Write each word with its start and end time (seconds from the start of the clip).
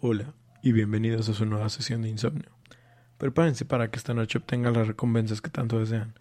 Hola 0.00 0.32
y 0.62 0.70
bienvenidos 0.70 1.28
a 1.28 1.34
su 1.34 1.44
nueva 1.44 1.68
sesión 1.70 2.02
de 2.02 2.08
insomnio. 2.08 2.50
Prepárense 3.18 3.64
para 3.64 3.90
que 3.90 3.96
esta 3.96 4.14
noche 4.14 4.38
obtengan 4.38 4.74
las 4.74 4.86
recompensas 4.86 5.40
que 5.40 5.50
tanto 5.50 5.80
desean. 5.80 6.14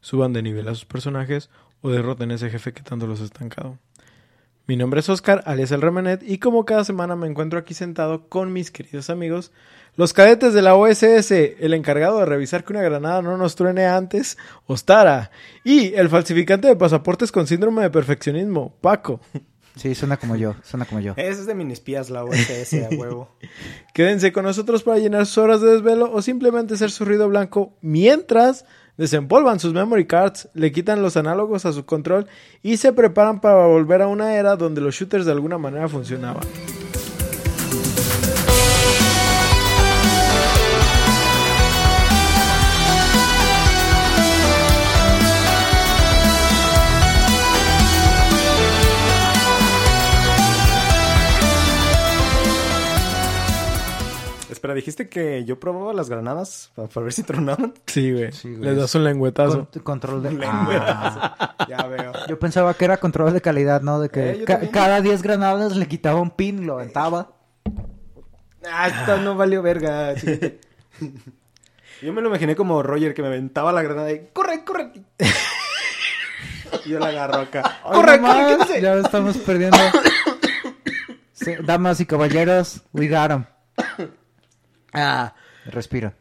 Suban 0.00 0.32
de 0.32 0.42
nivel 0.42 0.66
a 0.66 0.74
sus 0.74 0.84
personajes 0.84 1.48
o 1.80 1.90
derroten 1.90 2.32
a 2.32 2.34
ese 2.34 2.50
jefe 2.50 2.72
que 2.72 2.82
tanto 2.82 3.06
los 3.06 3.20
ha 3.20 3.24
estancado. 3.24 3.78
Mi 4.66 4.76
nombre 4.76 4.98
es 4.98 5.08
Oscar, 5.08 5.44
alias 5.46 5.70
el 5.70 5.80
Remenet, 5.80 6.24
y 6.24 6.38
como 6.38 6.64
cada 6.64 6.82
semana 6.82 7.14
me 7.14 7.28
encuentro 7.28 7.60
aquí 7.60 7.72
sentado 7.72 8.28
con 8.28 8.52
mis 8.52 8.72
queridos 8.72 9.10
amigos, 9.10 9.52
los 9.94 10.12
cadetes 10.12 10.52
de 10.52 10.62
la 10.62 10.74
OSS, 10.74 11.30
el 11.30 11.72
encargado 11.74 12.18
de 12.18 12.26
revisar 12.26 12.64
que 12.64 12.72
una 12.72 12.82
granada 12.82 13.22
no 13.22 13.36
nos 13.36 13.54
truene 13.54 13.86
antes, 13.86 14.38
Ostara, 14.66 15.30
y 15.62 15.94
el 15.94 16.08
falsificante 16.08 16.66
de 16.66 16.74
pasaportes 16.74 17.30
con 17.30 17.46
síndrome 17.46 17.82
de 17.82 17.90
perfeccionismo, 17.90 18.74
Paco. 18.80 19.20
Sí, 19.80 19.94
suena 19.94 20.18
como 20.18 20.36
yo, 20.36 20.56
suena 20.62 20.84
como 20.84 21.00
yo. 21.00 21.14
Ese 21.16 21.40
es 21.40 21.46
de 21.46 21.54
minispías, 21.54 22.10
la 22.10 22.22
OSS, 22.22 22.74
a 22.74 22.88
huevo. 22.98 23.30
Quédense 23.94 24.30
con 24.30 24.44
nosotros 24.44 24.82
para 24.82 24.98
llenar 24.98 25.24
sus 25.24 25.38
horas 25.38 25.62
de 25.62 25.70
desvelo 25.70 26.12
o 26.12 26.20
simplemente 26.20 26.76
ser 26.76 26.90
su 26.90 27.06
ruido 27.06 27.26
blanco 27.30 27.72
mientras 27.80 28.66
desempolvan 28.98 29.58
sus 29.58 29.72
memory 29.72 30.06
cards, 30.06 30.50
le 30.52 30.70
quitan 30.70 31.00
los 31.00 31.16
análogos 31.16 31.64
a 31.64 31.72
su 31.72 31.86
control 31.86 32.26
y 32.62 32.76
se 32.76 32.92
preparan 32.92 33.40
para 33.40 33.64
volver 33.64 34.02
a 34.02 34.06
una 34.06 34.34
era 34.34 34.54
donde 34.56 34.82
los 34.82 34.94
shooters 34.94 35.24
de 35.24 35.32
alguna 35.32 35.56
manera 35.56 35.88
funcionaban. 35.88 36.44
Espera, 54.60 54.74
dijiste 54.74 55.08
que 55.08 55.42
yo 55.46 55.58
probaba 55.58 55.94
las 55.94 56.10
granadas 56.10 56.70
para, 56.74 56.86
para 56.86 57.04
ver 57.04 57.14
si 57.14 57.22
tronaban. 57.22 57.72
Sí, 57.86 58.12
güey. 58.12 58.30
Sí. 58.30 58.54
Les 58.56 58.76
das 58.76 58.94
un 58.94 59.04
lengüetazo. 59.04 59.68
Con- 59.72 59.82
control 59.82 60.22
de... 60.22 60.32
Lengüetazo. 60.32 61.18
Ah. 61.22 61.56
Ya 61.66 61.86
veo. 61.86 62.12
Yo 62.28 62.38
pensaba 62.38 62.74
que 62.74 62.84
era 62.84 62.98
control 62.98 63.32
de 63.32 63.40
calidad, 63.40 63.80
¿no? 63.80 64.00
De 64.00 64.10
que 64.10 64.32
Eh, 64.32 64.38
yo 64.40 64.44
ca- 64.44 64.52
también. 64.56 64.72
cada 64.72 65.00
10 65.00 65.22
granadas 65.22 65.76
le 65.76 65.88
quitaba 65.88 66.20
un 66.20 66.28
pin, 66.28 66.66
lo 66.66 66.74
aventaba. 66.74 67.32
Ah, 68.70 68.88
esto 68.88 69.16
no 69.16 69.34
valió 69.34 69.62
verga. 69.62 70.12
Yo 72.02 72.12
me 72.12 72.20
lo 72.20 72.28
imaginé 72.28 72.54
como 72.54 72.82
Roger 72.82 73.14
que 73.14 73.22
me 73.22 73.28
aventaba 73.28 73.72
la 73.72 73.80
granada 73.82 74.12
y 74.12 74.28
¡corre, 74.34 74.62
corre! 74.62 74.92
Y 76.84 76.90
yo 76.90 76.98
la 76.98 77.06
agarro 77.06 77.40
acá. 77.40 77.78
¡Corre, 77.82 78.20
corre! 78.20 78.80
Ya 78.82 78.94
estamos 78.96 79.38
perdiendo. 79.38 79.78
Sí, 81.32 81.52
damas 81.64 81.98
y 82.00 82.04
caballeros, 82.04 82.82
we 82.92 83.08
got 83.08 83.30
'em. 83.30 83.44
Ah, 84.92 85.34
respira. 85.66 86.14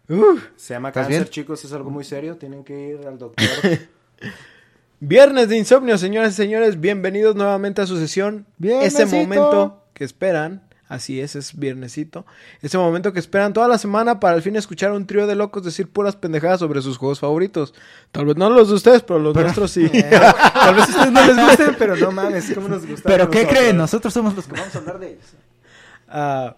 Se 0.56 0.73
llama 0.73 0.89
¿Estás 0.89 1.06
cáncer, 1.06 1.22
bien? 1.23 1.31
chicos. 1.31 1.64
Es 1.66 1.73
algo 1.73 1.89
muy 1.89 2.03
serio. 2.03 2.38
Tienen 2.38 2.64
que 2.64 2.89
ir 2.89 3.08
al 3.08 3.17
doctor. 3.17 3.48
Viernes 5.02 5.48
de 5.48 5.58
insomnio, 5.58 5.98
señoras 5.98 6.34
y 6.34 6.36
señores, 6.36 6.80
bienvenidos 6.80 7.34
nuevamente 7.36 7.81
a 7.81 7.86
su 7.88 7.98
sesión. 7.98 8.45
Ese 8.61 9.06
Viernesito. 9.06 9.16
momento 9.16 9.84
que 9.94 10.03
esperan, 10.03 10.61
así 10.89 11.22
es, 11.22 11.38
es 11.38 11.58
viernesito. 11.58 12.26
Ese 12.61 12.78
momento 12.78 13.14
que 13.14 13.20
esperan 13.20 13.53
toda 13.53 13.70
la 13.70 13.78
semana 13.78 14.20
para 14.20 14.36
al 14.36 14.42
fin 14.42 14.58
escuchar 14.58 14.92
a 14.92 14.95
un 14.95 15.08
trío 15.08 15.26
de 15.26 15.36
locos 15.36 15.64
decir 15.64 15.89
puras 15.89 16.17
pendejadas 16.17 16.59
sobre 16.59 16.81
sus 16.81 16.98
juegos 16.98 17.22
favoritos. 17.22 17.73
Tal 18.11 18.26
vez 18.26 18.36
no 18.36 18.50
los 18.50 18.67
de 18.67 18.73
ustedes, 18.76 19.02
pero 19.04 19.20
los 19.20 19.33
nuestros 19.33 19.72
sí. 19.72 19.88
Tal 19.89 20.76
vez 20.76 20.83
a 20.83 20.89
ustedes 20.89 21.11
no 21.14 21.26
les 21.26 21.38
gusten, 21.48 21.76
pero 21.80 21.95
no 21.95 22.11
mames. 22.11 22.52
¿Cómo 22.54 22.67
nos 22.67 22.86
gusta? 22.86 23.08
Pero 23.09 23.30
¿qué 23.30 23.48
creen? 23.48 23.78
Nosotros 23.78 24.14
somos 24.14 24.36
los 24.36 24.45
que 24.48 24.52
vamos 24.59 24.76
a 24.76 24.80
hablar 24.80 25.00
de 25.00 25.11
ellos. 25.11 25.26
Ah, 26.09 26.58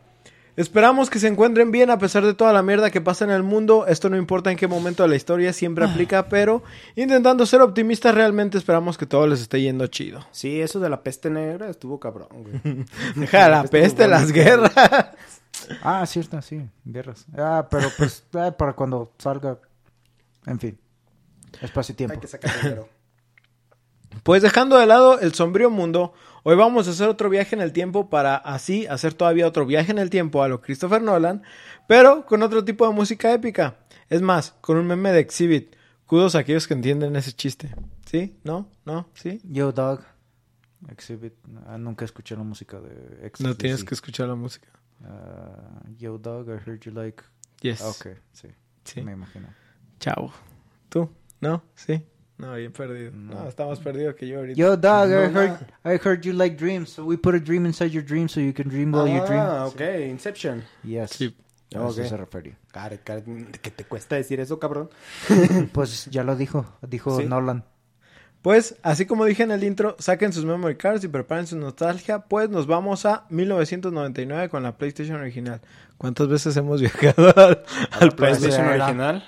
esperamos 0.56 1.10
que 1.10 1.20
se 1.20 1.28
encuentren 1.28 1.72
bien 1.72 1.90
a 1.90 2.00
pesar 2.00 2.26
de 2.26 2.34
toda 2.34 2.54
la 2.54 2.64
mierda 2.64 2.92
que 2.92 3.02
pasa 3.02 3.26
en 3.26 3.32
el 3.32 3.44
mundo. 3.44 3.86
Esto 3.88 4.10
no 4.10 4.18
importa 4.18 4.52
en 4.52 4.58
qué 4.58 4.68
momento 4.68 5.04
de 5.04 5.10
la 5.10 5.16
historia, 5.16 5.54
siempre 5.54 5.86
aplica, 5.86 6.28
pero 6.30 6.64
intentando 6.96 7.46
ser 7.46 7.62
optimistas, 7.62 8.16
realmente 8.16 8.58
esperamos 8.58 8.98
que 8.98 9.06
todo 9.06 9.28
les 9.28 9.42
esté 9.42 9.62
yendo 9.62 9.88
chido. 9.88 10.26
Sí, 10.32 10.62
eso 10.62 10.80
de 10.80 10.90
la 10.90 11.04
peste 11.04 11.30
negra 11.30 11.70
estuvo 11.70 12.00
cabrón, 12.00 12.30
güey. 12.32 12.86
Deja 13.16 13.50
la 13.50 13.64
peste, 13.64 14.08
las 14.08 14.32
guerras. 14.32 14.72
Ah, 15.84 16.06
cierto, 16.06 16.42
sí, 16.42 16.68
guerras. 16.84 17.26
Ah, 17.38 17.68
pero 17.70 17.90
pues 17.98 18.24
ah, 18.34 18.52
para 18.58 18.74
cuando 18.74 19.12
salga. 19.18 19.60
En 20.46 20.60
fin. 20.60 20.78
Espacio 21.62 21.94
y 21.94 21.96
tiempo. 21.96 22.14
Hay 22.14 22.20
que 22.20 22.28
sacar 22.28 22.52
dinero. 22.62 22.90
Pues 24.24 24.42
dejando 24.42 24.78
de 24.78 24.86
lado 24.86 25.20
el 25.20 25.34
sombrío 25.34 25.70
mundo, 25.70 26.14
hoy 26.44 26.56
vamos 26.56 26.88
a 26.88 26.92
hacer 26.92 27.08
otro 27.10 27.30
viaje 27.30 27.56
en 27.56 27.62
el 27.62 27.72
tiempo 27.74 28.10
para 28.10 28.36
así 28.36 28.86
hacer 28.88 29.14
todavía 29.14 29.48
otro 29.48 29.66
viaje 29.66 29.92
en 29.92 29.98
el 29.98 30.10
tiempo 30.10 30.44
a 30.44 30.48
lo 30.48 30.62
Christopher 30.62 31.02
Nolan, 31.02 31.42
pero 31.88 32.26
con 32.26 32.44
otro 32.44 32.64
tipo 32.64 32.88
de 32.88 32.94
música 32.94 33.34
épica. 33.34 33.78
Es 34.10 34.22
más, 34.22 34.52
con 34.62 34.78
un 34.78 34.86
meme 34.88 35.12
de 35.12 35.20
Exhibit. 35.20 35.76
Kudos 36.06 36.36
a 36.36 36.40
aquellos 36.40 36.68
que 36.68 36.74
entienden 36.74 37.16
ese 37.16 37.32
chiste. 37.32 37.74
¿Sí? 38.06 38.38
¿No? 38.44 38.70
¿No? 38.86 39.08
¿Sí? 39.14 39.40
Yo, 39.46 39.72
Dog. 39.72 40.02
Exhibit. 40.90 41.34
Ah, 41.68 41.78
nunca 41.78 42.04
escuché 42.04 42.36
la 42.36 42.44
música 42.44 42.80
de 42.82 43.26
Exhibit. 43.26 43.48
No 43.52 43.56
tienes 43.56 43.84
que 43.86 43.94
escuchar 43.96 44.28
la 44.28 44.36
música. 44.36 44.68
Ah, 45.06 45.82
Yo, 45.98 46.18
Dog, 46.18 46.48
I 46.50 46.70
heard 46.70 46.82
you 46.82 46.92
like. 46.92 47.24
Yes. 47.62 47.82
Ah, 47.82 47.90
Ok, 47.90 48.08
sí. 48.34 48.50
Sí. 48.84 49.02
Me 49.02 49.14
imagino. 49.14 49.48
Chao. 50.00 50.32
¿Tú? 50.90 51.10
¿No? 51.40 51.64
¿Sí? 51.76 52.04
No, 52.42 52.56
bien 52.56 52.72
perdido. 52.72 53.12
No. 53.14 53.36
No, 53.36 53.48
está 53.48 53.66
más 53.66 53.80
perdido 53.80 54.16
que 54.16 54.28
yo 54.28 54.40
ahorita. 54.40 54.58
Yo, 54.58 54.76
Dog, 54.76 55.08
I, 55.10 55.12
No, 55.32 55.40
heard, 55.40 55.58
I 55.86 56.00
heard 56.04 56.22
you 56.24 56.34
like 56.34 56.56
dreams. 56.58 56.90
So 56.90 57.06
we 57.06 57.16
put 57.18 57.36
a 57.36 57.40
dream 57.40 57.66
inside 57.66 57.92
your 57.92 58.04
dream 58.04 58.28
so 58.28 58.40
you 58.42 58.54
can 58.54 58.68
dream 58.68 58.92
while 58.94 59.08
you 59.08 59.24
dream. 59.26 59.40
Ah, 59.42 59.66
ok. 59.68 59.80
Inception. 60.10 60.64
Yes. 60.84 61.12
Sí. 61.12 61.36
A 61.74 61.78
eso 61.88 62.02
Ok. 62.02 62.08
se 62.08 62.18
refería. 62.18 62.58
Care, 62.72 63.00
care, 63.00 63.24
¿Qué 63.62 63.72
te 63.72 63.86
cuesta 63.86 64.16
decir 64.16 64.40
eso, 64.40 64.60
cabrón? 64.60 64.90
Pues 65.72 66.08
ya 66.08 66.24
lo 66.24 66.36
dijo. 66.36 66.66
Dijo 66.82 67.18
Sí. 67.18 67.26
Nolan. 67.26 67.64
Pues, 68.42 68.76
así 68.82 69.06
como 69.06 69.26
dije 69.26 69.44
en 69.44 69.52
el 69.52 69.64
intro, 69.64 69.96
saquen 70.00 70.34
sus 70.34 70.46
memory 70.46 70.76
cards 70.76 71.04
y 71.04 71.08
preparen 71.08 71.46
su 71.46 71.56
nostalgia, 71.58 72.20
pues 72.24 72.50
nos 72.50 72.66
vamos 72.66 73.06
a 73.06 73.26
1999 73.30 74.50
con 74.50 74.64
la 74.64 74.76
PlayStation 74.80 75.18
original. 75.22 75.62
¿Cuántas 76.00 76.28
veces 76.28 76.58
hemos 76.58 76.82
viajado 76.82 77.32
al, 77.38 77.64
al 78.00 78.12
PlayStation? 78.14 78.66
Original. 78.68 79.24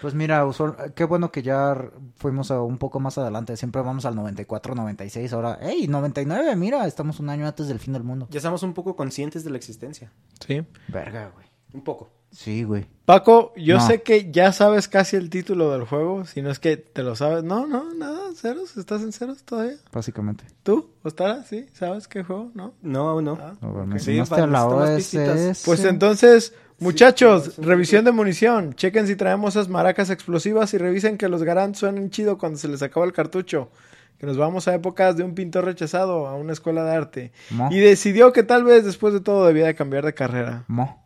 Pues 0.00 0.14
mira, 0.14 0.44
usual- 0.46 0.92
qué 0.94 1.04
bueno 1.04 1.30
que 1.30 1.42
ya 1.42 1.76
fuimos 2.16 2.50
a 2.50 2.60
un 2.62 2.78
poco 2.78 3.00
más 3.00 3.18
adelante. 3.18 3.56
Siempre 3.56 3.82
vamos 3.82 4.04
al 4.04 4.14
94, 4.16 4.74
96. 4.74 5.32
Ahora, 5.32 5.58
¡hey! 5.62 5.86
99, 5.88 6.56
mira, 6.56 6.86
estamos 6.86 7.20
un 7.20 7.28
año 7.30 7.46
antes 7.46 7.68
del 7.68 7.78
fin 7.78 7.92
del 7.92 8.02
mundo. 8.02 8.26
Ya 8.30 8.38
estamos 8.38 8.62
un 8.62 8.74
poco 8.74 8.96
conscientes 8.96 9.44
de 9.44 9.50
la 9.50 9.56
existencia. 9.56 10.12
Sí. 10.46 10.62
Verga, 10.88 11.30
güey. 11.34 11.46
Un 11.74 11.82
poco. 11.82 12.10
Sí, 12.30 12.64
güey. 12.64 12.86
Paco, 13.04 13.52
yo 13.56 13.76
No. 13.76 13.86
sé 13.86 14.00
que 14.02 14.30
ya 14.30 14.52
sabes 14.52 14.88
casi 14.88 15.16
el 15.16 15.28
título 15.28 15.70
del 15.70 15.84
juego, 15.84 16.24
si 16.24 16.40
no 16.40 16.50
es 16.50 16.58
que 16.58 16.78
te 16.78 17.02
lo 17.02 17.14
sabes. 17.14 17.44
No, 17.44 17.66
no, 17.66 17.92
nada, 17.94 18.20
ceros, 18.34 18.76
estás 18.78 19.02
en 19.02 19.12
ceros 19.12 19.42
todavía. 19.42 19.76
Básicamente. 19.92 20.44
¿Tú, 20.62 20.90
Ostara? 21.02 21.44
¿Sí? 21.44 21.66
¿Sabes 21.74 22.08
qué 22.08 22.22
juego? 22.24 22.50
¿No? 22.54 22.72
No, 22.80 23.20
no. 23.20 23.38
Ah. 23.40 23.54
A 23.60 23.66
ver, 23.66 23.80
Ok. 23.82 23.86
me 23.86 23.98
Sí, 24.00 24.18
a 24.18 24.46
la. 24.46 24.66
OSS. 24.66 25.62
Pues 25.66 25.84
entonces, 25.84 26.54
muchachos, 26.82 27.54
sí, 27.54 27.62
revisión 27.62 28.04
de 28.04 28.12
munición. 28.12 28.74
Chequen 28.74 29.06
si 29.06 29.16
traemos 29.16 29.56
esas 29.56 29.68
maracas 29.68 30.10
explosivas 30.10 30.74
y 30.74 30.78
revisen 30.78 31.16
que 31.16 31.28
los 31.28 31.42
Garant 31.42 31.74
suenen 31.74 32.10
chido 32.10 32.36
cuando 32.36 32.58
se 32.58 32.68
les 32.68 32.82
acaba 32.82 33.06
el 33.06 33.12
cartucho. 33.12 33.70
Que 34.18 34.26
nos 34.26 34.36
vamos 34.36 34.68
a 34.68 34.74
épocas 34.74 35.16
de 35.16 35.24
un 35.24 35.34
pintor 35.34 35.64
rechazado 35.64 36.26
a 36.26 36.34
una 36.36 36.52
escuela 36.52 36.84
de 36.84 36.94
arte. 36.94 37.32
Mo. 37.50 37.68
Y 37.72 37.78
decidió 37.78 38.32
que 38.32 38.42
tal 38.42 38.64
vez 38.64 38.84
después 38.84 39.14
de 39.14 39.20
todo 39.20 39.46
debía 39.46 39.66
de 39.66 39.74
cambiar 39.74 40.04
de 40.04 40.14
carrera. 40.14 40.64
Mo. 40.68 41.02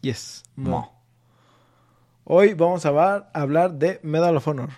Yes. 0.00 0.42
Mo. 0.56 0.70
Mo. 0.70 1.02
Hoy 2.24 2.54
vamos 2.54 2.84
a 2.86 2.88
hablar, 2.88 3.30
a 3.32 3.40
hablar 3.42 3.72
de 3.74 4.00
Medal 4.02 4.36
of 4.36 4.48
Honor. 4.48 4.70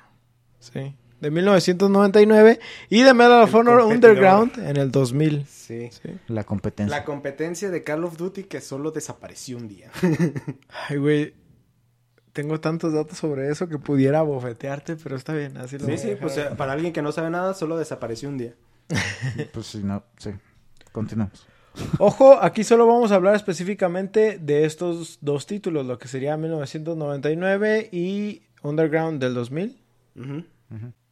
Sí. 0.59 0.95
De 1.21 1.31
1999 1.31 2.61
y 2.91 3.03
de 3.03 3.15
Medal 3.15 3.43
of 3.43 3.51
El 3.55 3.57
Honor. 3.61 3.83
Underground 3.83 4.59
en 4.59 4.77
el 4.77 4.91
2000. 4.91 5.47
Sí. 5.47 5.89
Sí. 5.91 6.11
La 6.29 6.45
competencia. 6.45 6.97
La 6.97 7.05
competencia 7.05 7.71
de 7.71 7.83
Call 7.83 8.05
of 8.05 8.17
Duty 8.17 8.45
que 8.45 8.61
solo 8.61 8.91
desapareció 8.93 9.57
un 9.57 9.69
día. 9.69 9.91
Ay, 10.89 10.97
güey. 10.99 11.35
Tengo 12.33 12.61
tantos 12.61 12.93
datos 12.93 13.19
sobre 13.19 13.51
eso 13.51 13.69
que 13.69 13.79
pudiera 13.79 14.23
bofetearte, 14.23 14.95
pero 14.97 15.17
está 15.17 15.33
bien, 15.35 15.57
así 15.57 15.77
lo 15.77 15.87
voy 15.87 15.95
Sí, 15.99 16.03
a 16.03 16.03
sí, 16.03 16.09
dejar. 16.11 16.21
pues 16.23 16.57
para 16.57 16.73
alguien 16.73 16.93
que 16.93 17.03
no 17.03 17.11
sabe 17.11 17.31
nada, 17.31 17.53
solo 17.55 17.77
desapareció 17.77 18.29
un 18.29 18.39
día. 18.39 18.55
Pues 19.53 19.67
sí, 19.67 19.81
no, 19.83 20.05
sí. 20.19 20.31
Continuamos. 20.93 21.47
Ojo, 21.99 22.39
aquí 22.41 22.63
solo 22.63 22.87
vamos 22.87 23.11
a 23.11 23.17
hablar 23.17 23.35
específicamente 23.35 24.39
de 24.39 24.65
estos 24.67 25.19
dos 25.21 25.47
títulos, 25.47 25.85
lo 25.87 25.99
que 25.99 26.07
sería 26.07 26.37
1999 26.37 27.89
y 27.93 28.43
Underground 28.63 29.21
del 29.21 29.35
2000. 29.35 29.81
Ujú. 30.17 30.45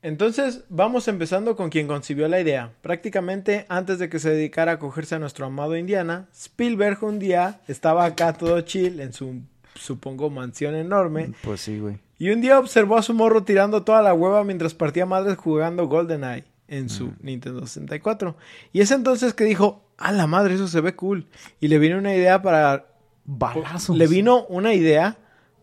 Entonces, 0.06 0.62
vamos 0.68 1.08
empezando 1.08 1.56
con 1.56 1.68
quien 1.68 1.88
concibió 1.88 2.28
la 2.28 2.40
idea. 2.40 2.70
Prácticamente 2.80 3.66
antes 3.68 3.98
de 3.98 4.08
que 4.08 4.20
se 4.20 4.30
dedicara 4.30 4.70
a 4.70 4.78
cogerse 4.78 5.16
a 5.16 5.18
nuestro 5.18 5.46
amado 5.46 5.76
Indiana, 5.76 6.28
Spielberg 6.32 7.02
un 7.02 7.18
día 7.18 7.60
estaba 7.66 8.04
acá 8.04 8.32
todo 8.32 8.60
chill 8.60 9.00
en 9.00 9.12
su, 9.12 9.40
supongo, 9.74 10.30
mansión 10.30 10.76
enorme. 10.76 11.32
Pues 11.42 11.62
sí, 11.62 11.80
güey. 11.80 11.98
Y 12.20 12.30
un 12.30 12.40
día 12.40 12.60
observó 12.60 12.96
a 12.96 13.02
su 13.02 13.14
morro 13.14 13.42
tirando 13.42 13.82
toda 13.82 14.00
la 14.00 14.14
hueva 14.14 14.44
mientras 14.44 14.74
partía 14.74 15.06
madres 15.06 15.36
jugando 15.38 15.88
GoldenEye 15.88 16.44
en 16.68 16.88
su 16.88 17.12
Nintendo 17.20 17.66
64. 17.66 18.36
Y 18.72 18.82
es 18.82 18.92
entonces 18.92 19.34
que 19.34 19.42
dijo, 19.42 19.88
a 19.98 20.12
la 20.12 20.28
madre, 20.28 20.54
eso 20.54 20.68
se 20.68 20.80
ve 20.80 20.94
cool. 20.94 21.26
Y 21.58 21.66
le 21.66 21.80
viene 21.80 21.98
una 21.98 22.14
idea 22.14 22.42
para 22.42 22.86
Balazos. 23.24 23.96
le 23.96 24.06
vino 24.06 24.44
una 24.44 24.72
idea 24.72 25.18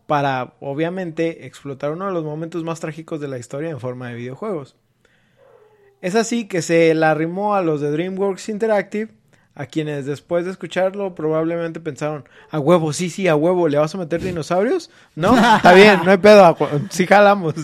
para, 0.06 0.54
obviamente, 0.60 1.46
explotar 1.46 1.92
uno 1.92 2.06
de 2.06 2.12
los 2.12 2.24
momentos 2.24 2.62
más 2.64 2.80
trágicos 2.80 3.20
de 3.20 3.28
la 3.28 3.38
historia 3.38 3.70
en 3.70 3.80
forma 3.80 4.08
de 4.08 4.14
videojuegos. 4.16 4.76
Es 6.00 6.14
así 6.14 6.46
que 6.46 6.60
se 6.62 6.92
la 6.94 7.10
arrimó 7.12 7.54
a 7.54 7.62
los 7.62 7.80
de 7.80 7.90
DreamWorks 7.90 8.48
Interactive, 8.50 9.10
a 9.54 9.66
quienes 9.66 10.04
después 10.04 10.44
de 10.44 10.50
escucharlo 10.50 11.14
probablemente 11.14 11.80
pensaron, 11.80 12.24
a 12.50 12.58
huevo, 12.58 12.92
sí, 12.92 13.08
sí, 13.08 13.28
a 13.28 13.36
huevo, 13.36 13.68
¿le 13.68 13.78
vas 13.78 13.94
a 13.94 13.98
meter 13.98 14.20
dinosaurios? 14.20 14.90
No, 15.14 15.34
está 15.56 15.72
bien, 15.72 16.00
no 16.04 16.10
hay 16.10 16.18
pedo, 16.18 16.56
sí 16.90 17.06
jalamos. 17.06 17.54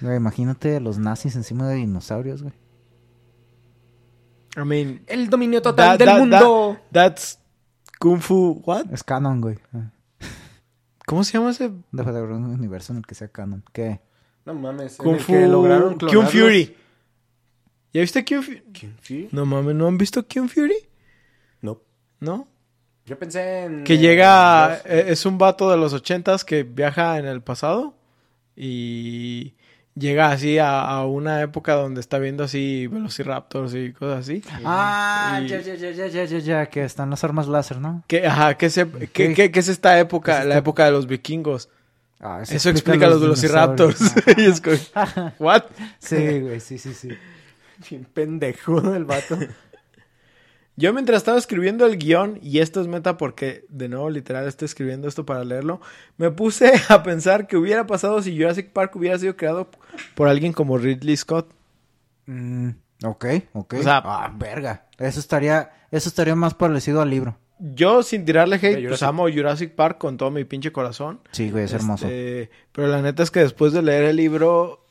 Güey, 0.00 0.16
imagínate 0.16 0.76
a 0.76 0.80
los 0.80 0.98
nazis 0.98 1.36
encima 1.36 1.68
de 1.68 1.74
dinosaurios, 1.76 2.42
güey. 2.42 2.54
I 4.56 4.60
mean, 4.64 5.02
El 5.06 5.28
dominio 5.30 5.62
total 5.62 5.90
that- 5.92 5.98
del 5.98 6.08
that- 6.08 6.18
mundo. 6.18 6.76
that- 6.92 6.92
that's 6.92 7.38
Kung 7.98 8.20
Fu, 8.20 8.62
what? 8.64 8.86
Es 8.92 9.02
canon, 9.02 9.40
güey. 9.40 9.58
¿Cómo 11.06 11.24
se 11.24 11.32
llama 11.32 11.50
ese? 11.50 11.70
Deja 11.90 12.12
de 12.12 12.18
haber 12.18 12.32
un 12.32 12.44
universo 12.44 12.92
en 12.92 12.98
el 12.98 13.06
que 13.06 13.14
sea 13.14 13.28
canon. 13.28 13.64
¿Qué? 13.72 14.00
No 14.44 14.54
mames. 14.54 14.98
en 15.00 15.08
el 15.08 15.20
Fu, 15.20 15.32
que 15.32 15.46
lograron 15.46 15.98
Kung. 15.98 16.26
Fury. 16.26 16.76
¿Ya 17.92 18.00
viste 18.00 18.24
Kung 18.24 18.42
Fury? 18.42 18.60
¿Kung 18.78 18.92
Fury? 19.00 19.28
No 19.32 19.46
mames, 19.46 19.74
¿no 19.74 19.86
han 19.88 19.98
visto 19.98 20.26
Kung 20.26 20.48
Fury? 20.48 20.76
No. 21.60 21.80
¿No? 22.20 22.48
Yo 23.04 23.18
pensé 23.18 23.64
en... 23.64 23.84
Que 23.84 23.98
llega, 23.98 24.68
los- 24.76 24.86
eh, 24.86 25.04
es 25.08 25.26
un 25.26 25.36
vato 25.38 25.70
de 25.70 25.76
los 25.76 25.92
ochentas 25.92 26.44
que 26.44 26.62
viaja 26.62 27.18
en 27.18 27.26
el 27.26 27.42
pasado 27.42 27.94
y 28.56 29.54
llega 29.94 30.30
así 30.30 30.58
a, 30.58 30.80
a 30.80 31.06
una 31.06 31.40
época 31.42 31.74
donde 31.74 32.00
está 32.00 32.18
viendo 32.18 32.44
así 32.44 32.86
velociraptors 32.86 33.74
y 33.74 33.92
cosas 33.92 34.20
así. 34.20 34.42
Ah, 34.64 35.40
Y- 35.42 35.48
ya, 35.48 35.60
ya, 35.60 35.74
ya, 35.74 35.90
ya, 35.90 36.06
ya, 36.06 36.24
ya, 36.24 36.38
ya, 36.38 36.66
que 36.66 36.84
están 36.84 37.10
las 37.10 37.22
armas 37.24 37.46
láser, 37.48 37.78
¿no? 37.78 38.02
Que, 38.06 38.26
ajá, 38.26 38.56
que, 38.56 38.70
se, 38.70 38.88
que, 39.12 39.34
que- 39.34 39.50
que 39.50 39.60
es 39.60 39.68
esta 39.68 39.98
época, 39.98 40.44
la 40.44 40.56
época 40.56 40.84
de 40.84 40.92
los 40.92 41.06
vikingos. 41.06 41.68
Ah, 42.20 42.40
Eso 42.48 42.70
explica 42.70 43.08
los 43.08 43.20
velociraptors. 43.20 44.00
y 44.36 44.42
es 44.44 44.60
como, 44.60 44.76
¿what? 45.40 45.64
Sí, 45.98 46.40
güey, 46.40 46.60
sí, 46.60 46.78
sí, 46.78 46.94
sí. 46.94 47.08
Bien 47.90 48.04
pendejo 48.04 48.94
el 48.94 49.04
vato. 49.04 49.36
Yo 50.76 50.92
mientras 50.94 51.18
estaba 51.18 51.36
escribiendo 51.36 51.84
el 51.86 51.98
guion, 51.98 52.38
y 52.42 52.60
esto 52.60 52.80
es 52.80 52.86
meta 52.88 53.18
porque, 53.18 53.66
de 53.68 53.88
nuevo, 53.90 54.08
literal, 54.08 54.46
estoy 54.48 54.66
escribiendo 54.66 55.06
esto 55.06 55.26
para 55.26 55.44
leerlo, 55.44 55.80
me 56.16 56.30
puse 56.30 56.72
a 56.88 57.02
pensar 57.02 57.46
que 57.46 57.56
hubiera 57.58 57.86
pasado 57.86 58.22
si 58.22 58.36
Jurassic 58.36 58.70
Park 58.72 58.96
hubiera 58.96 59.18
sido 59.18 59.36
creado 59.36 59.68
por 60.14 60.28
alguien 60.28 60.52
como 60.54 60.78
Ridley 60.78 61.16
Scott. 61.16 61.52
Mm, 62.26 62.70
ok, 63.04 63.26
ok. 63.52 63.74
O 63.80 63.82
sea- 63.82 64.02
ah, 64.04 64.32
verga. 64.36 64.86
Eso 64.98 65.20
estaría, 65.20 65.70
eso 65.90 66.08
estaría 66.08 66.34
más 66.36 66.54
parecido 66.54 67.02
al 67.02 67.10
libro. 67.10 67.36
Yo, 67.58 68.02
sin 68.02 68.24
tirarle 68.24 68.56
hate, 68.56 68.72
pues 68.88 69.00
Jurassic- 69.00 69.06
amo 69.08 69.28
Jurassic 69.30 69.74
Park 69.74 69.98
con 69.98 70.16
todo 70.16 70.30
mi 70.30 70.44
pinche 70.44 70.72
corazón. 70.72 71.20
Sí, 71.32 71.50
güey, 71.50 71.64
es 71.64 71.72
hermoso. 71.72 72.06
Este, 72.06 72.50
pero 72.72 72.88
la 72.88 73.02
neta 73.02 73.22
es 73.22 73.30
que 73.30 73.40
después 73.40 73.72
de 73.72 73.82
leer 73.82 74.04
el 74.04 74.16
libro, 74.16 74.84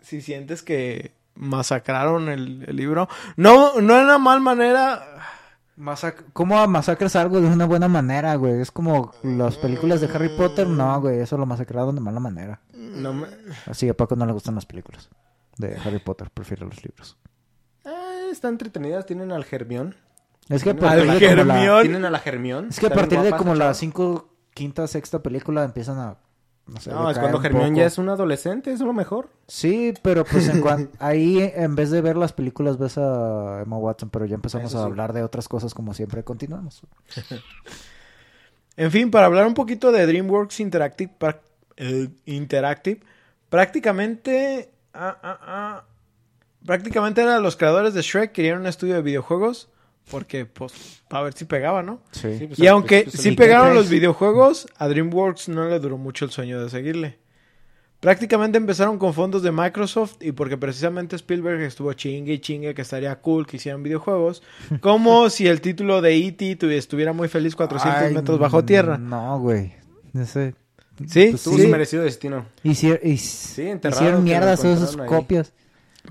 si 0.00 0.20
sientes 0.22 0.62
que 0.62 1.12
masacraron 1.38 2.28
el, 2.28 2.64
el 2.66 2.76
libro, 2.76 3.08
no, 3.36 3.80
no 3.80 3.98
en 3.98 4.04
una 4.04 4.18
mal 4.18 4.40
manera. 4.40 5.04
Masac- 5.78 6.24
¿Cómo 6.32 6.66
masacras 6.66 7.14
algo 7.14 7.40
de 7.40 7.46
una 7.46 7.64
buena 7.64 7.86
manera, 7.86 8.34
güey? 8.34 8.60
Es 8.60 8.72
como 8.72 9.12
las 9.22 9.56
películas 9.56 10.00
de 10.00 10.08
Harry 10.12 10.28
Potter. 10.30 10.66
No, 10.66 11.00
güey, 11.00 11.20
eso 11.20 11.38
lo 11.38 11.46
masacraron 11.46 11.94
de 11.94 12.00
mala 12.00 12.18
manera. 12.18 12.60
No 12.74 13.12
me... 13.14 13.28
Así, 13.66 13.88
a 13.88 13.96
Paco 13.96 14.16
no 14.16 14.26
le 14.26 14.32
gustan 14.32 14.56
las 14.56 14.66
películas 14.66 15.08
de 15.56 15.76
Harry 15.84 16.00
Potter, 16.00 16.30
prefiere 16.34 16.66
los 16.66 16.82
libros. 16.82 17.16
Ah, 17.84 18.26
están 18.32 18.54
entretenidas. 18.54 19.06
Tienen 19.06 19.30
al 19.30 19.44
Germión. 19.44 19.94
Es 20.48 20.64
que 20.64 20.70
a 20.70 20.76
partir 20.76 21.12
de 21.12 21.28
como 21.36 21.44
la. 21.44 21.80
Tienen 21.82 22.04
a 22.04 22.10
la 22.10 22.18
Germión. 22.18 22.68
es 22.70 22.80
que 22.80 22.86
a 22.86 22.90
partir 22.90 23.20
de 23.20 23.30
como 23.30 23.54
la 23.54 23.72
cinco, 23.74 24.34
quinta, 24.54 24.86
sexta 24.88 25.22
película 25.22 25.62
empiezan 25.62 25.98
a... 25.98 26.16
No, 26.68 26.80
sé, 26.80 26.90
No, 26.90 27.10
es 27.10 27.18
cuando 27.18 27.40
Germión 27.40 27.74
ya 27.74 27.86
es 27.86 27.96
un 27.98 28.08
adolescente. 28.10 28.70
Es 28.72 28.80
lo 28.80 28.92
mejor. 28.92 29.30
Sí, 29.46 29.94
pero 30.02 30.24
pues 30.24 30.48
en 30.48 30.60
cuan- 30.60 30.90
ahí 30.98 31.38
en 31.54 31.74
vez 31.74 31.90
de 31.90 32.00
ver 32.02 32.16
las 32.16 32.32
películas 32.34 32.76
ves 32.78 32.98
a 32.98 33.62
Emma 33.62 33.78
Watson, 33.78 34.10
pero 34.10 34.26
ya 34.26 34.34
empezamos 34.34 34.70
Eso 34.70 34.78
a 34.78 34.82
sí. 34.82 34.86
hablar 34.90 35.12
de 35.14 35.22
otras 35.22 35.48
cosas 35.48 35.72
como 35.72 35.94
siempre. 35.94 36.22
Continuamos. 36.24 36.82
En 38.76 38.90
fin, 38.90 39.10
para 39.10 39.26
hablar 39.26 39.46
un 39.46 39.54
poquito 39.54 39.90
de 39.92 40.06
DreamWorks 40.06 40.60
Interactive, 40.60 41.10
eh, 41.76 42.08
Interactive 42.26 43.00
prácticamente, 43.48 44.70
ah, 44.94 45.16
ah, 45.22 45.38
ah, 45.42 45.84
prácticamente 46.64 47.22
eran 47.22 47.42
los 47.42 47.56
creadores 47.56 47.94
de 47.94 48.02
Shrek 48.02 48.32
querían 48.32 48.60
un 48.60 48.66
estudio 48.66 48.94
de 48.94 49.02
videojuegos 49.02 49.68
porque, 50.10 50.46
pues, 50.46 51.02
para 51.08 51.24
ver 51.24 51.32
si 51.34 51.44
pegaba, 51.44 51.82
¿no? 51.82 52.00
Sí. 52.12 52.38
Sí, 52.38 52.46
pues, 52.48 52.58
Y 52.58 52.66
aunque 52.66 53.02
pues, 53.04 53.20
sí 53.20 53.32
pegaron 53.32 53.68
¿qué 53.70 53.74
los 53.74 53.88
videojuegos, 53.88 54.66
a 54.76 54.88
DreamWorks 54.88 55.48
no 55.48 55.68
le 55.68 55.78
duró 55.78 55.98
mucho 55.98 56.24
el 56.24 56.30
sueño 56.30 56.62
de 56.62 56.70
seguirle. 56.70 57.18
Prácticamente 58.00 58.58
empezaron 58.58 58.96
con 58.96 59.12
fondos 59.12 59.42
de 59.42 59.50
Microsoft 59.50 60.18
y 60.20 60.30
porque 60.30 60.56
precisamente 60.56 61.16
Spielberg 61.16 61.60
estuvo 61.62 61.92
chingue 61.94 62.34
y 62.34 62.38
chingue 62.38 62.72
que 62.72 62.82
estaría 62.82 63.16
cool 63.20 63.44
que 63.44 63.56
hicieran 63.56 63.82
videojuegos, 63.82 64.42
como 64.80 65.28
si 65.30 65.48
el 65.48 65.60
título 65.60 66.00
de 66.00 66.14
E.T. 66.16 66.56
tu- 66.56 66.68
estuviera 66.70 67.12
muy 67.12 67.26
feliz 67.26 67.56
400 67.56 68.02
Ay, 68.02 68.14
metros 68.14 68.38
bajo 68.38 68.64
tierra. 68.64 68.98
No, 68.98 69.40
güey. 69.40 69.72
Ese... 70.14 70.54
¿Sí? 71.06 71.28
Pues 71.30 71.42
Tuvo 71.44 71.56
Sí. 71.56 71.62
su 71.62 71.68
merecido 71.68 72.02
destino. 72.04 72.44
Hicier- 72.64 73.00
y- 73.04 73.12
hicieron 73.12 74.22
mierda 74.24 74.56
todas 74.56 74.80
esas 74.80 74.96
copias. 74.96 75.52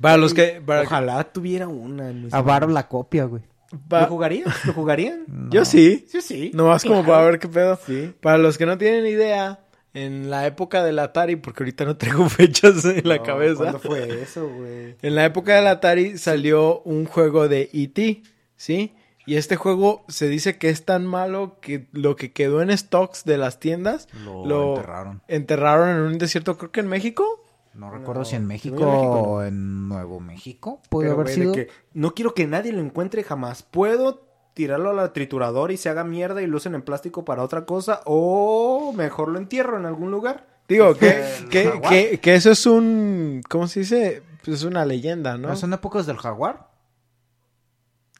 Para 0.02 0.18
los 0.18 0.34
que... 0.34 0.62
para- 0.66 0.82
Ojalá 0.84 1.24
tuviera 1.26 1.68
una. 1.68 2.10
Avaro 2.32 2.68
manos. 2.68 2.74
la 2.74 2.88
copia, 2.88 3.26
güey. 3.26 3.42
Pa- 3.88 4.02
¿Lo 4.02 4.08
jugarían? 4.08 4.46
¿Lo 4.66 4.74
jugarían? 4.74 5.26
Yo 5.52 5.66
sí. 5.66 6.06
Sí, 6.10 6.22
sí. 6.22 6.52
No 6.54 6.68
más 6.68 6.84
como 6.84 7.06
para 7.06 7.24
ver 7.26 7.40
qué 7.40 7.48
pedo. 7.48 7.80
Sí. 7.86 8.14
Para 8.22 8.38
los 8.38 8.58
que 8.58 8.66
no 8.66 8.78
tienen 8.78 9.06
idea, 9.08 9.60
en 9.94 10.30
la 10.30 10.46
época 10.46 10.84
del 10.84 11.00
Atari, 11.00 11.38
porque 11.38 11.64
ahorita 11.64 11.86
no 11.86 11.98
tengo 11.98 12.30
fechas 12.30 12.86
en 12.86 13.08
la 13.08 13.24
cabeza. 13.24 13.58
¿Cuándo 13.64 13.80
fue 13.80 14.22
eso, 14.22 14.48
güey? 14.48 14.96
En 15.02 15.16
la 15.16 15.26
época 15.26 15.56
del 15.56 15.68
Atari 15.68 16.18
salió 16.18 16.82
un 16.82 17.06
juego 17.06 17.48
de 17.48 17.70
E.T., 17.74 18.22
¿sí? 18.56 18.94
Y 19.26 19.36
este 19.36 19.56
juego 19.58 20.06
se 20.08 20.30
dice 20.30 20.58
que 20.58 20.70
es 20.70 20.86
tan 20.86 21.06
malo 21.06 21.58
que 21.62 21.88
lo 21.92 22.16
que 22.16 22.32
quedó 22.32 22.62
en 22.62 22.76
stocks 22.78 23.26
de 23.26 23.38
las 23.38 23.60
tiendas 23.60 24.08
Lo 24.24 24.76
enterraron. 24.76 25.22
enterraron 25.28 25.90
en 25.90 26.02
un 26.04 26.18
desierto, 26.18 26.58
creo 26.58 26.72
que 26.72 26.80
en 26.80 26.88
México. 26.88 27.44
No 27.78 27.92
recuerdo 27.92 28.22
No, 28.22 28.26
si 28.26 28.36
en 28.36 28.46
México 28.48 28.76
yo 28.80 28.86
en 28.86 28.92
México 28.92 29.16
no. 29.16 29.22
o 29.22 29.44
en 29.44 29.88
Nuevo 29.88 30.20
México. 30.20 30.82
Puede 30.90 31.10
Pero, 31.10 31.22
haber 31.22 31.34
sido. 31.34 31.54
que 31.54 31.70
no 31.94 32.14
quiero 32.16 32.34
que 32.34 32.48
nadie 32.48 32.74
lo 32.74 32.82
encuentre 32.82 33.24
jamás. 33.24 33.62
Puedo 33.64 34.26
tirarlo 34.56 34.90
a 34.90 34.94
la 34.94 35.14
trituradora 35.14 35.72
y 35.72 35.78
se 35.78 35.88
haga 35.90 36.04
mierda 36.04 36.42
y 36.42 36.48
lo 36.48 36.58
usen 36.58 36.74
en 36.74 36.82
plástico 36.82 37.24
para 37.24 37.44
otra 37.44 37.66
cosa. 37.66 38.02
O 38.06 38.92
mejor 38.96 39.30
lo 39.30 39.38
entierro 39.38 39.78
en 39.78 39.86
algún 39.86 40.10
lugar. 40.12 40.48
Digo, 40.68 40.96
que, 40.96 41.24
que, 41.52 41.80
que, 41.88 42.20
que 42.20 42.36
eso 42.36 42.52
es 42.52 42.66
un... 42.66 43.42
¿Cómo 43.48 43.68
se 43.68 43.82
dice? 43.82 44.24
Pues 44.44 44.58
es 44.58 44.64
una 44.64 44.84
leyenda, 44.84 45.38
¿no? 45.38 45.50
¿No 45.50 45.56
son 45.56 45.72
épocas 45.74 46.06
del 46.08 46.18
jaguar? 46.18 46.68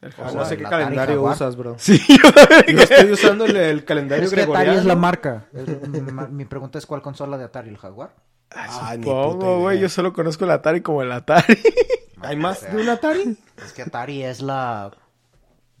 El 0.00 0.12
jaguar. 0.12 0.34
no 0.36 0.44
sé 0.44 0.56
qué 0.56 0.62
calendario 0.62 1.16
Jaguar. 1.16 1.34
usas, 1.34 1.56
bro. 1.56 1.74
Sí, 1.78 1.98
Yo 2.68 2.78
estoy 2.78 3.10
usando 3.12 3.44
el, 3.46 3.56
el 3.56 3.84
calendario 3.84 4.24
Es 4.26 4.30
que 4.32 4.42
Atari 4.42 4.52
gregoriano. 4.52 4.78
es 4.80 4.86
la 4.86 4.94
marca. 4.94 5.48
Mi 6.30 6.44
pregunta 6.44 6.78
es 6.78 6.86
cuál 6.86 7.02
consola 7.02 7.36
de 7.36 7.44
Atari, 7.44 7.68
el 7.70 7.76
jaguar. 7.78 8.14
Ah, 8.50 8.94
Supongo, 8.94 9.60
güey. 9.60 9.78
Yo 9.80 9.88
solo 9.88 10.12
conozco 10.12 10.44
el 10.44 10.50
Atari 10.52 10.80
como 10.80 11.02
el 11.02 11.12
Atari. 11.12 11.58
¿Hay 12.22 12.36
más 12.36 12.62
de 12.70 12.80
un 12.82 12.88
Atari? 12.88 13.36
Es 13.64 13.72
que 13.72 13.82
Atari 13.82 14.22
es 14.24 14.40
la 14.42 14.90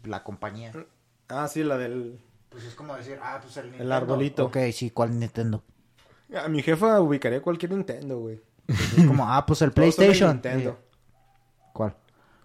la 0.04 0.22
compañía. 0.22 0.72
Ah, 1.28 1.48
sí, 1.48 1.62
la 1.64 1.76
del... 1.76 2.20
Pues 2.48 2.64
es 2.64 2.74
como 2.74 2.94
decir, 2.96 3.18
ah, 3.22 3.38
pues 3.42 3.56
el 3.58 3.66
Nintendo. 3.70 3.94
arbolito. 3.94 4.44
Ok, 4.46 4.56
sí, 4.72 4.90
¿cuál 4.90 5.18
Nintendo? 5.18 5.62
A 6.34 6.48
mi 6.48 6.62
jefa 6.62 7.00
ubicaría 7.00 7.42
cualquier 7.42 7.72
Nintendo, 7.72 8.18
güey. 8.18 8.40
Es 8.68 9.04
como, 9.06 9.26
ah, 9.28 9.44
pues 9.44 9.60
el 9.62 9.72
PlayStation. 9.72 10.30
Nintendo. 10.32 10.70
Eh, 10.70 11.70
¿Cuál? 11.72 11.94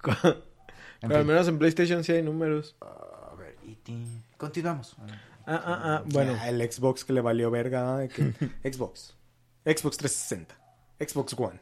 Pero 0.02 0.36
al 1.18 1.26
menos 1.26 1.48
en 1.48 1.58
PlayStation 1.60 2.04
sí 2.04 2.12
hay 2.12 2.22
números. 2.22 2.76
A 2.82 3.36
ver, 3.38 3.56
E.T. 3.66 3.94
Continuamos. 4.38 4.96
Ah, 5.46 5.62
ah, 5.66 5.82
ah. 5.84 6.04
Bueno. 6.08 6.36
Ah, 6.40 6.50
el 6.50 6.62
Xbox 6.72 7.06
que 7.06 7.14
le 7.14 7.22
valió 7.22 7.50
verga. 7.52 8.06
que- 8.08 8.34
Xbox. 8.70 9.16
Xbox 9.66 9.98
360. 9.98 10.56
Xbox 11.00 11.34
One. 11.38 11.60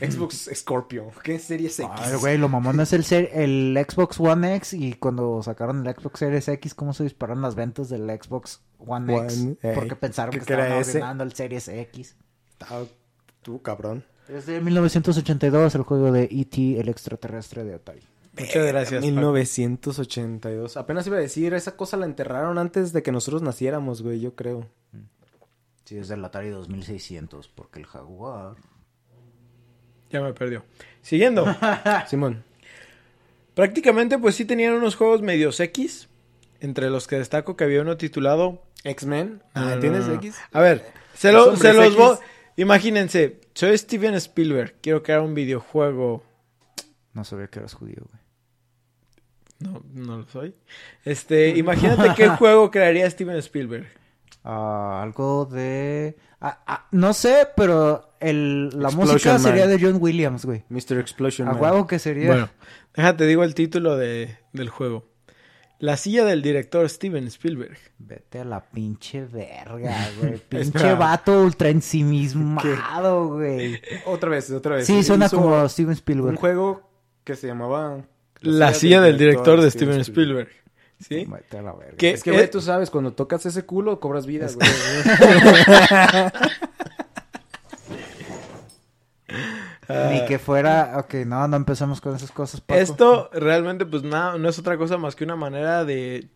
Xbox 0.00 0.50
Scorpio. 0.54 1.10
¿Qué 1.22 1.38
series 1.38 1.78
X? 1.80 1.90
Ay, 1.96 2.14
güey, 2.16 2.36
lo 2.38 2.48
mamón 2.48 2.78
es 2.80 2.92
el, 2.92 3.02
ser- 3.02 3.30
el 3.32 3.82
Xbox 3.88 4.20
One 4.20 4.54
X 4.56 4.74
y 4.74 4.92
cuando 4.94 5.42
sacaron 5.42 5.86
el 5.86 5.94
Xbox 5.94 6.18
Series 6.18 6.48
X, 6.48 6.74
¿cómo 6.74 6.92
se 6.92 7.02
dispararon 7.04 7.42
las 7.42 7.54
ventas 7.54 7.88
del 7.88 8.02
Xbox 8.10 8.60
One, 8.78 9.12
One, 9.14 9.24
X? 9.26 9.46
ey, 9.62 9.74
Porque 9.74 9.96
pensaron 9.96 10.32
¿qué 10.32 10.38
que 10.38 10.52
estaban 10.52 10.72
arruinando 10.72 11.24
el 11.24 11.32
Series 11.32 11.68
X. 11.68 12.16
Ah, 12.60 12.82
tú, 13.42 13.62
cabrón. 13.62 14.04
Es 14.28 14.46
de 14.46 14.60
1982 14.60 15.74
el 15.74 15.82
juego 15.82 16.12
de 16.12 16.24
E.T. 16.30 16.78
el 16.78 16.88
extraterrestre 16.88 17.64
de 17.64 17.74
Atari. 17.74 18.02
Muchas 18.38 18.66
gracias. 18.66 19.00
Paco. 19.00 19.06
1982. 19.06 20.76
Apenas 20.76 21.06
iba 21.06 21.16
a 21.16 21.20
decir, 21.20 21.52
esa 21.54 21.76
cosa 21.76 21.96
la 21.96 22.06
enterraron 22.06 22.58
antes 22.58 22.92
de 22.92 23.02
que 23.02 23.12
nosotros 23.12 23.42
naciéramos, 23.42 24.02
güey, 24.02 24.20
yo 24.20 24.34
creo. 24.34 24.68
Sí, 25.90 25.98
es 25.98 26.06
del 26.06 26.24
Atari 26.24 26.50
2600, 26.50 27.48
porque 27.48 27.80
el 27.80 27.86
Jaguar... 27.86 28.54
Ya 30.08 30.20
me 30.20 30.32
perdió. 30.32 30.64
Siguiendo. 31.02 31.44
Simón. 32.06 32.44
Prácticamente, 33.54 34.16
pues 34.16 34.36
sí 34.36 34.44
tenían 34.44 34.74
unos 34.74 34.94
juegos 34.94 35.20
medios 35.20 35.58
X. 35.58 36.08
entre 36.60 36.90
los 36.90 37.08
que 37.08 37.16
destaco 37.16 37.56
que 37.56 37.64
había 37.64 37.82
uno 37.82 37.96
titulado... 37.96 38.62
X-Men. 38.84 39.42
Ah, 39.52 39.72
no, 39.74 39.80
¿Tienes 39.80 40.06
no. 40.06 40.14
X? 40.14 40.36
A 40.52 40.60
ver, 40.60 40.92
se, 41.14 41.32
Los 41.32 41.46
lo- 41.48 41.56
se 41.56 41.72
los 41.72 41.96
voy... 41.96 42.16
Imagínense, 42.54 43.40
soy 43.52 43.76
Steven 43.76 44.14
Spielberg, 44.14 44.76
quiero 44.80 45.02
crear 45.02 45.22
un 45.22 45.34
videojuego... 45.34 46.22
No 47.14 47.24
sabía 47.24 47.48
que 47.48 47.58
eras 47.58 47.74
judío, 47.74 48.06
güey. 48.08 48.22
No, 49.58 49.82
no 49.92 50.18
lo 50.18 50.26
soy. 50.28 50.54
Este, 51.04 51.48
imagínate 51.56 52.14
qué 52.14 52.28
juego 52.38 52.70
crearía 52.70 53.10
Steven 53.10 53.38
Spielberg. 53.38 53.88
Algo 54.42 55.44
de... 55.46 56.16
ah, 56.40 56.60
ah, 56.66 56.86
no 56.92 57.12
sé, 57.12 57.48
pero 57.56 58.12
el, 58.20 58.70
la 58.70 58.88
Explosion 58.88 59.12
música 59.14 59.32
Man. 59.32 59.40
sería 59.40 59.66
de 59.66 59.78
John 59.80 59.98
Williams, 60.00 60.44
güey. 60.44 60.64
Mr. 60.68 60.98
Explosion 60.98 61.48
A 61.48 61.52
huevo 61.52 61.86
que 61.86 61.98
sería... 61.98 62.28
Bueno, 62.28 62.48
déjate 62.94 63.26
digo 63.26 63.44
el 63.44 63.54
título 63.54 63.96
de, 63.96 64.38
del 64.52 64.68
juego. 64.70 65.08
La 65.78 65.96
silla 65.96 66.24
del 66.26 66.42
director 66.42 66.88
Steven 66.90 67.26
Spielberg. 67.28 67.78
Vete 67.98 68.40
a 68.40 68.44
la 68.44 68.60
pinche 68.60 69.24
verga, 69.24 69.96
güey. 70.20 70.38
Pinche 70.38 70.94
vato 70.94 71.42
ultra 71.42 71.70
ensimismado, 71.70 73.28
güey. 73.28 73.80
Otra 74.06 74.30
vez, 74.30 74.50
otra 74.50 74.76
vez. 74.76 74.86
Sí, 74.86 75.02
suena 75.02 75.26
Hizo 75.26 75.36
como 75.36 75.68
Steven 75.68 75.90
Un 75.90 75.94
Spielberg. 75.94 76.38
juego 76.38 76.82
que 77.24 77.36
se 77.36 77.46
llamaba... 77.46 78.04
La 78.42 78.72
silla 78.72 79.02
del 79.02 79.18
director 79.18 79.60
de 79.60 79.70
Steven 79.70 80.00
Spielberg. 80.00 80.48
¿Sí? 81.00 81.26
Vete 81.26 81.58
a 81.58 81.62
la 81.62 81.72
verga. 81.72 81.96
Es 81.98 82.22
que, 82.22 82.30
güey, 82.30 82.50
tú 82.50 82.60
sabes, 82.60 82.90
cuando 82.90 83.12
tocas 83.12 83.44
ese 83.46 83.64
culo, 83.64 84.00
cobras 84.00 84.26
vida, 84.26 84.46
güey. 84.54 84.68
Ni 90.12 90.24
que 90.26 90.38
fuera... 90.38 90.98
Ok, 90.98 91.14
no, 91.26 91.46
no 91.48 91.56
empezamos 91.56 92.00
con 92.00 92.14
esas 92.14 92.30
cosas, 92.30 92.60
Paco. 92.60 92.80
Esto 92.80 93.30
realmente 93.32 93.86
pues 93.86 94.02
nada, 94.02 94.38
no 94.38 94.48
es 94.48 94.58
otra 94.58 94.76
cosa 94.76 94.98
más 94.98 95.16
que 95.16 95.24
una 95.24 95.36
manera 95.36 95.84
de 95.84 96.28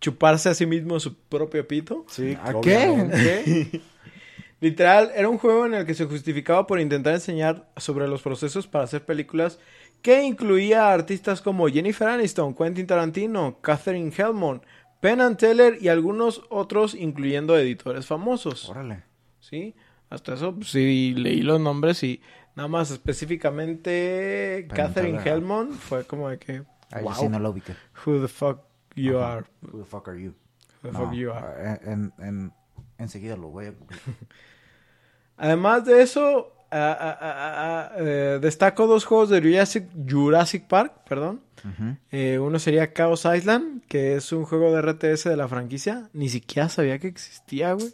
chuparse 0.00 0.48
a 0.48 0.54
sí 0.54 0.66
mismo 0.66 1.00
su 1.00 1.16
propio 1.16 1.66
pito. 1.66 2.04
Sí, 2.08 2.36
¿A 2.40 2.56
obviamente. 2.56 3.82
Literal, 4.60 5.12
era 5.14 5.28
un 5.28 5.38
juego 5.38 5.66
en 5.66 5.74
el 5.74 5.86
que 5.86 5.94
se 5.94 6.04
justificaba 6.04 6.66
por 6.66 6.80
intentar 6.80 7.14
enseñar 7.14 7.68
sobre 7.76 8.08
los 8.08 8.22
procesos 8.22 8.66
para 8.66 8.84
hacer 8.84 9.04
películas 9.04 9.58
que 10.02 10.22
incluía 10.22 10.88
a 10.88 10.92
artistas 10.94 11.40
como 11.42 11.68
Jennifer 11.68 12.08
Aniston, 12.08 12.54
Quentin 12.54 12.86
Tarantino, 12.86 13.58
Catherine 13.60 14.12
Hellman, 14.16 14.62
Penn 15.00 15.20
and 15.20 15.36
Teller 15.36 15.78
y 15.80 15.88
algunos 15.88 16.42
otros, 16.50 16.94
incluyendo 16.94 17.56
editores 17.58 18.06
famosos. 18.06 18.68
Órale. 18.68 19.02
¿Sí? 19.40 19.74
Hasta 20.10 20.34
eso, 20.34 20.54
pues, 20.54 20.70
sí, 20.70 21.14
leí 21.16 21.42
los 21.42 21.60
nombres 21.60 22.02
y 22.02 22.20
nada 22.56 22.68
más 22.68 22.90
específicamente 22.90 24.66
Penn 24.68 24.76
Catherine. 24.76 25.18
Hellman 25.24 25.72
fue 25.72 26.04
como 26.04 26.28
de 26.28 26.38
que, 26.38 26.62
Ahí 26.90 27.04
wow, 27.04 27.14
sí 27.14 27.28
no 27.28 27.38
lo 27.38 27.50
ubiqué. 27.50 27.74
who 28.06 28.20
the 28.20 28.28
fuck 28.28 28.60
you 28.96 29.18
are, 29.18 29.44
Who 29.62 29.78
the 29.80 29.84
fuck 29.84 30.08
are 30.08 30.20
you? 30.20 30.30
who 30.82 30.90
the 30.90 30.92
No, 30.92 31.04
fuck 31.04 31.12
you 31.12 31.32
are. 31.32 31.78
En, 31.84 32.12
en- 32.18 32.52
enseguida 32.98 33.36
lo 33.36 33.48
voy 33.48 33.66
a. 33.66 33.74
Además 35.36 35.84
de 35.84 36.02
eso, 36.02 36.52
ah, 36.70 36.96
ah, 37.00 37.18
ah, 37.20 37.92
eh, 37.98 38.38
destaco 38.40 38.86
dos 38.86 39.04
juegos 39.04 39.30
de 39.30 39.40
Jurassic, 39.40 39.84
Jurassic 40.08 40.66
Park, 40.66 40.92
perdón. 41.08 41.40
Eh, 42.10 42.38
uno 42.38 42.58
sería 42.58 42.92
Chaos 42.92 43.26
Island, 43.26 43.82
que 43.88 44.14
es 44.14 44.32
un 44.32 44.44
juego 44.44 44.72
de 44.72 44.80
RTS 44.80 45.24
de 45.28 45.36
la 45.36 45.48
franquicia. 45.48 46.08
Ni 46.12 46.28
siquiera 46.28 46.68
sabía 46.68 46.98
que 46.98 47.08
existía, 47.08 47.72
güey. 47.72 47.92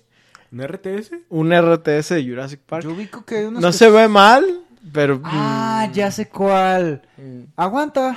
¿Un 0.53 0.61
RTS? 0.63 1.11
Un 1.31 1.51
RTS 1.53 2.11
de 2.15 2.25
Jurassic 2.29 2.61
Park. 2.61 2.85
Yo 2.85 2.93
ubico 2.93 3.25
que 3.25 3.39
hay 3.39 3.45
unos 3.47 3.61
No 3.63 3.69
que- 3.69 3.73
se 3.73 3.91
ve 3.91 4.07
mal, 4.07 4.45
pero... 4.93 5.21
Ah, 5.25 5.89
ya 5.93 6.11
sé 6.11 6.29
cuál. 6.29 7.03
mm, 7.17 7.41
Aguanta. 7.57 8.17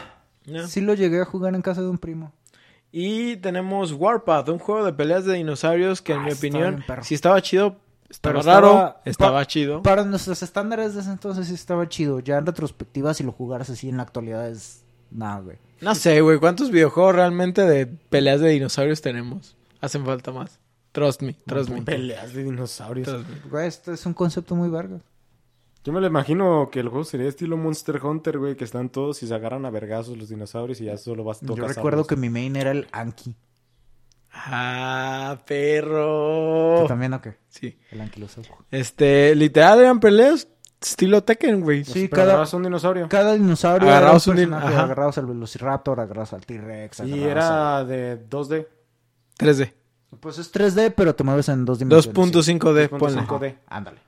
Sí 0.67 0.81
lo 0.81 0.93
llegué 0.93 1.21
a 1.21 1.25
jugar 1.25 1.55
en 1.55 1.61
casa 1.61 1.81
de 1.81 1.87
un 1.89 1.97
primo. 1.97 2.31
Y 2.91 3.37
tenemos 3.37 3.91
Warpath, 3.93 4.49
un 4.49 4.59
juego 4.59 4.85
de 4.85 4.93
peleas 4.93 5.25
de 5.25 5.33
dinosaurios 5.35 6.01
que 6.01 6.13
en 6.13 6.23
mi 6.23 6.31
opinión, 6.31 6.83
si 7.01 7.15
estaba 7.15 7.41
chido, 7.41 7.77
estaba 8.09 8.41
raro, 8.41 8.95
estaba- 9.05 9.39
pa- 9.39 9.45
chido. 9.45 9.81
Para 9.81 10.03
nuestros 10.05 10.41
estándares 10.43 10.93
de 10.95 11.01
ese 11.01 11.11
entonces 11.11 11.47
sí 11.47 11.53
estaba 11.53 11.87
chido. 11.89 12.19
Ya 12.19 12.37
en 12.37 12.45
retrospectiva, 12.45 13.13
si 13.13 13.23
lo 13.23 13.31
jugaras 13.31 13.69
así 13.69 13.89
en 13.89 13.97
la 13.97 14.03
actualidad 14.03 14.49
es... 14.49 14.83
Nada, 15.09 15.39
güey. 15.39 15.57
No 15.81 15.95
sé, 15.95 16.19
güey, 16.21 16.37
¿cuántos 16.37 16.69
videojuegos 16.71 17.15
realmente 17.15 17.61
de 17.61 17.85
peleas 17.87 18.41
de 18.41 18.49
dinosaurios 18.49 19.01
tenemos? 19.01 19.55
Hacen 19.79 20.05
falta 20.05 20.31
más. 20.31 20.59
Trust 20.91 21.21
me, 21.21 21.33
trust 21.45 21.69
me. 21.69 21.81
Peleas 21.83 22.33
de 22.33 22.43
dinosaurios. 22.43 23.07
Trust 23.07 23.29
me. 23.29 23.49
Güey, 23.49 23.67
este 23.67 23.93
es 23.93 24.05
un 24.05 24.13
concepto 24.13 24.55
muy 24.55 24.67
verga. 24.69 24.99
Yo 25.83 25.93
me 25.93 26.01
lo 26.01 26.07
imagino 26.07 26.69
que 26.71 26.81
el 26.81 26.89
juego 26.89 27.05
sería 27.05 27.29
estilo 27.29 27.55
Monster 27.55 28.03
Hunter, 28.03 28.37
güey, 28.39 28.57
que 28.57 28.65
están 28.65 28.89
todos 28.89 29.23
y 29.23 29.27
se 29.27 29.33
agarran 29.33 29.65
a 29.65 29.69
vergazos 29.69 30.17
los 30.17 30.27
dinosaurios 30.27 30.81
y 30.81 30.85
ya 30.85 30.97
solo 30.97 31.23
vas 31.23 31.39
Yo 31.39 31.47
tocas 31.55 31.75
recuerdo 31.75 31.99
armas. 31.99 32.07
que 32.07 32.15
mi 32.17 32.29
main 32.29 32.55
era 32.57 32.71
el 32.71 32.87
Anki. 32.91 33.33
Ah, 34.45 35.35
¿Tú 35.39 35.45
perro. 35.45 36.85
también 36.87 37.13
o 37.13 37.21
qué? 37.21 37.37
Sí. 37.49 37.77
El 37.91 38.01
Ankylosaur. 38.01 38.45
Este, 38.71 39.33
literal 39.35 39.79
eran 39.79 39.99
peleas 39.99 40.47
estilo 40.81 41.23
Tekken, 41.23 41.61
güey. 41.61 41.83
Sí, 41.83 42.07
cada, 42.07 42.33
agarras 42.33 42.53
un 42.53 42.63
dinosaurio. 42.63 43.09
cada 43.09 43.33
dinosaurio 43.33 43.89
Agarrabas 43.89 44.27
era 44.27 44.31
un 44.33 44.37
din- 44.37 44.49
personaje. 44.49 44.75
ajá. 44.75 44.83
Agarrabas 44.85 45.17
al 45.17 45.25
Velociraptor, 45.25 45.99
agarrabas 45.99 46.33
al 46.33 46.45
T-Rex. 46.45 46.99
Y 46.99 47.13
agarrabas 47.23 47.31
era 47.31 47.85
de 47.85 48.29
2D. 48.29 48.67
3D. 49.39 49.63
al- 50.11 50.19
Pues 50.19 50.37
es 50.37 50.51
3D, 50.53 50.91
pero 50.95 51.15
te 51.15 51.23
mueves 51.23 51.49
en 51.49 51.65
dos 51.65 51.79
dimensiones. 51.79 52.15
2.5D, 52.15 52.89
2.5D. 52.89 52.89
ponle. 52.99 53.19
Ajá. 53.19 53.39
Sí. 53.39 53.55
Ándale. 53.67 53.99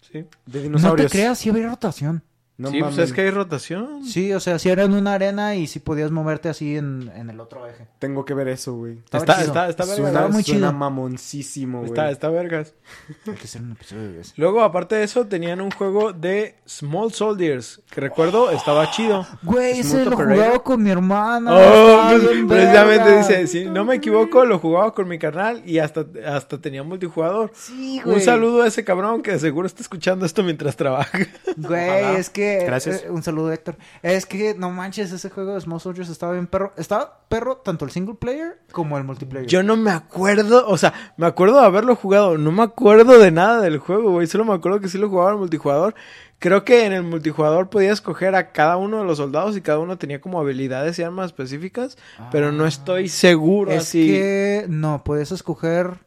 Sí. 0.00 0.12
De 0.18 0.26
No 0.46 0.52
te 0.52 0.58
dinosaurios. 0.60 1.12
creas, 1.12 1.38
sí 1.38 1.50
había 1.50 1.68
rotación. 1.68 2.22
No 2.56 2.70
sí, 2.70 2.80
pues 2.80 2.96
es 2.98 3.12
que 3.12 3.22
hay 3.22 3.30
rotación. 3.30 4.04
Sí, 4.04 4.32
o 4.32 4.38
sea, 4.38 4.60
si 4.60 4.68
era 4.68 4.84
en 4.84 4.94
una 4.94 5.14
arena 5.14 5.56
y 5.56 5.66
si 5.66 5.80
podías 5.80 6.12
moverte 6.12 6.48
así 6.48 6.76
en, 6.76 7.10
en 7.16 7.28
el 7.28 7.40
otro 7.40 7.66
eje. 7.66 7.88
Tengo 7.98 8.24
que 8.24 8.32
ver 8.32 8.46
eso, 8.46 8.74
güey. 8.74 8.98
Está, 9.10 9.18
chido. 9.24 9.46
está, 9.48 9.68
está 9.68 9.82
vergas. 9.84 9.96
Suena, 9.96 10.08
Estaba 10.10 10.28
muy 10.28 10.42
suena 10.44 10.68
chido. 10.68 10.72
mamoncísimo, 10.78 11.78
güey. 11.80 11.90
Está, 11.90 12.10
está 12.12 12.28
vergas. 12.28 12.74
Hay 13.26 13.34
que 13.34 13.42
hacer 13.44 13.60
un 13.60 13.72
episodio 13.72 14.12
de 14.12 14.20
eso. 14.20 14.34
Luego, 14.36 14.62
aparte 14.62 14.94
de 14.94 15.02
eso, 15.02 15.26
tenían 15.26 15.60
un 15.60 15.72
juego 15.72 16.12
de 16.12 16.54
Small 16.68 17.12
Soldiers, 17.12 17.80
que 17.90 18.00
recuerdo 18.00 18.52
estaba 18.52 18.88
chido. 18.92 19.26
Güey, 19.42 19.80
ese 19.80 20.04
lo 20.04 20.16
jugaba 20.16 20.62
con 20.62 20.80
mi 20.80 20.90
hermana. 20.90 21.50
Oh, 21.56 22.08
pues, 22.10 22.22
precisamente 22.48 23.04
verga. 23.04 23.18
dice, 23.18 23.46
si 23.48 23.64
no 23.64 23.84
me 23.84 23.96
equivoco, 23.96 24.44
lo 24.44 24.60
jugaba 24.60 24.94
con 24.94 25.08
mi 25.08 25.18
carnal 25.18 25.60
y 25.66 25.80
hasta, 25.80 26.06
hasta 26.24 26.60
tenía 26.60 26.84
multijugador. 26.84 27.50
Sí, 27.52 28.00
güey. 28.04 28.14
Un 28.14 28.22
saludo 28.22 28.62
a 28.62 28.68
ese 28.68 28.84
cabrón 28.84 29.22
que 29.22 29.36
seguro 29.40 29.66
está 29.66 29.82
escuchando 29.82 30.24
esto 30.24 30.44
mientras 30.44 30.76
trabaja. 30.76 31.18
Güey, 31.56 32.14
es 32.16 32.30
que... 32.30 32.43
Gracias. 32.64 33.04
eh, 33.04 33.10
un 33.10 33.22
saludo, 33.22 33.52
Héctor. 33.52 33.76
Es 34.02 34.26
que, 34.26 34.54
no 34.54 34.70
manches, 34.70 35.12
ese 35.12 35.30
juego 35.30 35.54
de 35.54 35.60
Small 35.60 35.80
Soldiers 35.80 36.08
estaba 36.08 36.32
bien 36.32 36.46
perro. 36.46 36.72
Estaba 36.76 37.20
perro 37.28 37.56
tanto 37.58 37.84
el 37.84 37.90
single 37.90 38.14
player 38.14 38.60
como 38.72 38.98
el 38.98 39.04
multiplayer. 39.04 39.48
Yo 39.48 39.62
no 39.62 39.76
me 39.76 39.90
acuerdo, 39.90 40.66
o 40.68 40.76
sea, 40.78 40.92
me 41.16 41.26
acuerdo 41.26 41.60
de 41.60 41.66
haberlo 41.66 41.96
jugado, 41.96 42.38
no 42.38 42.52
me 42.52 42.62
acuerdo 42.62 43.18
de 43.18 43.30
nada 43.30 43.60
del 43.60 43.78
juego, 43.78 44.12
güey, 44.12 44.26
solo 44.26 44.44
me 44.44 44.54
acuerdo 44.54 44.80
que 44.80 44.88
sí 44.88 44.98
lo 44.98 45.08
jugaba 45.08 45.32
en 45.32 45.38
multijugador. 45.38 45.94
Creo 46.38 46.64
que 46.64 46.84
en 46.84 46.92
el 46.92 47.02
multijugador 47.02 47.70
podías 47.70 47.94
escoger 47.94 48.34
a 48.34 48.52
cada 48.52 48.76
uno 48.76 48.98
de 48.98 49.04
los 49.04 49.16
soldados 49.16 49.56
y 49.56 49.62
cada 49.62 49.78
uno 49.78 49.96
tenía 49.96 50.20
como 50.20 50.38
habilidades 50.38 50.98
y 50.98 51.02
armas 51.02 51.26
específicas, 51.26 51.96
pero 52.30 52.52
no 52.52 52.66
estoy 52.66 53.08
seguro 53.08 53.70
Es 53.70 53.82
así. 53.82 54.08
que, 54.08 54.66
no, 54.68 55.02
puedes 55.04 55.32
escoger... 55.32 55.98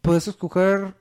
Puedes 0.00 0.28
escoger... 0.28 0.94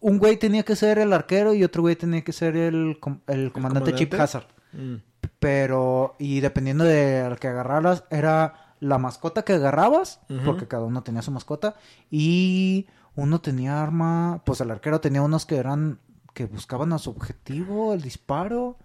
Un 0.00 0.18
güey 0.18 0.36
tenía 0.38 0.62
que 0.62 0.76
ser 0.76 0.98
el 0.98 1.12
arquero 1.12 1.54
y 1.54 1.64
otro 1.64 1.82
güey 1.82 1.96
tenía 1.96 2.22
que 2.22 2.32
ser 2.32 2.56
el, 2.56 2.98
com- 3.00 3.20
el 3.26 3.52
comandante 3.52 3.94
Chip 3.94 4.10
comandante? 4.10 4.38
Hazard. 4.38 4.46
Mm. 4.72 4.96
Pero, 5.38 6.14
y 6.18 6.40
dependiendo 6.40 6.84
de 6.84 7.20
al 7.20 7.38
que 7.38 7.48
agarraras, 7.48 8.04
era 8.10 8.74
la 8.80 8.98
mascota 8.98 9.42
que 9.44 9.54
agarrabas, 9.54 10.20
porque 10.44 10.68
cada 10.68 10.84
uno 10.84 11.02
tenía 11.02 11.22
su 11.22 11.30
mascota, 11.30 11.76
y 12.10 12.86
uno 13.14 13.40
tenía 13.40 13.82
arma, 13.82 14.42
pues 14.44 14.60
el 14.60 14.70
arquero 14.70 15.00
tenía 15.00 15.22
unos 15.22 15.46
que 15.46 15.56
eran, 15.56 15.98
que 16.34 16.46
buscaban 16.46 16.92
a 16.92 16.98
su 16.98 17.10
objetivo, 17.10 17.94
el 17.94 18.02
disparo, 18.02 18.76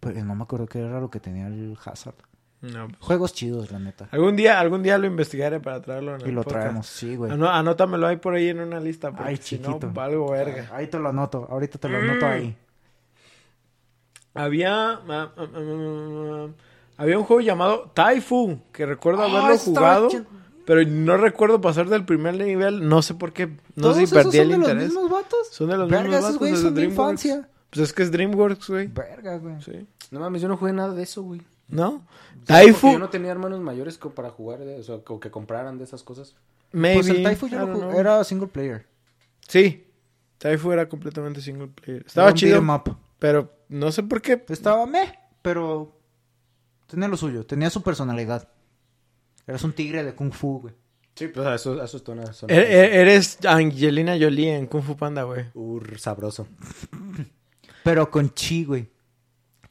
pero 0.00 0.24
no 0.24 0.34
me 0.34 0.44
acuerdo 0.44 0.66
qué 0.66 0.80
era 0.80 1.00
lo 1.00 1.10
que 1.10 1.20
tenía 1.20 1.48
el 1.48 1.76
Hazard. 1.84 2.14
No, 2.62 2.88
pues, 2.88 2.98
Juegos 3.00 3.32
chidos, 3.34 3.70
la 3.70 3.78
neta. 3.78 4.08
Algún 4.10 4.34
día, 4.34 4.58
algún 4.58 4.82
día 4.82 4.96
lo 4.98 5.06
investigaré 5.06 5.60
para 5.60 5.80
traerlo 5.82 6.14
en 6.16 6.22
Y 6.22 6.24
el 6.30 6.34
lo 6.34 6.42
podcast. 6.42 6.62
traemos, 6.62 6.86
sí, 6.86 7.14
güey. 7.16 7.30
Anó- 7.30 7.50
anótamelo 7.50 8.06
ahí 8.06 8.16
por 8.16 8.34
ahí 8.34 8.48
en 8.48 8.60
una 8.60 8.80
lista, 8.80 9.10
porque 9.12 9.28
Ay, 9.30 9.36
si 9.36 9.56
chiquito. 9.58 9.78
no, 9.86 9.92
valgo 9.92 10.30
verga. 10.30 10.68
Ahí 10.72 10.86
te 10.88 10.98
lo 10.98 11.08
anoto, 11.10 11.46
ahorita 11.50 11.78
te 11.78 11.88
lo 11.88 11.98
Mm. 12.00 12.02
anoto 12.10 12.26
ahí. 12.26 12.56
Había. 14.34 14.92
ah, 14.92 15.00
ah, 15.08 15.32
ah, 15.36 15.46
ah, 15.54 16.48
había 16.98 17.18
un 17.18 17.24
juego 17.24 17.40
llamado 17.40 17.90
Taifu, 17.94 18.58
que 18.72 18.86
recuerdo 18.86 19.22
Ah, 19.22 19.26
haberlo 19.26 19.58
jugado. 19.58 20.08
Pero 20.64 20.82
no 20.84 21.16
recuerdo 21.16 21.60
pasar 21.60 21.88
del 21.88 22.04
primer 22.04 22.34
nivel. 22.34 22.88
No 22.88 23.00
sé 23.00 23.14
por 23.14 23.32
qué. 23.32 23.46
No 23.46 23.82
¿Todos 23.82 23.94
sé 23.96 24.00
si 24.00 24.04
esos 24.06 24.24
perdí 24.24 24.38
son 24.38 24.42
el 24.42 24.48
de 24.48 24.54
interés. 24.56 24.82
los 24.82 24.92
mismos 25.04 25.10
vatos? 25.10 25.48
Son 25.52 25.68
de 25.68 25.76
los 25.76 25.88
Verga, 25.88 26.02
mismos 26.08 26.18
esos 26.30 26.40
vatos, 26.40 26.50
de 26.50 26.56
son 26.64 26.74
de 26.74 26.84
infancia. 26.84 27.48
Pues 27.70 27.84
es 27.88 27.92
que 27.92 28.02
es 28.02 28.10
DreamWorks, 28.10 28.68
güey. 28.70 28.86
Verga, 28.88 29.38
güey. 29.38 29.62
Sí. 29.62 29.86
No 30.10 30.20
mames, 30.20 30.42
yo 30.42 30.48
no 30.48 30.56
jugué 30.56 30.72
nada 30.72 30.92
de 30.92 31.02
eso, 31.04 31.22
güey. 31.22 31.40
¿No? 31.68 32.06
Porque 32.30 32.46
Taifu, 32.46 32.92
Yo 32.92 32.98
no 32.98 33.08
tenía 33.10 33.32
hermanos 33.32 33.60
mayores 33.60 33.98
co- 33.98 34.14
para 34.14 34.30
jugar, 34.30 34.60
de, 34.60 34.78
o 34.78 34.82
sea, 34.82 34.96
o 34.96 35.20
que 35.20 35.30
compraran 35.30 35.78
de 35.78 35.84
esas 35.84 36.02
cosas. 36.02 36.36
maybe. 36.72 36.96
Pues 36.96 37.08
el 37.08 37.22
Taifu 37.22 37.48
yo 37.48 37.66
lo 37.66 37.92
era 37.98 38.22
single 38.24 38.46
player. 38.48 38.86
Sí. 39.48 39.84
Taifu 40.38 40.70
era 40.72 40.88
completamente 40.88 41.40
single 41.40 41.68
player. 41.68 42.04
Estaba 42.06 42.28
Era 42.28 42.34
chido, 42.36 42.60
up. 42.60 42.96
pero 43.18 43.52
no 43.68 43.90
sé 43.90 44.02
por 44.02 44.20
qué. 44.22 44.44
Estaba 44.48 44.86
meh, 44.86 45.12
pero 45.42 45.98
tenía 46.86 47.08
lo 47.08 47.16
suyo, 47.16 47.44
tenía 47.46 47.70
su 47.70 47.82
personalidad. 47.82 48.48
Eres 49.46 49.62
un 49.64 49.72
tigre 49.72 50.04
de 50.04 50.14
Kung 50.14 50.32
Fu, 50.32 50.60
güey. 50.60 50.74
Sí, 51.14 51.28
pues 51.28 51.46
a 51.46 51.54
eso, 51.54 51.80
a 51.80 51.84
eso 51.86 51.98
suena- 51.98 52.24
E- 52.48 52.54
e- 52.54 53.00
Eres 53.00 53.38
Angelina 53.46 54.16
Jolie 54.20 54.54
en 54.54 54.66
Kung 54.66 54.82
Fu 54.82 54.96
Panda, 54.96 55.22
güey. 55.22 55.46
Ur, 55.54 55.98
sabroso. 55.98 56.46
Pero 57.82 58.10
con 58.10 58.34
chi, 58.34 58.64
güey. 58.64 58.90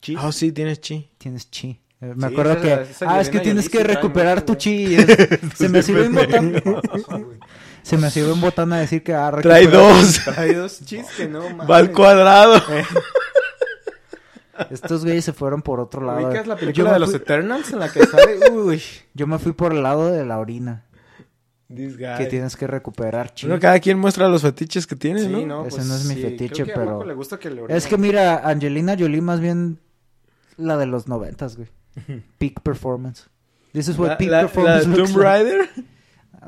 Chis. 0.00 0.18
Oh, 0.22 0.32
sí, 0.32 0.50
tienes 0.52 0.80
chi. 0.80 1.10
Tienes 1.18 1.50
chi. 1.50 1.80
Eh, 2.00 2.12
Me 2.14 2.28
Sí, 2.28 2.32
acuerdo 2.34 2.52
esa- 2.52 2.62
que... 2.62 2.90
esa 2.90 3.06
ah, 3.10 3.20
es 3.20 3.30
que 3.30 3.40
tienes 3.40 3.68
que 3.68 3.82
recuperar 3.82 4.36
mucho, 4.36 4.46
tu 4.46 4.54
chi. 4.56 4.96
se 5.56 5.68
me 5.68 5.82
sirve 5.82 6.04
en 6.06 6.14
botana. 6.14 6.62
se 7.82 7.96
me 7.96 8.10
sirve 8.10 8.32
en 8.32 8.40
botana 8.40 8.78
decir 8.78 9.02
que... 9.02 9.14
Ah, 9.14 9.32
Trae 9.40 9.66
dos. 9.66 10.20
Trae 10.24 10.54
dos 10.54 10.84
chis 10.84 11.06
que 11.16 11.26
no, 11.28 11.48
mames. 11.50 11.70
Va 11.70 11.76
al 11.78 11.92
cuadrado. 11.92 12.60
Estos 14.70 15.04
güeyes 15.04 15.24
se 15.24 15.32
fueron 15.34 15.60
por 15.60 15.80
otro 15.80 16.02
lado. 16.02 16.26
¿Ubicas 16.28 16.46
la 16.46 16.56
película 16.56 16.94
de 16.94 16.98
los 16.98 17.10
fui- 17.10 17.16
Eternals 17.16 17.72
en 17.72 17.78
la 17.78 17.92
que 17.92 18.06
sale? 18.06 18.50
Uy. 18.52 18.82
Yo 19.12 19.26
me 19.26 19.38
fui 19.38 19.52
por 19.52 19.72
el 19.74 19.82
lado 19.82 20.10
de 20.10 20.24
la 20.24 20.38
orina. 20.38 20.84
This 21.74 21.98
guy. 21.98 22.16
Que 22.16 22.26
tienes 22.26 22.56
que 22.56 22.66
recuperar 22.66 23.34
chi. 23.34 23.46
Bueno, 23.46 23.60
cada 23.60 23.78
quien 23.80 23.98
muestra 23.98 24.28
los 24.28 24.42
fetiches 24.42 24.86
que 24.86 24.96
tiene, 24.96 25.20
Sí, 25.24 25.28
¿no? 25.28 25.44
no, 25.46 25.66
Ese 25.66 25.76
pues 25.76 25.86
no 25.88 25.94
es 25.96 26.04
mi 26.06 26.14
sí, 26.14 26.22
fetiche, 26.22 26.62
creo 26.62 26.66
que 26.66 26.72
a 26.72 26.76
pero- 26.76 27.04
le 27.04 27.14
gusta 27.14 27.38
que 27.38 27.50
le 27.50 27.64
Es 27.68 27.86
que 27.86 27.98
mira, 27.98 28.36
Angelina 28.48 28.96
Jolie 28.98 29.20
más 29.20 29.40
bien 29.40 29.78
la 30.56 30.76
de 30.78 30.86
los 30.86 31.06
noventas, 31.08 31.56
güey. 31.56 31.68
Peak 32.38 32.60
performance. 32.62 33.28
This 33.72 33.88
is 33.88 33.98
what 33.98 34.08
La, 34.08 34.18
peak 34.18 34.30
la- 34.30 34.36
la 34.36 34.42
performance 34.48 34.88
de 34.88 34.96
looks 34.96 35.12
Tomb 35.12 35.22
like. 35.22 35.44
Raider. 35.44 35.68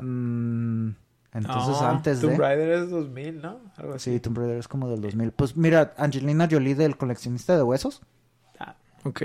Mm, 0.01 0.89
entonces 1.33 1.81
No, 1.81 1.87
antes 1.87 2.21
Tomb 2.21 2.31
de... 2.31 2.37
Raider 2.37 2.69
es 2.71 2.89
2000, 2.89 3.41
¿no? 3.41 3.59
Algo 3.77 3.93
así. 3.95 4.13
Sí, 4.13 4.19
Tomb 4.19 4.37
Raider 4.37 4.57
es 4.57 4.67
como 4.67 4.89
del 4.89 5.01
2000. 5.01 5.31
Pues 5.31 5.55
mira, 5.57 5.93
Angelina 5.97 6.47
Jolie 6.49 6.75
del 6.75 6.97
coleccionista 6.97 7.55
de 7.57 7.63
huesos. 7.63 8.01
Ah, 8.59 8.75
ok. 9.03 9.23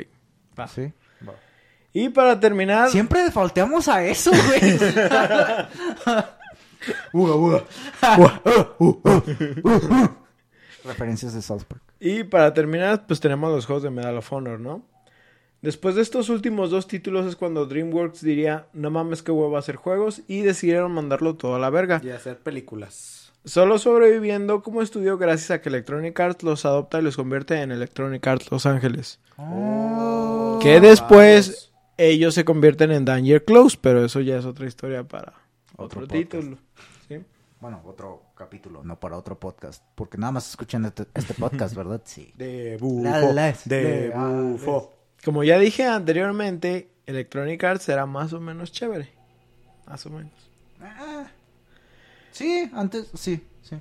Va. 0.59 0.66
Sí. 0.69 0.93
Y 1.97 2.09
para 2.09 2.40
terminar, 2.40 2.90
Siempre 2.90 3.31
falteamos 3.31 3.87
a 3.87 4.02
eso, 4.04 4.33
güey. 4.33 4.78
Referencias 10.85 11.33
de 11.35 11.40
South 11.43 11.62
Park. 11.66 11.83
y 12.00 12.25
para 12.25 12.52
terminar, 12.52 13.07
pues 13.07 13.21
tenemos 13.21 13.50
los 13.50 13.64
juegos 13.66 13.83
de 13.83 13.90
Medal 13.90 14.19
of 14.19 14.33
Honor, 14.33 14.61
¿no? 14.61 14.83
Después 15.64 15.94
de 15.94 16.02
estos 16.02 16.28
últimos 16.28 16.68
dos 16.68 16.87
títulos 16.87 17.25
es 17.25 17.37
cuando 17.37 17.64
DreamWorks 17.64 18.21
diría, 18.21 18.66
no 18.75 18.90
mames 18.90 19.23
que 19.23 19.33
huevo 19.33 19.56
hacer 19.56 19.76
juegos 19.76 20.21
y 20.28 20.42
decidieron 20.42 20.92
mandarlo 20.92 21.37
todo 21.37 21.54
a 21.54 21.59
la 21.59 21.71
verga. 21.71 22.02
Y 22.04 22.11
hacer 22.11 22.38
películas. 22.40 23.33
Solo 23.47 23.78
sobreviviendo 23.78 24.62
como 24.62 24.83
estudio 24.83 25.16
gracias 25.16 25.52
a 25.52 25.62
que 25.62 25.71
Electronic 25.71 26.21
Arts 26.21 26.42
los 26.42 26.66
adopta 26.66 26.99
y 26.99 27.02
los 27.02 27.16
convierte 27.16 27.62
en 27.62 27.73
Electronic 27.73 28.26
Arts 28.26 28.50
Los 28.50 28.66
Ángeles. 28.66 29.21
Oh. 29.38 30.59
que 30.62 30.80
después 30.80 31.73
ellos 31.97 32.35
se 32.35 32.44
convierten 32.44 32.90
en 32.90 33.06
Danger 33.06 33.42
Close, 33.42 33.78
pero 33.80 34.04
eso 34.04 34.21
ya 34.21 34.37
es 34.37 34.44
otra 34.44 34.66
historia 34.66 35.04
para 35.04 35.33
otro, 35.78 36.06
título. 36.06 36.59
¿sí? 37.09 37.25
Bueno, 37.59 37.80
otro 37.87 38.21
capítulo, 38.37 38.85
no 38.85 39.00
para 39.00 39.16
otro 39.16 39.40
podcast. 39.40 39.83
Porque 39.94 40.18
nada 40.18 40.33
más 40.33 40.47
escuchan 40.47 40.85
este, 40.85 41.06
este 41.14 41.33
podcast, 41.33 41.75
¿verdad? 41.75 42.02
Sí. 42.04 42.35
De 42.37 42.76
bufo. 42.78 43.02
La 43.02 43.33
las 43.33 43.66
de 43.66 43.83
de 43.83 44.11
bufo. 44.11 44.94
Como 45.25 45.43
ya 45.45 45.59
dije 45.59 45.85
anteriormente, 45.87 46.90
Electronic 47.07 47.62
Arts 47.64 47.88
era 47.88 48.07
más 48.07 48.33
o 48.33 48.40
menos 48.40 48.73
chévere. 48.73 49.09
Más 49.87 50.04
o 50.07 50.11
menos. 50.11 50.33
Ah, 50.81 51.26
sí, 52.33 52.71
antes, 52.75 53.11
sí, 53.14 53.43
sí. 53.62 53.76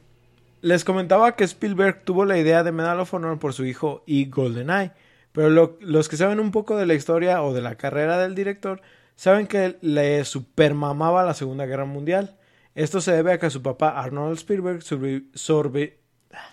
Les 0.61 0.85
comentaba 0.85 1.35
que 1.35 1.43
Spielberg 1.43 2.03
tuvo 2.05 2.23
la 2.25 2.37
idea 2.37 2.63
de 2.63 2.71
Medal 2.71 2.99
of 3.01 3.13
Honor 3.13 3.39
por 3.39 3.53
su 3.53 3.65
hijo 3.65 4.03
y 4.05 4.29
GoldenEye, 4.29 4.91
pero 5.33 5.49
lo- 5.49 5.77
los 5.81 6.07
que 6.07 6.15
saben 6.17 6.39
un 6.39 6.51
poco 6.51 6.77
de 6.77 6.85
la 6.85 6.93
historia 6.93 7.41
o 7.43 7.53
de 7.53 7.61
la 7.61 7.75
carrera 7.75 8.17
del 8.17 8.35
director 8.35 8.81
saben 9.15 9.47
que 9.47 9.77
le 9.81 10.23
supermamaba 10.25 11.23
la 11.23 11.33
Segunda 11.33 11.65
Guerra 11.65 11.85
Mundial. 11.85 12.37
Esto 12.75 13.01
se 13.01 13.11
debe 13.11 13.33
a 13.33 13.39
que 13.39 13.49
su 13.49 13.61
papá 13.61 13.89
Arnold 14.01 14.37
Spielberg 14.37 14.79
sorbi- 14.79 15.29
sorbi- 15.33 15.93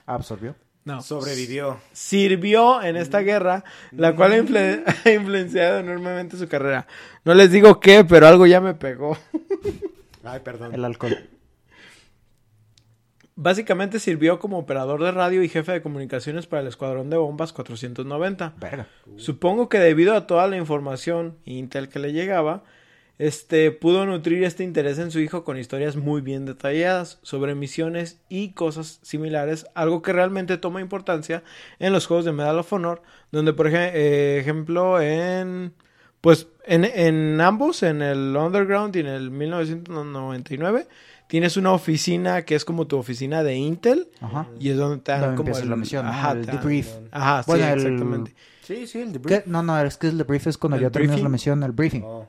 Absorbió. 0.07 0.57
No, 0.85 1.03
Sobrevivió. 1.03 1.79
sirvió 1.93 2.83
en 2.83 2.97
esta 2.97 3.21
guerra, 3.21 3.65
la 3.93 4.17
cual 4.17 4.33
ha 4.33 4.39
influ- 4.39 4.83
ha 5.05 5.11
influenciado 5.11 5.79
enormemente 5.81 6.37
su 6.37 6.49
carrera. 6.49 6.87
No 7.25 7.35
les 7.35 7.51
digo 7.53 7.81
qué, 7.81 8.05
pero 8.05 8.27
algo 8.27 8.47
ya 8.47 8.61
me 8.61 8.75
pegó. 8.75 9.17
Ay, 10.25 10.41
perdón. 10.41 10.75
El 10.75 10.85
alcohol. 10.85 11.17
Básicamente 13.37 14.01
sirvió 14.01 14.39
como 14.39 14.59
operador 14.59 15.03
de 15.03 15.13
radio 15.13 15.43
y 15.43 15.49
jefe 15.49 15.73
de 15.73 15.81
comunicaciones 15.81 16.47
para 16.47 16.61
el 16.61 16.69
Escuadrón 16.69 17.09
de 17.09 17.17
Bombas 17.17 17.53
490. 17.55 18.55
Verga. 18.61 18.87
Supongo 19.17 19.71
que 19.71 19.79
debido 19.79 20.15
a 20.15 20.27
toda 20.27 20.47
la 20.47 20.59
información 20.59 21.39
e 21.47 21.55
intel 21.55 21.89
que 21.89 22.01
le 22.01 22.13
llegaba, 22.13 22.65
este 23.21 23.71
pudo 23.71 24.07
nutrir 24.07 24.45
este 24.45 24.65
interés 24.65 24.99
en 24.99 25.11
su 25.11 25.21
hijo 25.21 25.45
con 25.45 25.59
historias 25.59 25.95
muy 25.97 26.23
bien 26.23 26.47
detalladas 26.47 27.19
sobre 27.23 27.55
misiones 27.55 28.19
y 28.31 28.53
cosas 28.53 28.99
similares, 29.03 29.67
algo 29.75 30.01
que 30.01 30.13
realmente 30.15 30.57
toma 30.57 30.81
importancia 30.81 31.43
en 31.79 31.93
los 31.93 32.07
juegos 32.07 32.25
de 32.25 32.33
Medal 32.33 32.59
of 32.59 32.73
Honor, 32.73 33.03
donde 33.31 33.53
por 33.53 33.67
ej- 33.67 33.91
eh, 33.95 34.39
ejemplo 34.41 35.01
en 35.01 35.75
pues 36.23 36.49
en, 36.67 36.85
en 36.85 37.41
ambos, 37.41 37.83
en 37.83 38.03
el 38.03 38.35
Underground 38.37 38.95
y 38.97 39.01
en 39.01 39.07
el 39.07 39.31
1999, 39.31 40.87
tienes 41.29 41.57
una 41.57 41.73
oficina 41.73 42.43
que 42.43 42.55
es 42.55 42.65
como 42.65 42.87
tu 42.87 42.97
oficina 42.99 43.43
de 43.43 43.55
Intel 43.57 44.09
Ajá. 44.21 44.47
y 44.59 44.71
es 44.71 44.77
donde 44.77 44.99
te 45.03 45.13
dan 45.13 45.37
como 45.37 45.57
el, 45.57 45.71
la 45.71 45.77
misión, 45.77 46.07
ajá, 46.07 46.33
El 46.33 46.41
te 46.45 46.47
dan- 46.53 46.61
debrief. 46.61 46.89
Ajá, 47.11 47.43
Bueno, 47.47 47.65
sí, 47.65 47.71
el- 47.71 47.79
exactamente. 47.81 48.35
Sí, 48.71 48.87
sí, 48.87 49.01
el 49.01 49.13
debrief. 49.13 49.43
¿Qué? 49.45 49.51
No, 49.51 49.65
no, 49.65 49.81
es 49.81 49.97
que 49.97 50.07
el 50.07 50.17
debrief 50.19 50.47
es 50.47 50.57
cuando 50.57 50.77
¿El 50.77 50.83
ya 50.83 50.91
terminas 50.91 51.21
la 51.21 51.29
misión, 51.29 51.61
el 51.65 51.73
briefing. 51.73 52.03
Oh. 52.05 52.29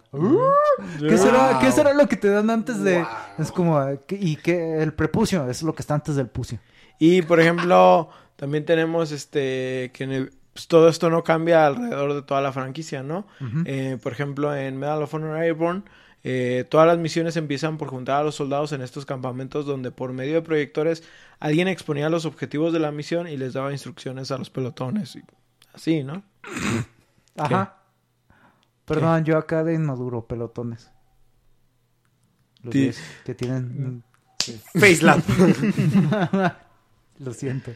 ¿Qué, 1.00 1.16
será, 1.18 1.52
Wow. 1.52 1.62
¿Qué 1.62 1.72
será 1.72 1.94
lo 1.94 2.08
que 2.08 2.16
te 2.18 2.30
dan 2.30 2.50
antes 2.50 2.82
de...? 2.84 3.06
Es 3.38 3.52
como... 3.52 3.80
eh, 3.84 4.00
¿qué- 4.08 4.18
¿Y 4.20 4.38
qué? 4.38 4.82
El 4.82 4.94
prepucio 4.94 5.48
es 5.48 5.62
lo 5.62 5.76
que 5.76 5.84
está 5.84 5.94
antes 5.94 6.16
del 6.16 6.28
pucio. 6.28 6.58
Y 6.98 7.22
por 7.22 7.40
ejemplo, 7.40 8.10
también 8.38 8.66
tenemos 8.66 9.12
este 9.12 9.92
que 9.94 10.04
en 10.04 10.12
el- 10.14 10.34
pues, 10.54 10.68
todo 10.68 10.90
esto 10.90 11.12
no 11.12 11.24
cambia 11.24 11.68
alrededor 11.68 12.16
de 12.16 12.24
toda 12.24 12.42
la 12.42 12.52
franquicia, 12.52 13.04
¿no? 13.04 13.28
Eh, 13.66 14.00
por 14.02 14.12
ejemplo, 14.12 14.56
en 14.56 14.78
Medal 14.78 15.04
of 15.04 15.14
Honor 15.14 15.38
Airborne, 15.38 15.84
eh, 16.24 16.66
todas 16.70 16.88
las 16.88 16.98
misiones 16.98 17.38
empiezan 17.38 17.78
por 17.78 17.88
juntar 17.90 18.22
a 18.22 18.24
los 18.24 18.34
soldados 18.36 18.72
en 18.74 18.82
estos 18.82 19.06
campamentos 19.06 19.68
donde 19.68 19.92
por 19.92 20.12
medio 20.12 20.34
de 20.34 20.42
proyectores 20.42 21.04
alguien 21.40 21.68
exponía 21.68 22.10
los 22.10 22.26
objetivos 22.26 22.74
de 22.74 22.80
la 22.80 22.92
misión 22.92 23.28
y 23.28 23.38
les 23.38 23.54
daba 23.54 23.72
instrucciones 23.72 24.32
a 24.32 24.38
los 24.40 24.50
pelotones. 24.50 25.16
Y 25.16 25.22
así, 25.74 26.04
¿no? 26.04 26.24
Ajá. 27.38 27.78
Perdón, 28.86 29.24
yo 29.24 29.38
acá 29.38 29.64
de 29.64 29.74
inmaduro, 29.74 30.26
pelotones. 30.26 30.92
Los 32.64 32.72
Ti- 32.74 32.80
diez 32.82 33.02
que 33.26 33.34
tienen... 33.36 34.04
Facelap. 34.74 35.20
Lo 37.20 37.34
siento. 37.34 37.72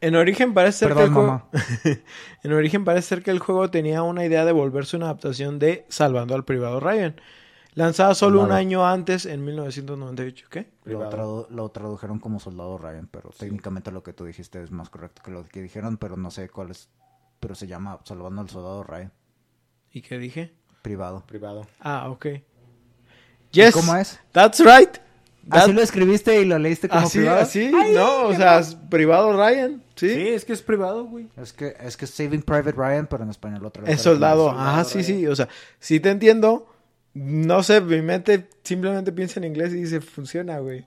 En 0.00 0.16
origen 0.16 0.54
parece 0.54 0.78
ser 0.78 0.88
que 0.88 0.94
Perdón, 0.94 1.14
juego... 1.14 1.28
mamá. 1.28 1.48
en 2.42 2.52
origen 2.52 2.84
parece 2.84 3.08
ser 3.08 3.22
que 3.22 3.30
el 3.30 3.38
juego 3.38 3.70
tenía 3.70 4.02
una 4.02 4.24
idea 4.24 4.44
de 4.44 4.52
volverse 4.52 4.96
una 4.96 5.06
adaptación 5.06 5.58
de 5.58 5.84
Salvando 5.88 6.34
al 6.34 6.44
Privado 6.44 6.80
Ryan. 6.80 7.20
Lanzada 7.78 8.14
solo 8.16 8.42
un 8.42 8.50
año 8.50 8.84
antes, 8.84 9.24
en 9.24 9.44
1998. 9.44 10.46
¿Qué? 10.50 10.68
Lo, 10.84 11.08
tradu- 11.10 11.48
lo 11.48 11.68
tradujeron 11.68 12.18
como 12.18 12.40
soldado 12.40 12.76
Ryan, 12.76 13.06
pero 13.08 13.30
técnicamente 13.30 13.92
lo 13.92 14.02
que 14.02 14.12
tú 14.12 14.24
dijiste 14.24 14.60
es 14.60 14.72
más 14.72 14.90
correcto 14.90 15.22
que 15.24 15.30
lo 15.30 15.44
que 15.44 15.62
dijeron, 15.62 15.96
pero 15.96 16.16
no 16.16 16.30
sé 16.32 16.48
cuál 16.48 16.72
es. 16.72 16.88
Pero 17.38 17.54
se 17.54 17.68
llama 17.68 18.00
Salvando 18.04 18.40
al 18.42 18.48
Soldado 18.50 18.82
Ryan, 18.82 19.12
¿Y 19.92 20.02
qué 20.02 20.18
dije? 20.18 20.52
privado. 20.82 21.22
Privado. 21.26 21.68
Ah, 21.78 22.08
ok. 22.10 22.26
Yes. 23.52 23.72
¿Cómo 23.74 23.94
es? 23.94 24.18
That's 24.32 24.58
right. 24.58 24.98
Así 25.50 25.72
lo 25.72 25.80
escribiste 25.80 26.40
y 26.40 26.44
lo 26.44 26.58
leíste 26.58 26.88
como 26.88 27.06
así, 27.06 27.18
privado. 27.18 27.40
así. 27.40 27.70
no, 27.94 28.26
o 28.26 28.34
sea, 28.34 28.58
es 28.58 28.74
privado 28.74 29.32
Ryan. 29.34 29.82
Sí. 29.94 30.10
Sí, 30.10 30.28
es 30.28 30.44
que 30.44 30.52
es 30.52 30.62
privado, 30.62 31.04
güey. 31.04 31.28
Es 31.36 31.52
que 31.52 31.76
es 31.80 31.96
que 31.96 32.04
es 32.06 32.10
Saving 32.10 32.42
Private 32.42 32.72
Ryan, 32.72 33.06
pero 33.06 33.22
en 33.22 33.30
español 33.30 33.62
lo 33.62 33.70
tradujeron 33.70 33.94
Es 33.96 34.02
soldado. 34.02 34.50
Ajá, 34.50 34.82
sí, 34.84 35.04
sí. 35.04 35.26
O 35.28 35.36
sea, 35.36 35.48
sí 35.78 36.00
te 36.00 36.10
entiendo. 36.10 36.66
No 37.18 37.62
sé, 37.62 37.80
mi 37.80 38.00
mente 38.02 38.48
simplemente 38.62 39.12
piensa 39.12 39.40
en 39.40 39.44
inglés 39.44 39.72
y 39.72 39.76
dice, 39.82 40.00
funciona, 40.00 40.58
güey. 40.60 40.86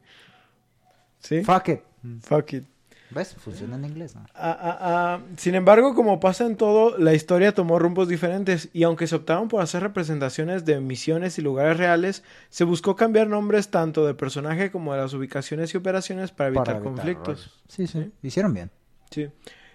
¿Sí? 1.20 1.44
Fuck 1.44 1.70
it. 1.70 1.80
Fuck 2.22 2.54
it. 2.54 2.64
¿Ves? 3.10 3.36
Funciona 3.36 3.76
en 3.76 3.84
inglés, 3.84 4.16
¿no? 4.16 4.26
Ah, 4.34 4.58
ah, 4.62 4.78
ah. 4.80 5.20
Sin 5.36 5.56
embargo, 5.56 5.94
como 5.94 6.22
pasa 6.22 6.46
en 6.46 6.56
todo, 6.56 6.98
la 6.98 7.14
historia 7.14 7.54
tomó 7.54 7.78
rumbos 7.78 8.08
diferentes 8.08 8.70
y 8.72 8.84
aunque 8.84 9.06
se 9.06 9.16
optaron 9.16 9.50
por 9.50 9.62
hacer 9.62 9.84
representaciones 9.84 10.64
de 10.64 10.80
misiones 10.80 11.38
y 11.38 11.42
lugares 11.42 11.76
reales, 11.76 12.24
se 12.50 12.64
buscó 12.64 12.96
cambiar 12.96 13.28
nombres 13.28 13.70
tanto 13.70 14.08
de 14.08 14.14
personaje 14.14 14.72
como 14.72 14.94
de 14.94 15.02
las 15.02 15.14
ubicaciones 15.14 15.74
y 15.74 15.78
operaciones 15.78 16.32
para 16.32 16.48
evitar, 16.48 16.64
Para 16.66 16.78
evitar 16.78 16.94
conflictos. 16.94 17.28
rollos. 17.28 17.64
Sí, 17.68 17.88
sí. 17.88 18.12
Hicieron 18.24 18.54
bien. 18.54 18.72
Sí. 19.10 19.28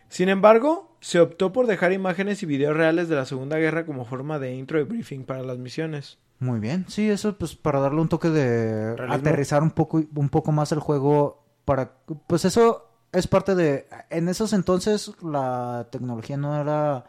Sin 0.08 0.30
embargo, 0.30 0.96
se 1.00 1.20
optó 1.20 1.52
por 1.52 1.66
dejar 1.66 1.92
imágenes 1.92 2.42
y 2.42 2.46
videos 2.46 2.74
reales 2.74 3.08
de 3.08 3.16
la 3.16 3.26
Segunda 3.26 3.58
Guerra 3.58 3.84
como 3.84 4.06
forma 4.06 4.38
de 4.38 4.54
intro 4.54 4.80
y 4.80 4.84
briefing 4.84 5.24
para 5.24 5.42
las 5.42 5.58
misiones. 5.58 6.18
Muy 6.38 6.60
bien. 6.60 6.84
Sí, 6.88 7.08
eso 7.08 7.36
pues 7.38 7.54
para 7.54 7.80
darle 7.80 8.00
un 8.00 8.08
toque 8.08 8.28
de 8.30 8.94
Realismo. 8.94 9.14
aterrizar 9.14 9.62
un 9.62 9.70
poco 9.70 10.02
un 10.14 10.28
poco 10.28 10.52
más 10.52 10.70
el 10.72 10.80
juego 10.80 11.42
para 11.64 11.92
pues 12.26 12.44
eso 12.44 12.90
es 13.12 13.26
parte 13.26 13.54
de 13.54 13.88
en 14.10 14.28
esos 14.28 14.52
entonces 14.52 15.12
la 15.22 15.88
tecnología 15.90 16.36
no 16.36 16.60
era 16.60 17.06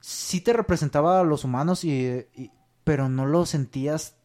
sí 0.00 0.40
te 0.42 0.52
representaba 0.52 1.20
a 1.20 1.24
los 1.24 1.44
humanos 1.44 1.84
y, 1.84 2.26
y, 2.36 2.50
pero 2.84 3.08
no 3.08 3.24
lo 3.24 3.46
sentías 3.46 4.16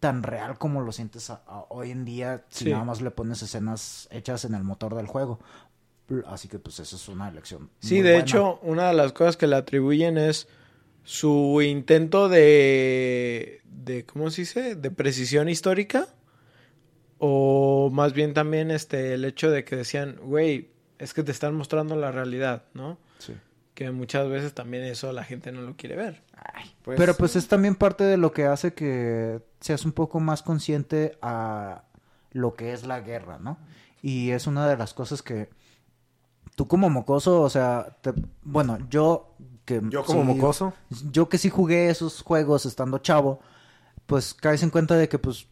tan 0.00 0.22
real 0.24 0.58
como 0.58 0.80
lo 0.80 0.90
sientes 0.92 1.30
a- 1.30 1.42
a- 1.46 1.66
hoy 1.68 1.92
en 1.92 2.04
día 2.04 2.44
si 2.48 2.64
Sí. 2.64 2.70
nada 2.72 2.84
más 2.84 3.00
le 3.00 3.10
pones 3.12 3.40
escenas 3.42 4.08
hechas 4.10 4.44
en 4.44 4.54
el 4.54 4.64
motor 4.64 4.94
del 4.96 5.06
juego. 5.06 5.38
Así 6.26 6.48
que 6.48 6.58
pues 6.58 6.80
eso 6.80 6.96
es 6.96 7.08
una 7.08 7.28
elección. 7.28 7.70
Sí, 7.78 7.96
de 8.00 8.10
buena. 8.14 8.18
hecho, 8.18 8.58
una 8.62 8.88
de 8.88 8.94
las 8.94 9.12
cosas 9.12 9.36
que 9.36 9.46
le 9.46 9.54
atribuyen 9.54 10.18
es 10.18 10.48
su 11.04 11.60
intento 11.62 12.28
de, 12.28 13.60
de 13.64 14.04
¿cómo 14.06 14.30
se 14.30 14.42
dice? 14.42 14.74
De 14.76 14.90
precisión 14.90 15.48
histórica. 15.48 16.08
O 17.18 17.90
más 17.92 18.12
bien 18.14 18.32
también 18.32 18.70
este 18.70 19.14
el 19.14 19.24
hecho 19.24 19.50
de 19.50 19.64
que 19.64 19.76
decían, 19.76 20.16
güey, 20.22 20.70
es 20.98 21.12
que 21.12 21.22
te 21.22 21.32
están 21.32 21.54
mostrando 21.54 21.96
la 21.96 22.10
realidad, 22.12 22.64
¿no? 22.72 22.98
Sí. 23.18 23.34
Que 23.74 23.90
muchas 23.90 24.28
veces 24.28 24.54
también 24.54 24.84
eso 24.84 25.12
la 25.12 25.24
gente 25.24 25.52
no 25.52 25.60
lo 25.60 25.76
quiere 25.76 25.96
ver. 25.96 26.22
Pues, 26.82 26.98
Pero 26.98 27.14
pues 27.14 27.36
es 27.36 27.46
también 27.48 27.74
parte 27.74 28.04
de 28.04 28.16
lo 28.16 28.32
que 28.32 28.44
hace 28.46 28.72
que 28.72 29.40
seas 29.60 29.84
un 29.84 29.92
poco 29.92 30.18
más 30.20 30.42
consciente 30.42 31.18
a 31.20 31.84
lo 32.32 32.54
que 32.54 32.72
es 32.72 32.86
la 32.86 33.00
guerra, 33.00 33.38
¿no? 33.38 33.58
Y 34.02 34.30
es 34.30 34.46
una 34.46 34.66
de 34.66 34.76
las 34.78 34.94
cosas 34.94 35.22
que 35.22 35.50
tú 36.56 36.66
como 36.68 36.88
mocoso, 36.88 37.42
o 37.42 37.50
sea, 37.50 37.98
te- 38.00 38.14
bueno, 38.42 38.78
yo 38.88 39.34
que 39.80 39.80
Yo 39.90 40.04
como 40.04 40.22
sí- 40.22 40.26
mocoso. 40.26 40.72
yo 41.10 41.28
que 41.28 41.38
sí 41.38 41.48
jugué 41.50 41.90
esos 41.90 42.22
juegos 42.22 42.66
estando 42.66 42.98
chavo, 42.98 43.40
pues 44.06 44.34
caes 44.34 44.62
en 44.62 44.70
cuenta 44.70 44.96
de 44.96 45.08
que 45.08 45.18
pues 45.18 45.46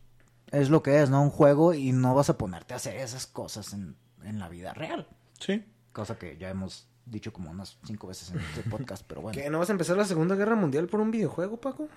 es 0.51 0.71
lo 0.71 0.83
que 0.83 1.03
es, 1.03 1.11
¿no? 1.11 1.23
Un 1.23 1.31
juego 1.31 1.75
y 1.75 1.93
no 1.93 2.15
vas 2.15 2.31
a 2.31 2.39
ponerte 2.39 2.75
a 2.75 2.79
hacer 2.79 2.97
esas 2.97 3.27
cosas 3.27 3.73
en, 3.73 3.97
en 4.25 4.39
la 4.39 4.49
vida 4.49 4.73
real. 4.75 5.07
Sí. 5.39 5.65
Cosa 5.93 6.17
que 6.19 6.37
ya 6.37 6.49
hemos 6.51 6.87
dicho 7.07 7.33
como 7.33 7.51
unas 7.51 7.79
cinco 7.87 8.07
veces 8.07 8.31
en 8.33 8.41
este 8.41 8.69
podcast, 8.69 9.05
pero 9.07 9.21
bueno. 9.23 9.39
¿Qué? 9.41 9.49
¿No 9.51 9.59
vas 9.59 9.69
a 9.69 9.73
empezar 9.73 9.97
la 9.97 10.05
Segunda 10.05 10.35
Guerra 10.35 10.57
Mundial 10.57 10.87
por 10.89 11.01
un 11.01 11.11
videojuego, 11.11 11.59
Paco? 11.59 11.89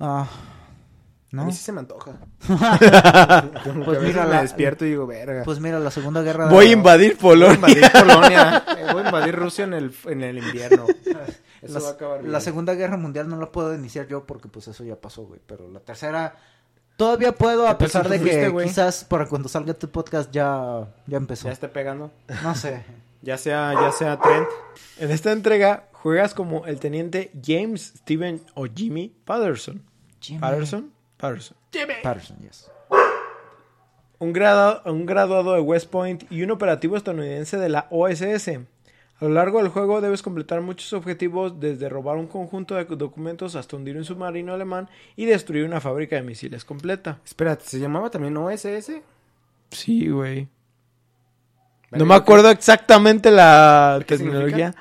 Ah, 0.00 0.26
A 1.32 1.36
¿no? 1.36 1.44
mí 1.46 1.52
sí 1.52 1.62
se 1.64 1.72
me 1.72 1.80
antoja. 1.80 2.12
Pues 3.84 3.98
a 3.98 4.00
mira, 4.02 4.24
me 4.24 4.30
la- 4.34 4.42
despierto 4.42 4.84
y 4.84 4.90
digo, 4.90 5.06
verga. 5.06 5.42
Pues 5.44 5.60
mira, 5.60 5.78
la 5.80 5.90
Segunda 5.90 6.22
Guerra... 6.22 6.48
Voy 6.48 6.66
a 6.66 6.72
invadir 6.72 7.16
voy 7.20 7.44
a 7.44 7.48
Polonia. 7.48 7.54
invadir 7.54 7.92
Polonia. 7.92 8.64
Eh, 8.78 8.92
Voy 8.92 9.02
a 9.02 9.06
invadir 9.06 9.34
Rusia 9.36 9.64
en 9.64 9.74
el, 9.74 9.94
en 10.06 10.22
el 10.22 10.38
invierno. 10.38 10.86
Eso 11.64 11.74
La, 11.74 11.80
va 11.80 11.88
a 11.88 11.92
acabar 11.92 12.20
bien. 12.20 12.32
la 12.32 12.40
Segunda 12.40 12.74
Guerra 12.74 12.96
Mundial 12.96 13.28
no 13.28 13.36
la 13.38 13.50
puedo 13.50 13.74
iniciar 13.74 14.06
yo 14.06 14.24
porque 14.26 14.48
pues 14.48 14.68
eso 14.68 14.84
ya 14.84 14.96
pasó, 14.96 15.22
güey. 15.24 15.40
Pero 15.46 15.68
la 15.70 15.80
tercera 15.80 16.36
todavía 16.96 17.32
puedo, 17.32 17.66
a 17.66 17.76
¿Qué 17.78 17.88
tal 17.88 17.90
si 17.90 17.98
pesar 17.98 18.08
de 18.08 18.20
que 18.30 18.48
güey? 18.50 18.66
quizás 18.68 19.04
para 19.04 19.26
cuando 19.26 19.48
salga 19.48 19.74
tu 19.74 19.88
podcast 19.90 20.30
ya, 20.30 20.86
ya 21.06 21.16
empezó. 21.16 21.48
Ya 21.48 21.52
esté 21.52 21.68
pegando. 21.68 22.10
No 22.42 22.54
sé. 22.54 22.84
Ya 23.24 23.38
sea, 23.38 23.72
ya 23.72 23.90
sea 23.90 24.18
Trent. 24.20 24.46
En 24.98 25.10
esta 25.10 25.32
entrega 25.32 25.88
juegas 25.92 26.34
como 26.34 26.66
el 26.66 26.78
teniente 26.78 27.32
James 27.42 27.94
Steven 27.96 28.42
o 28.52 28.66
Jimmy 28.66 29.16
Patterson. 29.24 29.82
Jimmy 30.20 30.40
Patterson. 30.40 30.92
Patterson. 31.16 31.56
Patterson, 32.02 32.36
yes. 32.40 32.70
un, 34.18 34.32
grado- 34.34 34.82
un 34.84 35.06
graduado 35.06 35.54
de 35.54 35.60
West 35.60 35.88
Point 35.88 36.30
y 36.30 36.42
un 36.42 36.50
operativo 36.50 36.98
estadounidense 36.98 37.56
de 37.56 37.68
la 37.70 37.86
OSS. 37.90 38.50
A 39.24 39.26
lo 39.28 39.32
largo 39.32 39.56
del 39.56 39.68
juego 39.68 40.02
debes 40.02 40.20
completar 40.20 40.60
muchos 40.60 40.92
objetivos, 40.92 41.58
desde 41.58 41.88
robar 41.88 42.18
un 42.18 42.26
conjunto 42.26 42.74
de 42.74 42.84
documentos 42.84 43.56
hasta 43.56 43.74
hundir 43.74 43.96
un 43.96 44.04
submarino 44.04 44.52
alemán 44.52 44.90
y 45.16 45.24
destruir 45.24 45.64
una 45.64 45.80
fábrica 45.80 46.16
de 46.16 46.20
misiles 46.22 46.62
completa. 46.66 47.20
Espérate, 47.24 47.64
¿se 47.64 47.78
llamaba 47.78 48.10
también 48.10 48.36
OSS? 48.36 48.92
Sí, 49.70 50.08
güey. 50.10 50.46
No 51.90 52.04
me 52.04 52.14
acuerdo 52.14 52.50
exactamente 52.50 53.30
la 53.30 53.98
¿Qué 54.06 54.18
tecnología. 54.18 54.74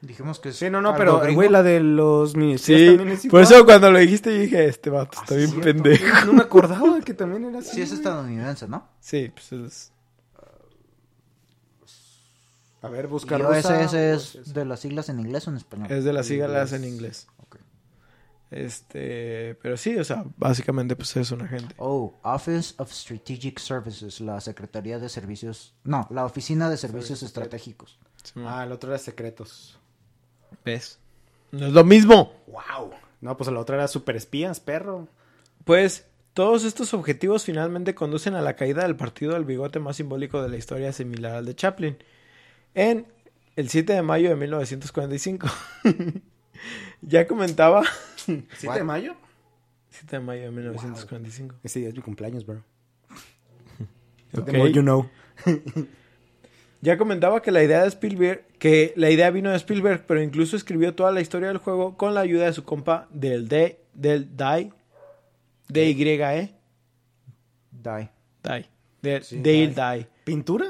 Dijimos 0.00 0.40
que 0.40 0.52
Sí, 0.52 0.70
no, 0.70 0.80
no, 0.80 0.96
pero, 0.96 1.20
güey, 1.34 1.50
la 1.50 1.62
de 1.62 1.80
los 1.80 2.34
ministerios 2.34 2.92
Sí, 2.92 2.96
también 2.96 3.18
es 3.18 3.26
por 3.26 3.42
eso 3.42 3.62
cuando 3.66 3.90
lo 3.90 3.98
dijiste 3.98 4.34
yo 4.34 4.40
dije, 4.40 4.64
este 4.68 4.88
vato 4.88 5.20
está 5.20 5.34
Ah, 5.34 5.36
bien 5.36 5.60
pendejo. 5.60 6.24
No 6.24 6.32
me 6.32 6.42
acordaba 6.42 6.98
que 7.02 7.12
también 7.12 7.44
era 7.44 7.58
así. 7.58 7.74
Sí, 7.74 7.82
es 7.82 7.92
estadounidense, 7.92 8.66
¿no? 8.68 8.88
Sí, 9.00 9.30
pues 9.34 9.52
es... 9.52 9.91
A 12.82 12.88
ver, 12.88 13.04
Y 13.04 13.08
buscar 13.08 13.40
OSS 13.40 13.94
es 13.94 14.54
de 14.54 14.64
las 14.64 14.80
siglas 14.80 15.08
en 15.08 15.20
inglés 15.20 15.46
o 15.46 15.50
en 15.50 15.56
español. 15.56 15.90
Es 15.90 16.04
de 16.04 16.12
las 16.12 16.26
siglas 16.26 16.72
en 16.72 16.84
Inglés. 16.84 17.26
inglés. 17.26 17.26
Ok. 17.38 17.56
Este, 18.50 19.56
pero 19.62 19.76
sí, 19.76 19.96
o 19.96 20.04
sea, 20.04 20.24
básicamente 20.36 20.94
pues 20.94 21.16
es 21.16 21.30
un 21.30 21.42
agente. 21.42 21.74
Oh, 21.78 22.12
Office 22.22 22.74
of 22.76 22.92
Strategic 22.92 23.58
Services, 23.58 24.20
la 24.20 24.40
Secretaría 24.40 24.98
de 24.98 25.08
Servicios... 25.08 25.74
No, 25.84 26.06
la 26.10 26.26
Oficina 26.26 26.68
de 26.68 26.76
Servicios 26.76 27.22
Estratégicos. 27.22 27.98
Ah, 28.36 28.64
el 28.64 28.72
otro 28.72 28.90
era 28.90 28.98
secretos. 28.98 29.78
¿Ves? 30.64 30.98
No 31.50 31.66
es 31.66 31.72
lo 31.72 31.84
mismo. 31.84 32.34
Wow. 32.46 32.90
No, 33.20 33.36
pues 33.36 33.50
la 33.50 33.60
otra 33.60 33.76
era 33.76 33.88
super 33.88 34.16
espías, 34.16 34.60
perro. 34.60 35.08
Pues 35.64 36.06
todos 36.34 36.64
estos 36.64 36.92
objetivos 36.94 37.44
finalmente 37.44 37.94
conducen 37.94 38.34
a 38.34 38.42
la 38.42 38.56
caída 38.56 38.82
del 38.82 38.96
partido 38.96 39.34
del 39.34 39.44
bigote 39.44 39.78
más 39.78 39.96
simbólico 39.96 40.42
de 40.42 40.48
la 40.48 40.56
historia 40.56 40.92
similar 40.92 41.36
al 41.36 41.46
de 41.46 41.54
Chaplin. 41.54 41.96
En 42.74 43.06
el 43.56 43.68
7 43.68 43.92
de 43.92 44.02
mayo 44.02 44.30
de 44.30 44.36
1945. 44.36 45.48
ya 47.02 47.26
comentaba. 47.26 47.82
7 48.16 48.46
What? 48.66 48.76
de 48.76 48.84
mayo. 48.84 49.16
7 49.90 50.16
de 50.16 50.20
mayo 50.20 50.42
de 50.42 50.50
1945. 50.50 51.56
Ese 51.62 51.80
día 51.80 51.88
es 51.88 51.94
mi 51.94 52.02
cumpleaños, 52.02 52.46
bro. 52.46 52.62
Ok. 54.34 54.46
The 54.46 54.58
more 54.58 54.72
you 54.72 54.82
know. 54.82 55.08
Ya 56.82 56.98
comentaba 56.98 57.40
que 57.42 57.52
la 57.52 57.62
idea 57.62 57.82
de 57.82 57.88
Spielberg, 57.88 58.44
que 58.58 58.92
la 58.96 59.08
idea 59.08 59.30
vino 59.30 59.50
de 59.50 59.56
Spielberg, 59.56 60.04
pero 60.04 60.20
incluso 60.20 60.56
escribió 60.56 60.96
toda 60.96 61.12
la 61.12 61.20
historia 61.20 61.46
del 61.46 61.58
juego 61.58 61.96
con 61.96 62.12
la 62.12 62.22
ayuda 62.22 62.46
de 62.46 62.52
su 62.52 62.64
compa 62.64 63.06
del 63.10 63.46
D, 63.46 63.78
del 63.94 64.36
DAI, 64.36 64.72
D-Y-E, 65.68 66.52
Die. 67.70 68.10
DAI, 68.42 68.68
de, 69.02 69.22
Sí, 69.22 69.36
Dale 69.38 69.66
Dai. 69.68 69.74
Dai, 69.74 70.08
¿Pintura? 70.24 70.66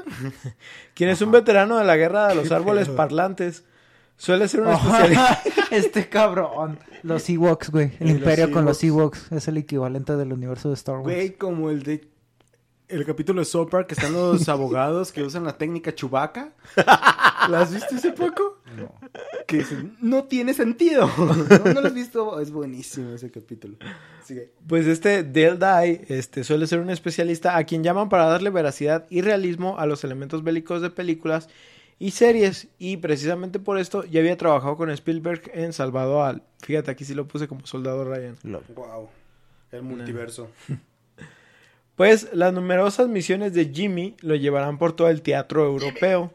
quien 0.95 1.09
es 1.09 1.21
un 1.21 1.31
veterano 1.31 1.77
de 1.77 1.85
la 1.85 1.95
guerra 1.95 2.27
de 2.27 2.35
los 2.35 2.51
árboles 2.51 2.87
pedo. 2.87 2.97
parlantes. 2.97 3.63
Suele 4.17 4.47
ser 4.47 4.61
un 4.61 4.67
Oh, 4.69 4.73
especialista. 4.73 5.41
este 5.71 6.09
cabrón. 6.09 6.79
Los 7.03 7.29
Ewoks, 7.29 7.69
güey. 7.69 7.91
El 7.99 8.07
Y 8.07 8.11
los 8.13 8.19
imperio 8.19 8.51
con 8.51 8.65
los 8.65 8.83
Ewoks. 8.83 9.31
Es 9.31 9.47
el 9.47 9.57
equivalente 9.57 10.15
del 10.15 10.33
universo 10.33 10.69
de 10.69 10.75
Star 10.75 10.95
Wars. 10.95 11.05
Güey, 11.05 11.31
como 11.35 11.69
el 11.69 11.83
de... 11.83 12.07
El 12.89 13.05
capítulo 13.05 13.41
de 13.41 13.45
South 13.45 13.69
Park 13.69 13.87
que 13.87 13.93
están 13.95 14.13
los 14.13 14.47
abogados 14.49 15.11
que 15.11 15.23
usan 15.23 15.45
la 15.45 15.57
técnica 15.57 15.95
Chubaca. 15.95 16.51
¿La 16.75 17.61
has 17.61 17.73
visto 17.73 17.95
hace 17.95 18.11
poco? 18.11 18.59
No. 18.77 18.93
Que 19.47 19.65
no 20.01 20.23
tiene 20.25 20.53
sentido. 20.53 21.09
¿No, 21.17 21.73
no 21.73 21.81
lo 21.81 21.87
has 21.87 21.93
visto? 21.93 22.39
Es 22.39 22.51
buenísimo 22.51 23.13
ese 23.13 23.31
capítulo. 23.31 23.77
Sigue. 24.23 24.51
Pues 24.67 24.87
este 24.87 25.23
Dale 25.23 25.57
Dye 25.57 26.05
este, 26.09 26.43
suele 26.43 26.67
ser 26.67 26.79
un 26.79 26.89
especialista 26.89 27.57
a 27.57 27.63
quien 27.65 27.83
llaman 27.83 28.09
para 28.09 28.25
darle 28.25 28.49
veracidad 28.49 29.05
y 29.09 29.21
realismo 29.21 29.79
a 29.79 29.85
los 29.85 30.03
elementos 30.03 30.43
bélicos 30.43 30.81
de 30.81 30.89
películas 30.89 31.49
y 31.99 32.11
series. 32.11 32.67
Y 32.79 32.97
precisamente 32.97 33.59
por 33.59 33.77
esto 33.77 34.03
ya 34.05 34.19
había 34.19 34.37
trabajado 34.37 34.77
con 34.77 34.89
Spielberg 34.89 35.51
en 35.53 35.73
Salvado 35.73 36.23
al. 36.23 36.43
Fíjate, 36.61 36.91
aquí 36.91 37.05
sí 37.05 37.13
lo 37.13 37.27
puse 37.27 37.47
como 37.47 37.65
soldado 37.65 38.05
Ryan. 38.05 38.37
Wow. 38.43 39.09
El 39.71 39.83
multiverso. 39.83 40.49
Pues 41.95 42.29
las 42.33 42.51
numerosas 42.53 43.07
misiones 43.07 43.53
de 43.53 43.65
Jimmy 43.65 44.15
lo 44.21 44.33
llevarán 44.33 44.79
por 44.79 44.95
todo 44.95 45.09
el 45.09 45.21
teatro 45.21 45.63
europeo. 45.65 46.33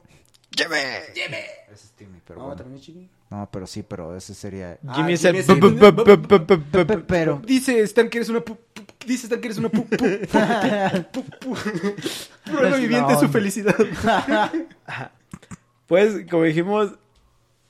Ese 0.57 1.73
es 1.73 1.91
Timmy, 1.93 2.18
pero 2.29 2.39
No, 2.41 2.45
bueno. 2.47 2.59
también 2.59 2.79
es 2.79 2.85
chiqui. 2.87 3.09
No, 3.31 3.49
pero 3.51 3.67
sí, 3.67 3.83
pero 3.83 4.15
ese 4.15 4.35
sería... 4.35 4.79
Ah, 4.87 4.95
Jimmy 4.97 5.15
es 5.15 5.25
el. 5.25 5.37
es 5.37 5.49
el- 5.49 5.59
Pe- 5.59 6.85
pe- 6.85 6.99
Pero... 6.99 7.43
Dice 7.45 7.81
Stan 7.81 8.09
que 8.09 8.19
eres 8.19 8.29
una 8.29 8.45
Dice 9.07 9.27
Stan 9.27 9.41
que 9.41 9.49
eres 9.49 9.59
una 9.59 9.71
Prueba 12.45 12.77
viviente 12.77 13.17
su 13.17 13.29
felicidad. 13.29 13.75
Pues, 15.87 16.27
como 16.31 16.43
dijimos, 16.43 16.93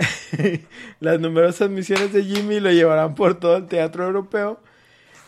las 0.99 1.21
numerosas 1.21 1.71
misiones 1.71 2.13
de 2.13 2.25
Jimmy 2.25 2.59
lo 2.59 2.73
llevarán 2.73 3.15
por 3.15 3.39
todo 3.39 3.57
el 3.59 3.67
teatro 3.69 4.05
europeo, 4.07 4.59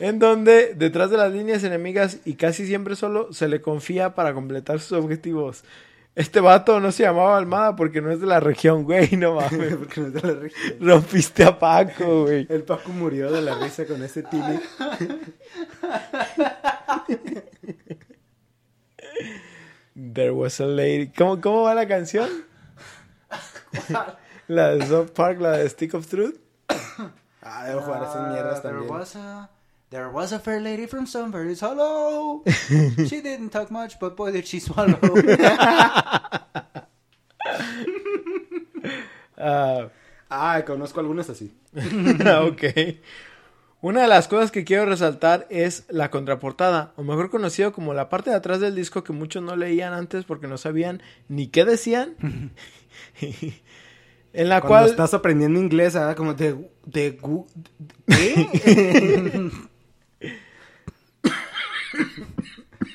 en 0.01 0.19
donde, 0.19 0.75
detrás 0.75 1.09
de 1.13 1.17
las 1.17 1.33
líneas 1.33 1.63
enemigas 1.63 2.19
y 2.25 2.35
casi 2.35 2.67
siempre 2.67 2.97
solo, 2.97 3.33
se 3.33 3.47
le 3.47 3.61
confía 3.61 4.17
para 4.17 4.35
completar 4.35 4.81
sus 4.81 4.99
objetivos. 4.99 5.63
Este 6.21 6.41
vato 6.41 6.81
no 6.81 6.93
se 6.93 7.03
llamaba 7.05 7.39
Almada 7.39 7.75
porque 7.77 8.03
no 8.03 8.11
es 8.11 8.21
de 8.21 8.27
la 8.27 8.41
región, 8.41 8.85
güey, 8.85 9.17
no 9.17 9.35
mames. 9.41 9.77
Porque 9.77 10.01
no 10.03 10.07
es 10.09 10.13
de 10.13 10.21
la 10.23 10.41
región. 10.41 10.77
Rompiste 10.81 11.45
a 11.45 11.59
Paco, 11.59 12.25
güey. 12.25 12.47
El 12.51 12.63
Paco 12.65 12.91
murió 12.91 13.33
de 13.33 13.41
la 13.41 13.55
risa 13.55 13.87
con 13.87 14.03
ese 14.03 14.23
Timmy. 14.25 14.61
There 19.95 20.33
was 20.33 20.61
a 20.61 20.67
lady. 20.67 21.09
¿Cómo, 21.09 21.41
cómo 21.41 21.63
va 21.63 21.75
la 21.75 21.87
canción? 21.89 22.29
La 24.49 24.75
de 24.75 24.85
South 24.87 25.11
Park, 25.15 25.41
la 25.41 25.53
de 25.59 25.69
Stick 25.69 25.95
of 25.95 26.09
Truth. 26.09 26.35
Ah, 27.41 27.65
debo 27.69 27.83
jugar 27.83 28.03
esas 28.03 28.33
mierdas 28.33 28.61
There 28.63 28.75
también. 28.75 28.91
was 28.93 29.15
a... 29.15 29.49
There 29.91 30.09
was 30.09 30.33
a 30.33 30.39
fair 30.39 30.61
lady 30.61 30.87
from 30.87 31.05
Sunbury's. 31.07 31.61
Hello. 31.61 32.45
she 32.47 33.21
didn't 33.21 33.51
talk 33.51 33.73
much, 33.73 33.99
but 33.99 34.17
boy 34.17 34.31
did 34.31 34.47
she 34.47 34.61
swallow. 34.61 34.99
Ah, 39.43 39.89
Ah, 40.29 40.63
conozco 40.65 41.01
algunas 41.01 41.29
así. 41.29 41.53
ok. 41.75 42.99
Una 43.81 44.03
de 44.03 44.09
las 44.09 44.29
cosas 44.29 44.51
que 44.53 44.65
quiero 44.65 44.85
resaltar 44.85 45.47
es 45.51 45.85
la 45.89 46.11
contraportada, 46.11 46.93
o 46.97 47.03
mejor 47.03 47.31
conocido 47.31 47.73
como 47.73 47.95
la 47.95 48.11
parte 48.11 48.31
de 48.31 48.37
atrás 48.37 48.61
del 48.61 48.77
disco 48.77 49.03
que 49.03 49.15
muchos 49.15 49.43
no 49.43 49.57
leían 49.57 49.95
antes 49.95 50.25
porque 50.25 50.47
no 50.47 50.59
sabían 50.59 51.03
ni 51.29 51.49
qué 51.49 51.65
decían. 51.65 52.15
en 54.33 54.49
la 54.49 54.61
Cuando 54.61 54.69
cual 54.69 54.91
estás 54.91 55.15
aprendiendo 55.15 55.59
inglés, 55.59 55.97
¿ah? 55.97 56.15
como 56.15 56.35
de... 56.35 56.71
de 56.85 57.19
¿Qué? 58.07 59.51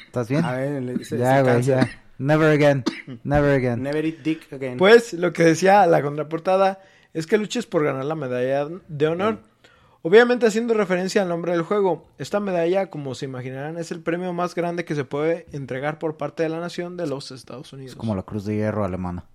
¿Estás 0.05 0.29
bien? 0.29 0.43
A 0.45 0.53
ver, 0.53 1.05
se- 1.05 1.17
ya, 1.17 1.37
se 1.37 1.43
güey, 1.43 1.61
ya. 1.63 1.89
Never 2.17 2.49
again. 2.51 2.83
Never 3.23 3.51
again. 3.55 3.83
Never 3.83 4.05
eat 4.05 4.19
dick 4.19 4.51
again. 4.53 4.77
Pues 4.77 5.13
lo 5.13 5.33
que 5.33 5.43
decía 5.43 5.85
la 5.85 6.01
contraportada 6.01 6.81
es 7.13 7.27
que 7.27 7.37
luches 7.37 7.65
por 7.65 7.83
ganar 7.83 8.05
la 8.05 8.15
medalla 8.15 8.67
de 8.87 9.07
honor. 9.07 9.39
Obviamente 10.01 10.45
haciendo 10.45 10.73
referencia 10.75 11.23
al 11.23 11.29
nombre 11.29 11.51
del 11.51 11.63
juego. 11.63 12.07
Esta 12.19 12.39
medalla, 12.39 12.89
como 12.91 13.15
se 13.15 13.25
imaginarán, 13.25 13.77
es 13.77 13.91
el 13.91 14.01
premio 14.01 14.31
más 14.33 14.53
grande 14.55 14.85
que 14.85 14.93
se 14.95 15.03
puede 15.03 15.47
entregar 15.51 15.97
por 15.99 16.15
parte 16.15 16.43
de 16.43 16.49
la 16.49 16.59
nación 16.59 16.95
de 16.95 17.07
los 17.07 17.31
Estados 17.31 17.73
Unidos. 17.73 17.93
Es 17.93 17.97
como 17.97 18.15
la 18.15 18.21
Cruz 18.23 18.45
de 18.45 18.55
Hierro 18.55 18.85
alemana. 18.85 19.25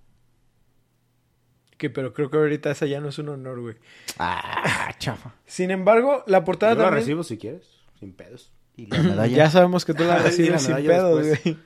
Que, 1.77 1.89
pero 1.89 2.13
creo 2.13 2.29
que 2.29 2.37
ahorita 2.37 2.71
esa 2.71 2.85
ya 2.85 3.01
no 3.01 3.09
es 3.09 3.19
un 3.19 3.29
honor, 3.29 3.59
güey. 3.59 3.75
Ah, 4.17 4.93
chafa. 4.97 5.33
Sin 5.45 5.71
embargo, 5.71 6.23
la 6.27 6.43
portada 6.45 6.73
Yo 6.73 6.77
la 6.79 6.85
también... 6.85 7.01
recibo 7.03 7.23
si 7.23 7.37
quieres, 7.37 7.67
sin 7.99 8.13
pedos. 8.13 8.51
Y 8.81 8.87
la 8.87 9.01
medalla. 9.03 9.35
Ya 9.37 9.49
sabemos 9.49 9.85
que 9.85 9.93
tú 9.93 10.03
la 10.03 10.17
recibes 10.19 10.61
sin 10.61 10.71
medalla 10.75 10.89
pedos, 10.89 11.27
güey. 11.43 11.57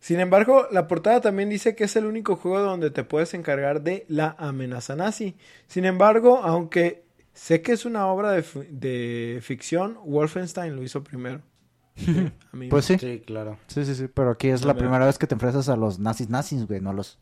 Sin 0.00 0.20
embargo, 0.20 0.66
la 0.70 0.86
portada 0.86 1.20
también 1.22 1.48
dice 1.48 1.74
que 1.74 1.84
es 1.84 1.96
el 1.96 2.04
único 2.04 2.36
juego 2.36 2.60
donde 2.60 2.90
te 2.90 3.04
puedes 3.04 3.32
encargar 3.32 3.82
de 3.82 4.04
la 4.08 4.36
amenaza 4.38 4.94
nazi. 4.96 5.36
Sin 5.66 5.86
embargo, 5.86 6.42
aunque 6.44 7.04
sé 7.32 7.62
que 7.62 7.72
es 7.72 7.86
una 7.86 8.06
obra 8.08 8.32
de, 8.32 8.44
de 8.70 9.38
ficción, 9.42 9.98
Wolfenstein 10.04 10.76
lo 10.76 10.82
hizo 10.82 11.02
primero. 11.02 11.40
Sí, 11.96 12.32
a 12.52 12.56
mí 12.56 12.68
Pues 12.68 12.86
sí. 12.86 12.98
Sí, 12.98 13.22
claro. 13.24 13.56
Sí, 13.68 13.84
sí, 13.84 13.94
sí. 13.94 14.08
Pero 14.12 14.30
aquí 14.32 14.48
es 14.48 14.64
la 14.64 14.74
primera 14.74 15.06
vez 15.06 15.16
que 15.16 15.28
te 15.28 15.34
enfrentas 15.34 15.68
a 15.68 15.76
los 15.76 16.00
nazis 16.00 16.28
nazis, 16.28 16.66
güey. 16.66 16.80
No 16.80 16.90
a 16.90 16.92
los 16.92 17.18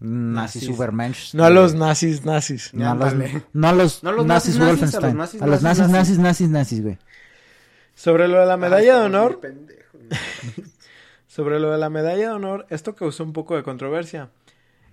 nazis 0.00 0.62
Nazis. 0.62 0.68
Ubermensch. 0.70 1.34
No 1.34 1.44
a 1.44 1.50
los 1.50 1.74
nazis 1.74 2.24
nazis. 2.24 2.72
No 2.72 2.90
a 2.90 2.94
los, 2.94 3.14
no 3.52 3.68
a 3.68 3.72
los 3.74 4.02
No 4.02 4.08
a 4.08 4.12
los 4.12 4.24
nazis, 4.26 4.56
nazis, 4.58 4.58
nazis, 4.58 4.58
a 4.58 4.60
los 4.60 4.68
Wolfenstein. 4.68 5.16
nazis, 5.18 5.42
a 5.42 5.46
los 5.46 5.62
nazis, 5.62 5.88
nazis, 5.88 5.92
nazis, 5.92 6.18
nazis, 6.18 6.48
nazis, 6.48 6.82
güey. 6.82 6.98
Sobre 7.96 8.28
lo 8.28 8.38
de 8.38 8.46
la 8.46 8.56
medalla 8.56 8.98
de 9.00 9.04
honor, 9.06 9.40
pendejo. 9.40 9.98
Sobre 11.26 11.58
lo 11.58 11.70
de 11.72 11.78
la 11.78 11.90
medalla 11.90 12.28
de 12.28 12.32
honor, 12.34 12.66
esto 12.70 12.94
causó 12.94 13.24
un 13.24 13.32
poco 13.32 13.56
de 13.56 13.62
controversia. 13.62 14.30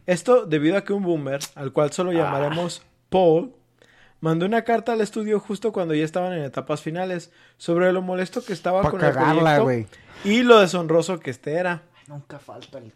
Esto 0.05 0.45
debido 0.45 0.77
a 0.77 0.83
que 0.83 0.93
un 0.93 1.03
boomer, 1.03 1.39
al 1.55 1.71
cual 1.71 1.91
solo 1.91 2.11
llamaremos 2.11 2.81
Paul, 3.09 3.53
mandó 4.19 4.45
una 4.45 4.63
carta 4.63 4.93
al 4.93 5.01
estudio 5.01 5.39
justo 5.39 5.71
cuando 5.71 5.93
ya 5.93 6.03
estaban 6.03 6.33
en 6.33 6.43
etapas 6.43 6.81
finales 6.81 7.31
sobre 7.57 7.91
lo 7.93 8.01
molesto 8.01 8.43
que 8.43 8.53
estaba 8.53 8.81
Pa' 8.81 8.91
con 8.91 9.01
el 9.03 9.13
cagarla, 9.13 9.55
proyecto 9.57 9.63
güey. 9.63 9.87
y 10.23 10.43
lo 10.43 10.59
deshonroso 10.59 11.19
que 11.19 11.29
este 11.31 11.53
era. 11.53 11.83
Nunca 12.07 12.39
falta 12.39 12.79
el... 12.79 12.91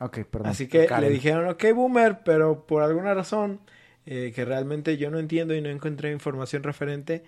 Ok, 0.00 0.18
perdón. 0.30 0.48
Así 0.50 0.66
que 0.68 0.86
Karen. 0.86 1.08
le 1.08 1.14
dijeron, 1.14 1.48
ok, 1.48 1.64
boomer, 1.74 2.18
pero 2.24 2.66
por 2.66 2.82
alguna 2.82 3.14
razón 3.14 3.60
eh, 4.06 4.32
que 4.34 4.44
realmente 4.44 4.96
yo 4.96 5.10
no 5.10 5.18
entiendo 5.18 5.54
y 5.54 5.60
no 5.60 5.68
encontré 5.68 6.10
información 6.12 6.62
referente, 6.64 7.24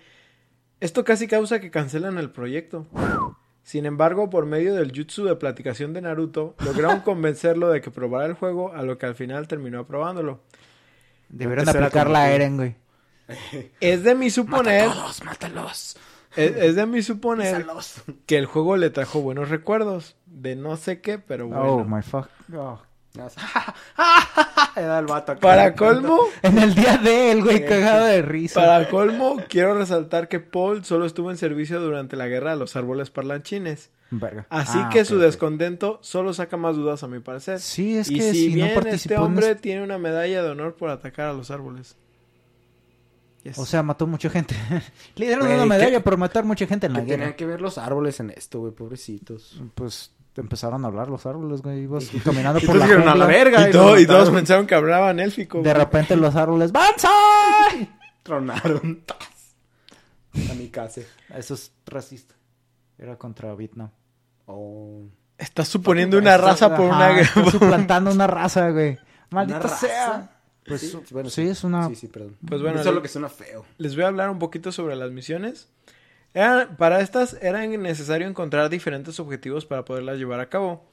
esto 0.85 1.03
casi 1.03 1.27
causa 1.27 1.59
que 1.59 1.71
cancelen 1.71 2.17
el 2.17 2.31
proyecto. 2.31 2.87
Sin 3.63 3.85
embargo, 3.85 4.29
por 4.29 4.45
medio 4.45 4.75
del 4.75 4.91
jutsu 4.95 5.25
de 5.25 5.35
platicación 5.35 5.91
de 5.93 6.01
Naruto, 6.01 6.55
lograron 6.63 6.99
convencerlo 7.01 7.69
de 7.69 7.81
que 7.81 7.91
probara 7.91 8.25
el 8.27 8.33
juego, 8.33 8.73
a 8.73 8.83
lo 8.83 8.97
que 8.97 9.05
al 9.07 9.15
final 9.15 9.47
terminó 9.47 9.79
aprobándolo. 9.79 10.41
Deberían 11.29 11.67
Antes 11.67 11.75
era 11.75 11.87
aplicar 11.87 12.05
como 12.07 12.13
la 12.13 12.25
que- 12.27 12.35
Eren, 12.35 12.57
güey. 12.57 12.75
Es 13.81 14.03
de 14.03 14.13
mi 14.15 14.29
suponer, 14.29 14.87
Mátalos, 14.87 15.23
mátalos. 15.23 15.97
es, 16.35 16.55
es 16.55 16.75
de 16.75 16.85
mi 16.85 17.01
suponer 17.01 17.57
Písalos. 17.63 18.03
que 18.27 18.37
el 18.37 18.45
juego 18.45 18.77
le 18.77 18.91
trajo 18.91 19.21
buenos 19.21 19.49
recuerdos 19.49 20.15
de 20.27 20.55
no 20.55 20.77
sé 20.77 21.01
qué, 21.01 21.17
pero 21.17 21.47
bueno. 21.47 21.63
Oh, 21.77 21.83
my 21.83 22.03
fuck. 22.03 22.27
Oh. 22.55 22.79
Era 24.75 24.99
el 24.99 25.05
vato 25.05 25.31
acá. 25.33 25.41
Para 25.41 25.73
colmo, 25.75 26.19
En 26.41 26.57
el 26.57 26.75
día 26.75 26.97
de 26.97 27.31
él, 27.31 27.43
güey, 27.43 27.65
cagado 27.65 28.05
de 28.05 28.21
risa. 28.21 28.61
Para 28.61 28.89
colmo, 28.89 29.37
quiero 29.49 29.77
resaltar 29.77 30.27
que 30.27 30.39
Paul 30.39 30.83
solo 30.85 31.05
estuvo 31.05 31.31
en 31.31 31.37
servicio 31.37 31.79
durante 31.79 32.15
la 32.15 32.27
guerra 32.27 32.51
de 32.51 32.57
los 32.57 32.75
árboles 32.75 33.09
parlanchines. 33.09 33.89
Verga. 34.11 34.45
Así 34.49 34.77
Ah, 34.81 34.89
que 34.91 35.03
su 35.03 35.17
descontento 35.17 35.99
solo 36.01 36.33
saca 36.33 36.57
más 36.57 36.75
dudas 36.75 37.03
a 37.03 37.07
mi 37.07 37.19
parecer. 37.19 37.59
Sí, 37.59 37.97
es 37.97 38.09
y 38.11 38.15
que 38.15 38.31
si, 38.33 38.45
si, 38.49 38.53
bien 38.53 38.69
no 38.69 38.73
participó 38.81 39.13
este 39.15 39.23
hombre 39.23 39.55
tiene 39.55 39.83
una 39.83 39.97
medalla 39.97 40.43
de 40.43 40.49
honor 40.49 40.75
por 40.75 40.89
atacar 40.89 41.27
a 41.29 41.33
los 41.33 41.49
árboles. 41.51 41.95
Yes. 43.43 43.57
O 43.59 43.65
sea, 43.65 43.83
mató 43.83 44.07
mucha 44.07 44.29
gente. 44.29 44.55
Le 45.15 45.27
dieron 45.27 45.45
una 45.45 45.59
¿qué- 45.63 45.65
medalla 45.69 46.03
por 46.03 46.17
matar 46.17 46.43
mucha 46.45 46.65
gente 46.67 46.87
en 46.87 46.93
la 46.93 46.99
guerra. 47.01 47.11
tenían 47.17 47.33
que 47.35 47.45
ver 47.45 47.61
los 47.61 47.77
árboles 47.77 48.19
en 48.19 48.31
esto, 48.31 48.59
güey, 48.59 48.73
pobrecitos. 48.73 49.61
Pues 49.75 50.11
empezaron 50.41 50.83
a 50.83 50.87
hablar 50.87 51.07
los 51.09 51.25
árboles, 51.25 51.61
güey. 51.61 51.83
Ibas 51.83 52.09
caminando 52.23 52.59
por 52.61 52.77
todos 52.77 52.89
la 53.05 53.11
a 53.11 53.27
verga. 53.27 53.69
y, 53.69 53.71
todo- 53.71 53.99
y 53.99 54.05
todos 54.05 54.19
mataron. 54.19 54.35
pensaron 54.35 54.67
que 54.67 54.75
hablaban 54.75 55.19
élfico. 55.19 55.57
De 55.59 55.63
güey. 55.71 55.73
repente 55.73 56.15
los 56.15 56.35
árboles 56.35 56.71
¡Banzai! 56.71 57.89
Tronaron. 58.23 59.01
¡Tas! 59.05 59.55
A 60.51 60.53
mi 60.55 60.69
casa. 60.69 61.01
Eso 61.35 61.53
es 61.53 61.71
racista. 61.85 62.35
Era 62.97 63.17
contra 63.17 63.53
Vietnam. 63.55 63.89
Oh. 64.47 65.03
Estás 65.37 65.67
suponiendo 65.67 66.17
una 66.17 66.37
raza 66.37 66.75
por 66.75 66.85
una 66.85 67.07
Ajá, 67.09 67.19
está 67.21 67.39
guerra. 67.39 67.51
suplantando 67.51 68.11
una 68.11 68.27
raza, 68.27 68.69
güey. 68.71 68.97
Maldita 69.31 69.67
sea. 69.67 70.31
Pues 70.65 70.81
Sí, 70.81 70.97
bueno, 71.11 71.29
sí, 71.29 71.43
es 71.43 71.63
una... 71.63 71.87
Sí, 71.89 71.95
sí, 71.95 72.07
perdón. 72.07 72.37
Pues 72.47 72.59
bueno, 72.61 72.79
Eso 72.79 72.89
es 72.89 72.95
lo 72.95 73.01
que 73.01 73.07
suena 73.07 73.29
feo. 73.29 73.65
Les 73.77 73.95
voy 73.95 74.03
a 74.03 74.07
hablar 74.07 74.29
un 74.31 74.39
poquito 74.39 74.71
sobre 74.71 74.95
las 74.95 75.11
misiones. 75.11 75.69
Para 76.77 76.99
estas 76.99 77.37
era 77.41 77.65
necesario 77.65 78.27
encontrar 78.27 78.69
diferentes 78.69 79.19
objetivos 79.21 79.65
para 79.65 79.85
poderlas 79.85 80.17
llevar 80.17 80.41
a 80.41 80.49
cabo. 80.49 80.85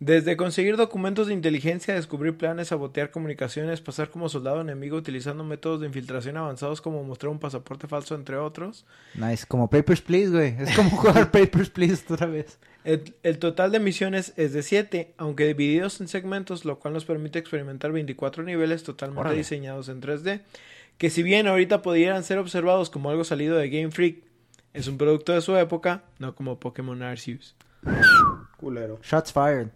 Desde 0.00 0.36
conseguir 0.36 0.78
documentos 0.78 1.26
de 1.26 1.34
inteligencia, 1.34 1.94
descubrir 1.94 2.36
planes, 2.36 2.68
sabotear 2.68 3.10
comunicaciones, 3.10 3.82
pasar 3.82 4.08
como 4.08 4.30
soldado 4.30 4.62
enemigo 4.62 4.96
utilizando 4.96 5.44
métodos 5.44 5.80
de 5.80 5.86
infiltración 5.86 6.38
avanzados 6.38 6.80
como 6.80 7.04
mostrar 7.04 7.30
un 7.30 7.38
pasaporte 7.38 7.86
falso, 7.86 8.14
entre 8.14 8.36
otros. 8.36 8.86
Nice, 9.14 9.44
como 9.46 9.68
Papers, 9.68 10.00
Please, 10.00 10.30
güey. 10.30 10.56
Es 10.58 10.74
como 10.74 10.88
jugar 10.90 11.30
Papers, 11.30 11.68
Please 11.68 12.02
otra 12.08 12.26
vez. 12.26 12.58
El, 12.82 13.14
el 13.22 13.38
total 13.38 13.72
de 13.72 13.78
misiones 13.78 14.32
es 14.38 14.54
de 14.54 14.62
7, 14.62 15.12
aunque 15.18 15.46
divididos 15.46 16.00
en 16.00 16.08
segmentos, 16.08 16.64
lo 16.64 16.78
cual 16.80 16.94
nos 16.94 17.04
permite 17.04 17.38
experimentar 17.38 17.92
24 17.92 18.42
niveles 18.42 18.82
totalmente 18.82 19.20
Órale. 19.20 19.36
diseñados 19.36 19.90
en 19.90 20.00
3D, 20.00 20.40
que 20.96 21.10
si 21.10 21.22
bien 21.22 21.46
ahorita 21.46 21.82
pudieran 21.82 22.24
ser 22.24 22.38
observados 22.38 22.88
como 22.88 23.10
algo 23.10 23.24
salido 23.24 23.58
de 23.58 23.68
Game 23.68 23.90
Freak, 23.90 24.29
es 24.72 24.86
un 24.88 24.98
producto 24.98 25.32
de 25.32 25.40
su 25.40 25.56
época, 25.56 26.04
no 26.18 26.34
como 26.34 26.58
Pokémon 26.60 27.02
Arceus. 27.02 27.56
Culero. 28.56 28.98
Shots 29.02 29.32
fired. 29.32 29.68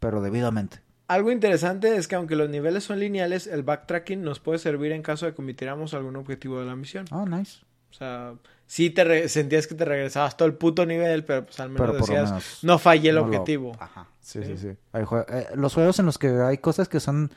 Pero 0.00 0.20
debidamente. 0.20 0.80
Algo 1.08 1.30
interesante 1.30 1.96
es 1.96 2.08
que 2.08 2.14
aunque 2.14 2.36
los 2.36 2.48
niveles 2.48 2.84
son 2.84 2.98
lineales, 3.00 3.46
el 3.46 3.62
backtracking 3.62 4.22
nos 4.22 4.40
puede 4.40 4.58
servir 4.58 4.92
en 4.92 5.02
caso 5.02 5.26
de 5.26 5.34
que 5.34 5.42
omitiéramos 5.42 5.94
algún 5.94 6.16
objetivo 6.16 6.58
de 6.60 6.66
la 6.66 6.76
misión. 6.76 7.04
Oh, 7.10 7.26
nice. 7.26 7.60
O 7.90 7.94
sea, 7.94 8.34
sí 8.66 8.88
te 8.90 9.04
re- 9.04 9.28
sentías 9.28 9.66
que 9.66 9.74
te 9.74 9.84
regresabas 9.84 10.36
todo 10.36 10.48
el 10.48 10.54
puto 10.54 10.86
nivel, 10.86 11.24
pero 11.24 11.44
pues 11.44 11.60
al 11.60 11.68
menos 11.68 11.86
Pero 11.90 11.98
decías, 11.98 12.30
menos 12.30 12.58
no 12.62 12.78
fallé 12.78 13.10
el 13.10 13.16
no 13.16 13.20
lo- 13.22 13.26
objetivo. 13.26 13.72
Ajá. 13.78 14.08
Sí, 14.20 14.40
Sí. 14.42 14.56
sí, 14.56 14.58
sí. 14.70 14.76
Hay 14.92 15.02
jue- 15.04 15.26
eh, 15.28 15.48
los 15.54 15.74
juegos 15.74 15.98
en 15.98 16.06
los 16.06 16.16
que 16.18 16.28
hay 16.28 16.58
cosas 16.58 16.88
que 16.88 17.00
son... 17.00 17.30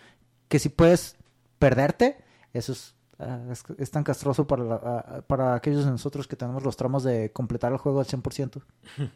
Que 0.47 0.59
si 0.59 0.69
puedes 0.69 1.17
perderte, 1.59 2.17
eso 2.53 2.71
es... 2.71 2.94
ah, 3.19 3.39
es, 3.51 3.63
es 3.77 3.91
tan 3.91 4.03
castroso 4.03 4.47
para, 4.47 4.63
la- 4.63 4.75
ah, 4.83 5.21
para 5.27 5.55
aquellos 5.55 5.85
de 5.85 5.91
nosotros 5.91 6.27
que 6.27 6.35
tenemos 6.35 6.63
los 6.63 6.75
tramos 6.77 7.03
de 7.03 7.31
completar 7.31 7.71
el 7.71 7.77
juego 7.77 7.99
al 7.99 8.05
100%. 8.05 8.61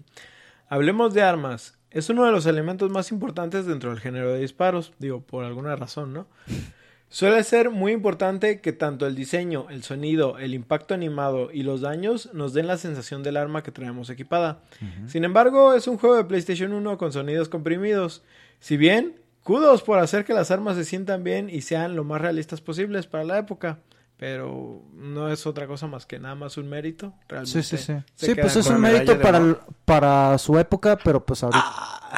Hablemos 0.69 1.13
de 1.13 1.23
armas. 1.23 1.77
Es 1.91 2.09
uno 2.09 2.25
de 2.25 2.31
los 2.31 2.45
elementos 2.45 2.91
más 2.91 3.11
importantes 3.11 3.65
dentro 3.65 3.89
del 3.89 3.99
género 3.99 4.31
de 4.31 4.39
disparos, 4.39 4.93
digo, 4.99 5.21
por 5.21 5.43
alguna 5.43 5.75
razón, 5.75 6.13
¿no? 6.13 6.27
Suele 7.11 7.43
ser 7.43 7.71
muy 7.71 7.91
importante 7.91 8.61
que 8.61 8.71
tanto 8.71 9.07
el 9.07 9.15
diseño, 9.15 9.65
el 9.71 9.81
sonido, 9.81 10.37
el 10.37 10.53
impacto 10.53 10.93
animado 10.93 11.49
y 11.51 11.63
los 11.63 11.81
daños 11.81 12.31
nos 12.35 12.53
den 12.53 12.67
la 12.67 12.77
sensación 12.77 13.23
del 13.23 13.35
arma 13.37 13.63
que 13.63 13.71
traemos 13.71 14.11
equipada. 14.11 14.61
Sin 15.07 15.23
embargo, 15.23 15.73
es 15.73 15.87
un 15.87 15.97
juego 15.97 16.15
de 16.17 16.25
PlayStation 16.25 16.71
1 16.71 16.99
con 16.99 17.11
sonidos 17.11 17.49
comprimidos. 17.49 18.21
Si 18.59 18.77
bien, 18.77 19.15
kudos 19.41 19.81
por 19.81 19.97
hacer 19.97 20.23
que 20.23 20.35
las 20.35 20.51
armas 20.51 20.75
se 20.77 20.85
sientan 20.85 21.23
bien 21.23 21.49
y 21.49 21.61
sean 21.61 21.95
lo 21.95 22.03
más 22.03 22.21
realistas 22.21 22.61
posibles 22.61 23.07
para 23.07 23.23
la 23.23 23.39
época. 23.39 23.79
Pero 24.19 24.81
no 24.93 25.29
es 25.31 25.47
otra 25.47 25.65
cosa 25.65 25.87
más 25.87 26.05
que 26.05 26.19
nada 26.19 26.35
más 26.35 26.57
un 26.57 26.67
mérito. 26.69 27.13
Realmente 27.29 27.63
Sí, 27.63 27.77
sí, 27.77 27.83
sí. 27.83 27.93
Sí, 28.15 28.35
pues 28.35 28.55
es 28.57 28.67
un 28.67 28.81
mérito 28.81 29.17
para, 29.21 29.37
el- 29.37 29.57
para 29.85 30.37
su 30.37 30.59
época, 30.59 30.97
pero 31.01 31.25
pues 31.25 31.41
ahorita... 31.41 31.63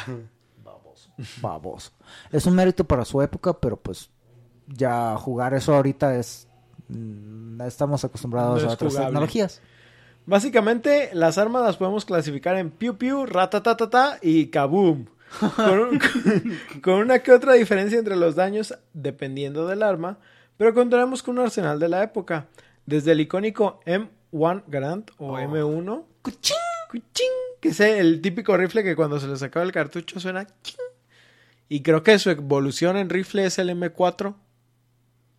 Baboso. 1.41 1.91
Es 2.31 2.45
un 2.47 2.55
mérito 2.55 2.83
para 2.85 3.05
su 3.05 3.21
época, 3.21 3.53
pero 3.53 3.77
pues 3.77 4.09
ya 4.67 5.15
jugar 5.17 5.53
eso 5.53 5.75
ahorita 5.75 6.15
es... 6.15 6.47
mm, 6.89 7.61
Estamos 7.61 8.03
acostumbrados 8.03 8.63
No 8.63 8.69
a 8.69 8.73
otras 8.73 8.91
jugable. 8.91 9.07
tecnologías. 9.11 9.61
Básicamente, 10.25 11.09
las 11.13 11.37
armas 11.37 11.63
las 11.63 11.77
podemos 11.77 12.05
clasificar 12.05 12.55
en 12.57 12.71
piu 12.71 12.95
piu, 12.97 13.25
ratatatata 13.27 14.17
y 14.21 14.47
kaboom. 14.47 15.05
Con, 15.55 15.79
un- 15.79 15.99
con 16.83 16.93
una 16.95 17.19
que 17.19 17.31
otra 17.31 17.53
diferencia 17.53 17.99
entre 17.99 18.15
los 18.15 18.35
daños 18.35 18.75
dependiendo 18.93 19.67
del 19.67 19.83
arma, 19.83 20.17
pero 20.61 20.75
contaremos 20.75 21.23
con 21.23 21.39
un 21.39 21.45
arsenal 21.45 21.79
de 21.79 21.89
la 21.89 22.03
época. 22.03 22.45
Desde 22.85 23.13
el 23.13 23.19
icónico 23.21 23.79
M1 23.87 24.63
Garand 24.67 25.09
o 25.17 25.39
M1. 25.39 26.03
Cuchín, 26.21 26.55
cuchín, 26.91 27.31
que 27.59 27.69
es 27.69 27.79
el 27.79 28.21
típico 28.21 28.55
rifle 28.55 28.83
que 28.83 28.95
cuando 28.95 29.19
se 29.19 29.27
le 29.27 29.37
sacaba 29.37 29.65
el 29.65 29.71
cartucho 29.71 30.19
suena. 30.19 30.45
ching. 30.61 30.77
Y 31.67 31.81
creo 31.81 32.03
que 32.03 32.19
su 32.19 32.29
evolución 32.29 32.95
en 32.95 33.09
rifle 33.09 33.43
es 33.43 33.57
el 33.57 33.71
M4. 33.71 34.35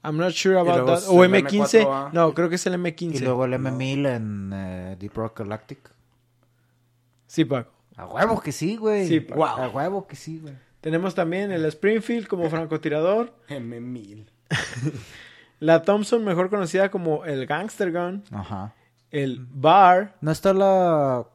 I'm 0.02 0.16
not 0.16 0.32
sure 0.32 0.58
about 0.58 0.86
that. 0.86 1.02
O 1.06 1.22
el 1.22 1.30
M15. 1.32 1.84
M4A. 1.86 2.12
No, 2.12 2.34
creo 2.34 2.48
que 2.48 2.56
es 2.56 2.66
el 2.66 2.74
M15. 2.74 3.14
Y 3.14 3.18
luego 3.20 3.44
el 3.44 3.52
M1000 3.52 4.16
en 4.16 4.50
eh, 4.52 4.96
Deep 4.98 5.14
Rock 5.14 5.38
Galactic. 5.38 5.88
Sí, 7.28 7.44
Paco. 7.44 7.70
A 7.96 8.06
huevo 8.06 8.40
que 8.40 8.50
sí, 8.50 8.76
güey. 8.76 9.06
Sí, 9.06 9.20
pa- 9.20 9.36
Wow. 9.36 9.46
A 9.46 9.68
huevo 9.68 10.04
que 10.08 10.16
sí, 10.16 10.40
güey. 10.40 10.54
Tenemos 10.80 11.14
también 11.14 11.52
el 11.52 11.64
Springfield 11.66 12.26
como 12.26 12.50
francotirador. 12.50 13.32
M1000. 13.48 14.26
La 15.60 15.82
Thompson, 15.82 16.24
mejor 16.24 16.50
conocida 16.50 16.90
como 16.90 17.24
el 17.24 17.46
Gangster 17.46 17.92
Gun. 17.92 18.24
Ajá. 18.32 18.74
El 19.10 19.46
Bar. 19.48 20.16
¿No 20.20 20.32
está 20.32 20.52
la... 20.52 21.26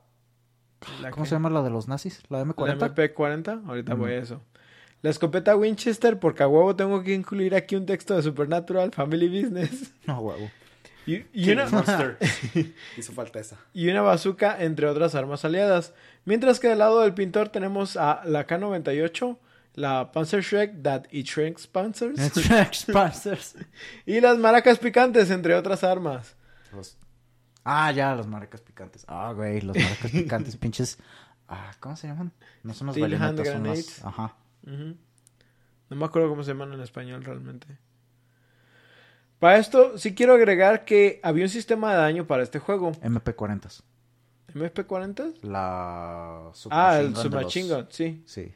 la 1.01 1.11
¿Cómo 1.11 1.25
se 1.25 1.35
llama 1.35 1.49
la 1.49 1.61
de 1.61 1.69
los 1.69 1.87
nazis? 1.87 2.21
¿La 2.29 2.39
La 2.39 2.45
M40? 2.45 2.93
MP40. 2.93 3.67
Ahorita 3.67 3.93
voy 3.93 4.11
a 4.11 4.17
eso. 4.17 4.41
La 5.01 5.11
escopeta 5.11 5.55
Winchester, 5.55 6.19
porque 6.19 6.43
a 6.43 6.47
huevo 6.47 6.75
tengo 6.75 7.03
que 7.03 7.13
incluir 7.13 7.55
aquí 7.55 7.75
un 7.75 7.85
texto 7.85 8.15
de 8.15 8.23
Supernatural, 8.23 8.91
Family 8.91 9.29
Business. 9.29 9.93
No, 10.05 10.19
huevo. 10.19 10.49
Y, 11.05 11.23
y 11.31 11.51
una. 11.51 11.65
Hizo 12.97 13.13
falta 13.13 13.39
esa. 13.39 13.57
y 13.73 13.87
una 13.89 14.01
bazooka, 14.01 14.61
entre 14.61 14.87
otras 14.87 15.15
armas 15.15 15.45
aliadas. 15.45 15.93
Mientras 16.25 16.59
que 16.59 16.67
del 16.67 16.79
lado 16.79 17.01
del 17.01 17.13
pintor 17.13 17.47
tenemos 17.47 17.95
a 17.95 18.23
la 18.25 18.45
K-98, 18.45 19.37
la 19.77 20.11
Panzerschreck 20.11 20.81
That 20.81 21.03
It 21.11 21.27
Shrinks 21.27 21.67
Panzers 21.67 22.19
Sponsors. 22.73 23.55
y 24.07 24.19
las 24.19 24.37
maracas 24.39 24.79
picantes, 24.79 25.29
entre 25.29 25.53
otras 25.55 25.83
armas. 25.83 26.35
Los- 26.73 26.97
Ah, 27.63 27.91
ya, 27.91 28.15
los 28.15 28.25
maracas 28.27 28.61
picantes. 28.61 29.03
Ah, 29.07 29.31
güey, 29.35 29.61
los 29.61 29.75
maracas 29.77 30.09
picantes, 30.11 30.55
pinches. 30.57 30.97
Ah, 31.47 31.71
¿cómo 31.79 31.95
se 31.95 32.07
llaman? 32.07 32.31
No 32.63 32.73
son 32.73 32.87
los 32.87 32.97
bayonetas, 32.99 33.27
son 33.29 33.35
las- 33.37 33.47
grenades. 33.53 34.05
Ajá. 34.05 34.35
No 34.63 35.95
me 35.95 36.05
acuerdo 36.05 36.27
cómo 36.29 36.43
se 36.43 36.51
llaman 36.51 36.73
en 36.73 36.81
español 36.81 37.23
realmente. 37.23 37.67
Para 39.39 39.57
esto, 39.57 39.97
sí 39.97 40.15
quiero 40.15 40.33
agregar 40.33 40.83
que 40.85 41.19
había 41.23 41.43
un 41.45 41.49
sistema 41.49 41.91
de 41.91 41.97
daño 41.99 42.25
para 42.25 42.41
este 42.43 42.57
juego. 42.59 42.91
MP40. 42.93 43.83
¿MP40? 44.53 45.41
La 45.43 46.51
Ah, 46.71 46.99
el 46.99 47.15
submachine 47.15 47.67
los- 47.69 47.77
Gun, 47.83 47.87
sí. 47.91 48.23
Sí. 48.25 48.55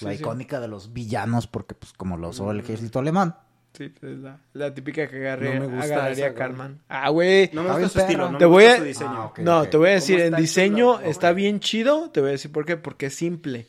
Sí, 0.00 0.04
La 0.06 0.12
sí. 0.14 0.18
icónica 0.20 0.58
de 0.60 0.68
los 0.68 0.92
villanos, 0.92 1.46
porque 1.46 1.74
pues 1.74 1.92
como 1.92 2.16
lo 2.16 2.30
usó 2.30 2.50
el 2.50 2.60
ejército 2.60 2.98
alemán. 2.98 3.36
Sí, 3.72 3.88
pues, 3.88 4.14
es 4.14 4.18
la, 4.18 4.40
la 4.54 4.74
típica 4.74 5.06
que 5.08 5.16
agarré, 5.18 5.54
No 5.54 5.60
me 5.60 5.66
gusta 5.76 5.84
agarraría 5.94 6.26
esa. 6.28 6.70
Ah, 6.88 7.08
güey. 7.10 7.50
No 7.52 7.62
me 7.62 7.70
gusta 7.70 7.88
su 7.88 7.98
estilo. 8.00 8.30
No 8.32 8.38
Te 8.38 8.44
me 8.46 8.50
voy 8.50 8.64
gusta 8.64 8.74
a- 8.74 8.78
su 8.78 8.84
diseño. 8.84 9.10
Ah, 9.22 9.32
no, 9.38 9.64
te 9.68 9.76
voy 9.76 9.88
a 9.88 9.92
decir, 9.92 10.16
¿Cómo 10.16 10.26
en 10.26 10.26
está 10.34 10.40
diseño 10.40 10.96
chulo? 10.96 11.00
está 11.10 11.32
bien 11.32 11.60
chido. 11.60 12.10
Te 12.10 12.20
voy 12.20 12.30
a 12.30 12.32
decir 12.32 12.50
por 12.50 12.64
qué. 12.64 12.76
Porque 12.76 13.06
es 13.06 13.14
simple. 13.14 13.66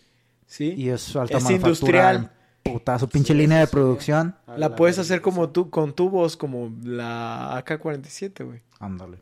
¿Sí? 0.48 0.74
Y 0.76 0.90
es 0.90 1.16
alta 1.16 1.38
Es 1.38 1.50
industrial. 1.50 2.32
en 2.64 2.74
Putazo, 2.74 3.08
pinche 3.10 3.34
línea 3.36 3.60
de 3.60 3.68
producción. 3.68 4.36
La 4.58 4.76
puedes 4.76 4.98
hacer 5.00 5.22
como 5.22 5.50
tú, 5.50 5.70
con 5.70 5.94
tubos 5.94 6.36
como 6.38 6.72
la 6.84 7.58
AK-47, 7.58 8.44
güey. 8.46 8.62
Ándale. 8.80 9.18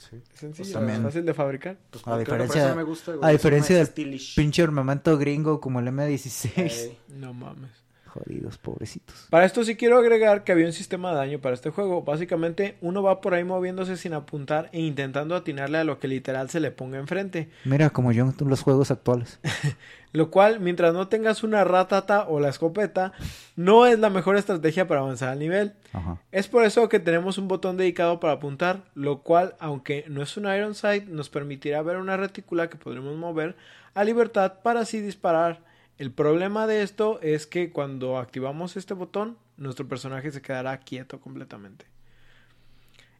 ¿Sí? 0.00 0.16
Es 0.32 0.40
sencillo, 0.40 0.56
Pues 0.56 0.72
también- 0.72 0.96
es 0.98 1.02
fácil 1.04 1.26
de 1.26 1.34
fabricar. 1.34 1.76
Pues, 1.90 2.06
A 2.08 2.18
diferencia- 2.18 2.66
eso 2.68 2.76
me 2.76 2.82
gusta, 2.84 3.12
güey, 3.14 3.28
A 3.28 3.32
diferencia 3.32 3.76
del 3.76 3.88
pinche 4.34 4.62
armamento 4.62 5.16
gringo 5.18 5.60
como 5.60 5.78
el 5.80 5.88
M16. 5.88 6.52
Ey. 6.56 6.98
No 7.08 7.34
mames. 7.34 7.70
Jodidos, 8.10 8.58
pobrecitos. 8.58 9.28
Para 9.30 9.44
esto 9.44 9.62
sí 9.64 9.76
quiero 9.76 9.98
agregar 9.98 10.42
que 10.42 10.52
había 10.52 10.66
un 10.66 10.72
sistema 10.72 11.10
de 11.10 11.16
daño 11.16 11.38
para 11.38 11.54
este 11.54 11.70
juego. 11.70 12.02
Básicamente, 12.02 12.76
uno 12.80 13.02
va 13.02 13.20
por 13.20 13.34
ahí 13.34 13.44
moviéndose 13.44 13.96
sin 13.96 14.14
apuntar 14.14 14.68
e 14.72 14.80
intentando 14.80 15.36
atinarle 15.36 15.78
a 15.78 15.84
lo 15.84 15.98
que 15.98 16.08
literal 16.08 16.50
se 16.50 16.60
le 16.60 16.72
ponga 16.72 16.98
enfrente. 16.98 17.48
Mira, 17.64 17.90
como 17.90 18.12
yo 18.12 18.24
en 18.24 18.48
los 18.48 18.62
juegos 18.62 18.90
actuales. 18.90 19.38
Lo 20.12 20.30
cual, 20.30 20.58
mientras 20.58 20.92
no 20.92 21.06
tengas 21.06 21.44
una 21.44 21.62
ratata 21.62 22.26
o 22.28 22.40
la 22.40 22.48
escopeta, 22.48 23.12
no 23.54 23.86
es 23.86 23.98
la 24.00 24.10
mejor 24.10 24.36
estrategia 24.36 24.88
para 24.88 25.00
avanzar 25.00 25.28
al 25.28 25.38
nivel. 25.38 25.74
Ajá. 25.92 26.18
Es 26.32 26.48
por 26.48 26.64
eso 26.64 26.88
que 26.88 26.98
tenemos 26.98 27.38
un 27.38 27.46
botón 27.46 27.76
dedicado 27.76 28.18
para 28.18 28.32
apuntar, 28.32 28.82
lo 28.94 29.22
cual, 29.22 29.54
aunque 29.60 30.04
no 30.08 30.20
es 30.20 30.36
un 30.36 30.52
Iron 30.52 30.74
Sight, 30.74 31.06
nos 31.06 31.30
permitirá 31.30 31.80
ver 31.82 31.98
una 31.98 32.16
retícula 32.16 32.68
que 32.68 32.76
podremos 32.76 33.16
mover 33.16 33.54
a 33.94 34.02
libertad 34.02 34.54
para 34.64 34.80
así 34.80 35.00
disparar. 35.00 35.60
El 36.00 36.12
problema 36.12 36.66
de 36.66 36.80
esto 36.80 37.20
es 37.20 37.46
que 37.46 37.72
cuando 37.72 38.16
activamos 38.16 38.78
este 38.78 38.94
botón, 38.94 39.36
nuestro 39.58 39.86
personaje 39.86 40.30
se 40.32 40.40
quedará 40.40 40.78
quieto 40.80 41.20
completamente. 41.20 41.84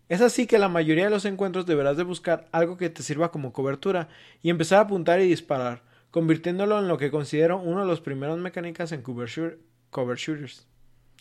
Es 0.09 0.23
así 0.23 0.47
que 0.47 0.59
la 0.59 0.71
mayoría 0.71 1.05
de 1.05 1.11
los 1.11 1.27
encuentros 1.27 1.67
deberás 1.67 1.99
de 1.99 2.05
buscar 2.05 2.49
algo 2.53 2.79
que 2.79 2.89
te 2.89 3.03
sirva 3.03 3.31
como 3.31 3.53
cobertura 3.53 4.09
y 4.41 4.49
empezar 4.49 4.79
a 4.79 4.83
apuntar 4.85 5.21
y 5.21 5.29
disparar, 5.29 5.83
convirtiéndolo 6.11 6.79
en 6.79 6.89
lo 6.89 6.97
que 6.97 7.11
considero 7.11 7.59
uno 7.59 7.81
de 7.81 7.87
los 7.87 8.01
primeros 8.01 8.39
mecánicas 8.39 8.93
en 8.93 9.03
cover, 9.03 9.29
shoot- 9.29 9.59
cover 9.91 10.17
shooters. 10.17 10.67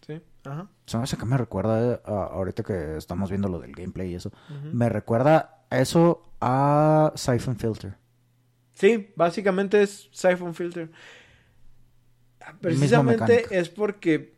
¿Sí? 0.08 0.22
Ajá. 0.46 0.70
¿Sabes 0.86 1.14
a 1.14 1.18
qué 1.18 1.26
me 1.26 1.36
recuerda 1.36 1.96
eh, 1.96 2.00
ahorita 2.06 2.64
que 2.64 2.96
estamos 2.96 3.30
viendo 3.30 3.50
lo 3.50 3.60
del 3.60 3.74
gameplay 3.74 4.12
y 4.12 4.16
eso? 4.16 4.32
Me 4.72 4.88
recuerda 4.88 5.66
eso 5.72 6.24
a 6.40 7.12
Siphon 7.18 7.58
Filter. 7.58 7.98
Sí, 8.76 9.12
básicamente 9.18 9.82
es 9.82 10.08
Siphon 10.14 10.56
Filter. 10.56 10.90
Precisamente 12.62 13.48
es 13.52 13.70
porque. 13.70 14.34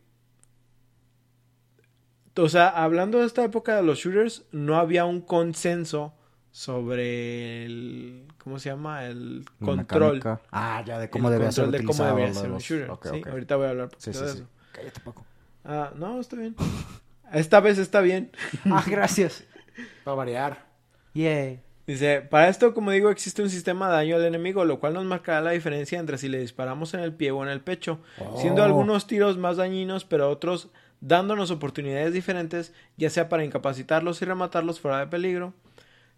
O 2.37 2.47
sea, 2.49 2.69
hablando 2.69 3.19
de 3.19 3.25
esta 3.25 3.43
época 3.43 3.75
de 3.75 3.83
los 3.83 3.99
shooters, 3.99 4.45
no 4.51 4.77
había 4.77 5.05
un 5.05 5.21
consenso 5.21 6.13
sobre 6.51 7.65
el. 7.65 8.25
¿Cómo 8.43 8.57
se 8.57 8.69
llama? 8.69 9.05
El 9.05 9.45
control. 9.59 10.15
mecánica. 10.17 10.41
Ah, 10.51 10.83
ya, 10.85 10.97
de 10.97 11.09
cómo 11.09 11.27
el 11.27 11.33
debía 11.35 11.51
ser 11.51 11.67
de 11.69 11.83
cómo 11.83 12.03
debería 12.03 12.33
ser 12.33 12.47
un 12.47 12.53
los- 12.53 12.63
shooter. 12.63 12.89
Sí, 13.11 13.21
ahorita 13.29 13.55
voy 13.57 13.65
a 13.67 13.69
hablar 13.69 13.89
Sí, 13.97 14.11
poquito 14.11 14.19
sí, 14.19 14.25
de 14.25 14.31
sí. 14.31 14.37
eso. 14.39 14.47
Cállate, 14.71 14.99
Paco. 15.01 15.25
Ah, 15.65 15.91
no, 15.95 16.19
está 16.19 16.35
bien. 16.37 16.55
Esta 17.33 17.59
vez 17.59 17.77
está 17.77 18.01
bien. 18.01 18.31
Ah, 18.65 18.83
gracias. 18.87 19.43
Para 20.03 20.15
variar. 20.15 20.65
Yay. 21.13 21.61
Dice, 21.87 22.21
para 22.21 22.47
esto, 22.47 22.73
como 22.73 22.91
digo, 22.91 23.09
existe 23.09 23.41
un 23.41 23.49
sistema 23.49 23.87
de 23.89 23.93
daño 23.95 24.15
al 24.15 24.25
enemigo, 24.25 24.63
lo 24.65 24.79
cual 24.79 24.93
nos 24.93 25.05
marcará 25.05 25.41
la 25.41 25.51
diferencia 25.51 25.99
entre 25.99 26.17
si 26.17 26.29
le 26.29 26.39
disparamos 26.39 26.93
en 26.93 26.99
el 27.01 27.13
pie 27.13 27.31
o 27.31 27.43
en 27.43 27.49
el 27.49 27.59
pecho, 27.61 27.99
siendo 28.37 28.61
Oh. 28.61 28.65
algunos 28.65 29.07
tiros 29.07 29.37
más 29.37 29.57
dañinos, 29.57 30.05
pero 30.05 30.29
otros 30.29 30.69
dándonos 31.01 31.49
oportunidades 31.49 32.13
diferentes, 32.13 32.73
ya 32.97 33.09
sea 33.09 33.27
para 33.29 33.43
incapacitarlos 33.43 34.21
y 34.21 34.25
rematarlos 34.25 34.79
fuera 34.79 34.99
de 34.99 35.07
peligro. 35.07 35.53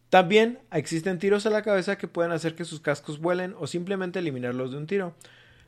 También 0.09 0.59
existen 0.71 1.17
tiros 1.17 1.45
a 1.45 1.49
la 1.49 1.63
cabeza 1.63 1.97
que 1.97 2.07
pueden 2.07 2.33
hacer 2.33 2.53
que 2.55 2.65
sus 2.65 2.81
cascos 2.81 3.19
vuelen 3.19 3.55
o 3.57 3.65
simplemente 3.65 4.19
eliminarlos 4.19 4.71
de 4.71 4.77
un 4.77 4.85
tiro. 4.85 5.15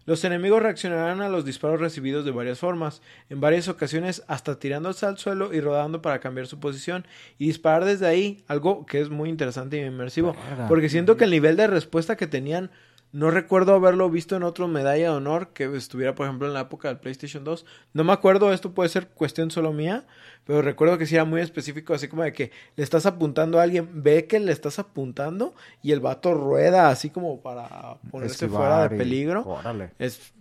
Los 0.05 0.23
enemigos 0.23 0.61
reaccionarán 0.61 1.21
a 1.21 1.29
los 1.29 1.45
disparos 1.45 1.79
recibidos 1.79 2.25
de 2.25 2.31
varias 2.31 2.59
formas, 2.59 3.01
en 3.29 3.41
varias 3.41 3.67
ocasiones 3.67 4.23
hasta 4.27 4.59
tirándose 4.59 5.05
al 5.05 5.17
suelo 5.17 5.51
y 5.51 5.61
rodando 5.61 6.01
para 6.01 6.19
cambiar 6.19 6.45
su 6.45 6.59
posición 6.59 7.07
y 7.39 7.47
disparar 7.47 7.85
desde 7.85 8.05
ahí, 8.05 8.43
algo 8.47 8.85
que 8.85 9.01
es 9.01 9.09
muy 9.09 9.29
interesante 9.29 9.77
y 9.77 9.85
inmersivo, 9.85 10.35
porque 10.67 10.89
siento 10.89 11.17
que 11.17 11.23
el 11.23 11.31
nivel 11.31 11.57
de 11.57 11.67
respuesta 11.67 12.15
que 12.15 12.27
tenían 12.27 12.69
no 13.15 13.31
recuerdo 13.31 13.73
haberlo 13.73 14.09
visto 14.09 14.35
en 14.35 14.43
otro 14.43 14.67
medalla 14.67 15.03
de 15.05 15.09
honor 15.09 15.49
que 15.53 15.73
estuviera, 15.75 16.15
por 16.15 16.25
ejemplo, 16.25 16.47
en 16.47 16.53
la 16.53 16.61
época 16.61 16.89
del 16.89 16.97
PlayStation 16.97 17.43
2. 17.45 17.65
No 17.93 18.03
me 18.03 18.11
acuerdo, 18.11 18.51
esto 18.51 18.73
puede 18.73 18.89
ser 18.89 19.07
cuestión 19.07 19.51
solo 19.51 19.71
mía, 19.71 20.05
pero 20.43 20.61
recuerdo 20.61 20.97
que 20.97 21.05
sí 21.05 21.15
era 21.15 21.23
muy 21.23 21.39
específico, 21.39 21.93
así 21.93 22.07
como 22.09 22.23
de 22.23 22.33
que 22.33 22.51
le 22.75 22.83
estás 22.83 23.05
apuntando 23.05 23.59
a 23.59 23.63
alguien, 23.63 23.89
ve 24.03 24.25
que 24.27 24.39
le 24.41 24.51
estás 24.51 24.79
apuntando 24.79 25.55
y 25.81 25.93
el 25.93 26.01
vato 26.01 26.33
rueda 26.33 26.89
así 26.89 27.09
como 27.09 27.39
para 27.41 27.97
ponerse 28.11 28.45
Esquivar 28.45 28.57
fuera 28.61 28.89
de 28.89 28.95
y- 28.95 28.97
peligro. 28.99 29.43
Órale. 29.45 29.91
Es, 29.97 30.33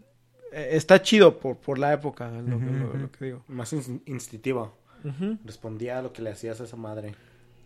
eh, 0.53 0.71
está 0.73 1.01
chido 1.01 1.39
por, 1.39 1.57
por 1.59 1.79
la 1.79 1.93
época, 1.93 2.27
es 2.29 2.45
lo, 2.45 2.59
lo- 2.59 3.11
que 3.13 3.25
digo. 3.25 3.45
Más 3.47 3.73
in- 3.73 4.03
instintivo. 4.07 4.77
Respondía 5.45 5.99
a 5.99 6.03
lo 6.03 6.13
que 6.13 6.23
le 6.23 6.31
hacías 6.31 6.61
a 6.61 6.65
esa 6.65 6.77
madre. 6.77 7.15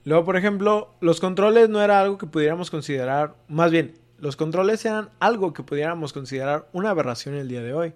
Luego, 0.04 0.24
por 0.24 0.36
ejemplo, 0.36 0.94
los 1.00 1.20
controles 1.20 1.68
no 1.68 1.80
era 1.82 2.00
algo 2.00 2.18
que 2.18 2.26
pudiéramos 2.26 2.70
considerar, 2.70 3.36
más 3.48 3.70
bien, 3.70 3.94
los 4.18 4.36
controles 4.36 4.84
eran 4.84 5.10
algo 5.20 5.52
que 5.52 5.62
pudiéramos 5.62 6.12
considerar 6.12 6.68
una 6.72 6.90
aberración 6.90 7.34
el 7.34 7.48
día 7.48 7.62
de 7.62 7.72
hoy. 7.72 7.94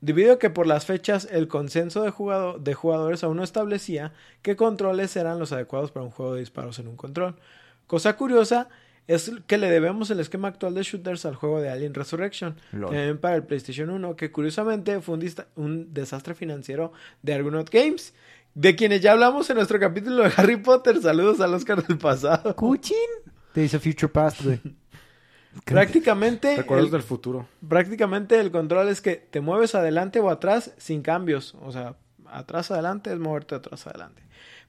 Debido 0.00 0.32
a 0.32 0.38
que 0.38 0.50
por 0.50 0.66
las 0.66 0.84
fechas 0.84 1.28
el 1.30 1.46
consenso 1.46 2.02
de, 2.02 2.10
jugado- 2.10 2.58
de 2.58 2.74
jugadores 2.74 3.22
aún 3.22 3.36
no 3.36 3.44
establecía 3.44 4.12
qué 4.42 4.56
controles 4.56 5.14
eran 5.16 5.38
los 5.38 5.52
adecuados 5.52 5.92
para 5.92 6.04
un 6.04 6.10
juego 6.10 6.34
de 6.34 6.40
disparos 6.40 6.78
en 6.80 6.88
un 6.88 6.96
control. 6.96 7.36
Cosa 7.86 8.16
curiosa 8.16 8.68
es 9.06 9.30
que 9.46 9.58
le 9.58 9.70
debemos 9.70 10.10
el 10.10 10.18
esquema 10.20 10.48
actual 10.48 10.74
de 10.74 10.82
shooters 10.82 11.24
al 11.24 11.34
juego 11.36 11.60
de 11.60 11.70
Alien 11.70 11.94
Resurrection, 11.94 12.56
también 12.70 13.18
para 13.18 13.36
el 13.36 13.44
PlayStation 13.44 13.90
1, 13.90 14.16
que 14.16 14.30
curiosamente 14.32 15.00
fue 15.00 15.18
un, 15.56 15.92
desastre 15.92 16.34
financiero 16.34 16.92
de 17.22 17.34
Argonaut 17.34 17.68
Games, 17.70 18.14
de 18.54 18.74
quienes 18.76 19.00
ya 19.02 19.12
hablamos 19.12 19.48
en 19.50 19.56
nuestro 19.56 19.78
capítulo 19.80 20.22
de 20.24 20.32
Harry 20.36 20.56
Potter. 20.56 21.00
Saludos 21.00 21.40
al 21.40 21.54
Oscar 21.54 21.84
del 21.86 21.98
pasado. 21.98 22.54
Cuchín. 22.56 22.96
Te 23.52 23.60
dice 23.62 23.78
Future 23.78 24.08
Past, 24.12 24.42
güey. 24.42 24.60
Prácticamente 25.64 26.56
Recuerdos 26.56 26.86
el, 26.86 26.92
del 26.92 27.02
futuro. 27.02 27.46
prácticamente 27.66 28.40
el 28.40 28.50
control 28.50 28.88
es 28.88 29.00
que 29.00 29.16
te 29.16 29.40
mueves 29.40 29.74
adelante 29.74 30.18
o 30.20 30.30
atrás 30.30 30.72
sin 30.78 31.02
cambios. 31.02 31.54
O 31.62 31.72
sea, 31.72 31.96
atrás 32.26 32.70
adelante 32.70 33.12
es 33.12 33.18
moverte 33.18 33.54
atrás 33.54 33.86
adelante. 33.86 34.22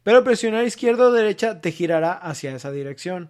Pero 0.03 0.23
presionar 0.23 0.65
izquierda 0.65 1.07
o 1.07 1.11
derecha 1.11 1.61
te 1.61 1.71
girará 1.71 2.11
hacia 2.11 2.53
esa 2.53 2.71
dirección. 2.71 3.29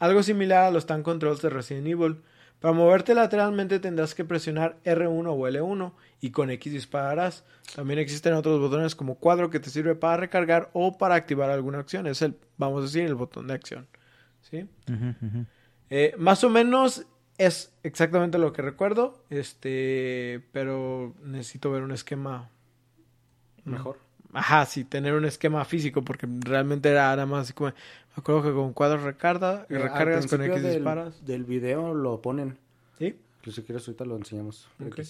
Algo 0.00 0.22
similar 0.22 0.64
a 0.64 0.70
los 0.70 0.86
Tank 0.86 1.04
Controls 1.04 1.42
de 1.42 1.50
Resident 1.50 1.86
Evil. 1.86 2.22
Para 2.60 2.74
moverte 2.74 3.14
lateralmente 3.14 3.78
tendrás 3.78 4.16
que 4.16 4.24
presionar 4.24 4.78
R1 4.84 5.26
o 5.28 5.48
L1 5.48 5.92
y 6.20 6.30
con 6.30 6.50
X 6.50 6.72
dispararás. 6.72 7.44
También 7.76 8.00
existen 8.00 8.32
otros 8.32 8.58
botones 8.58 8.96
como 8.96 9.14
cuadro 9.14 9.48
que 9.50 9.60
te 9.60 9.70
sirve 9.70 9.94
para 9.94 10.16
recargar 10.16 10.70
o 10.72 10.98
para 10.98 11.14
activar 11.14 11.50
alguna 11.50 11.78
acción. 11.78 12.08
Es 12.08 12.20
el, 12.22 12.36
vamos 12.56 12.80
a 12.80 12.82
decir, 12.86 13.04
el 13.04 13.14
botón 13.14 13.46
de 13.46 13.54
acción. 13.54 13.86
¿Sí? 14.50 14.66
Eh, 15.90 16.14
más 16.18 16.44
o 16.44 16.50
menos 16.50 17.06
es 17.38 17.72
exactamente 17.82 18.38
lo 18.38 18.52
que 18.52 18.62
recuerdo. 18.62 19.22
Este, 19.30 20.42
pero 20.52 21.14
necesito 21.22 21.70
ver 21.70 21.82
un 21.82 21.92
esquema 21.92 22.50
Mejor. 23.64 23.98
Ajá, 24.32 24.66
sí, 24.66 24.84
tener 24.84 25.14
un 25.14 25.24
esquema 25.24 25.64
físico, 25.64 26.02
porque 26.02 26.28
realmente 26.40 26.90
era 26.90 27.10
nada 27.10 27.26
más 27.26 27.42
así 27.42 27.52
como. 27.52 27.70
Me 27.70 28.20
acuerdo 28.20 28.42
que 28.42 28.52
con 28.52 28.72
cuadros 28.72 29.02
recarga, 29.02 29.66
Eh, 29.68 29.78
recargas 29.78 30.26
con 30.26 30.42
X 30.42 30.62
del, 30.62 30.74
disparas. 30.74 31.24
Del 31.24 31.44
video 31.44 31.94
lo 31.94 32.20
ponen. 32.20 32.58
¿Sí? 32.98 33.16
Pues 33.42 33.56
si 33.56 33.62
quieres 33.62 33.86
ahorita 33.86 34.04
lo 34.04 34.16
enseñamos. 34.16 34.68
Ok. 34.84 35.00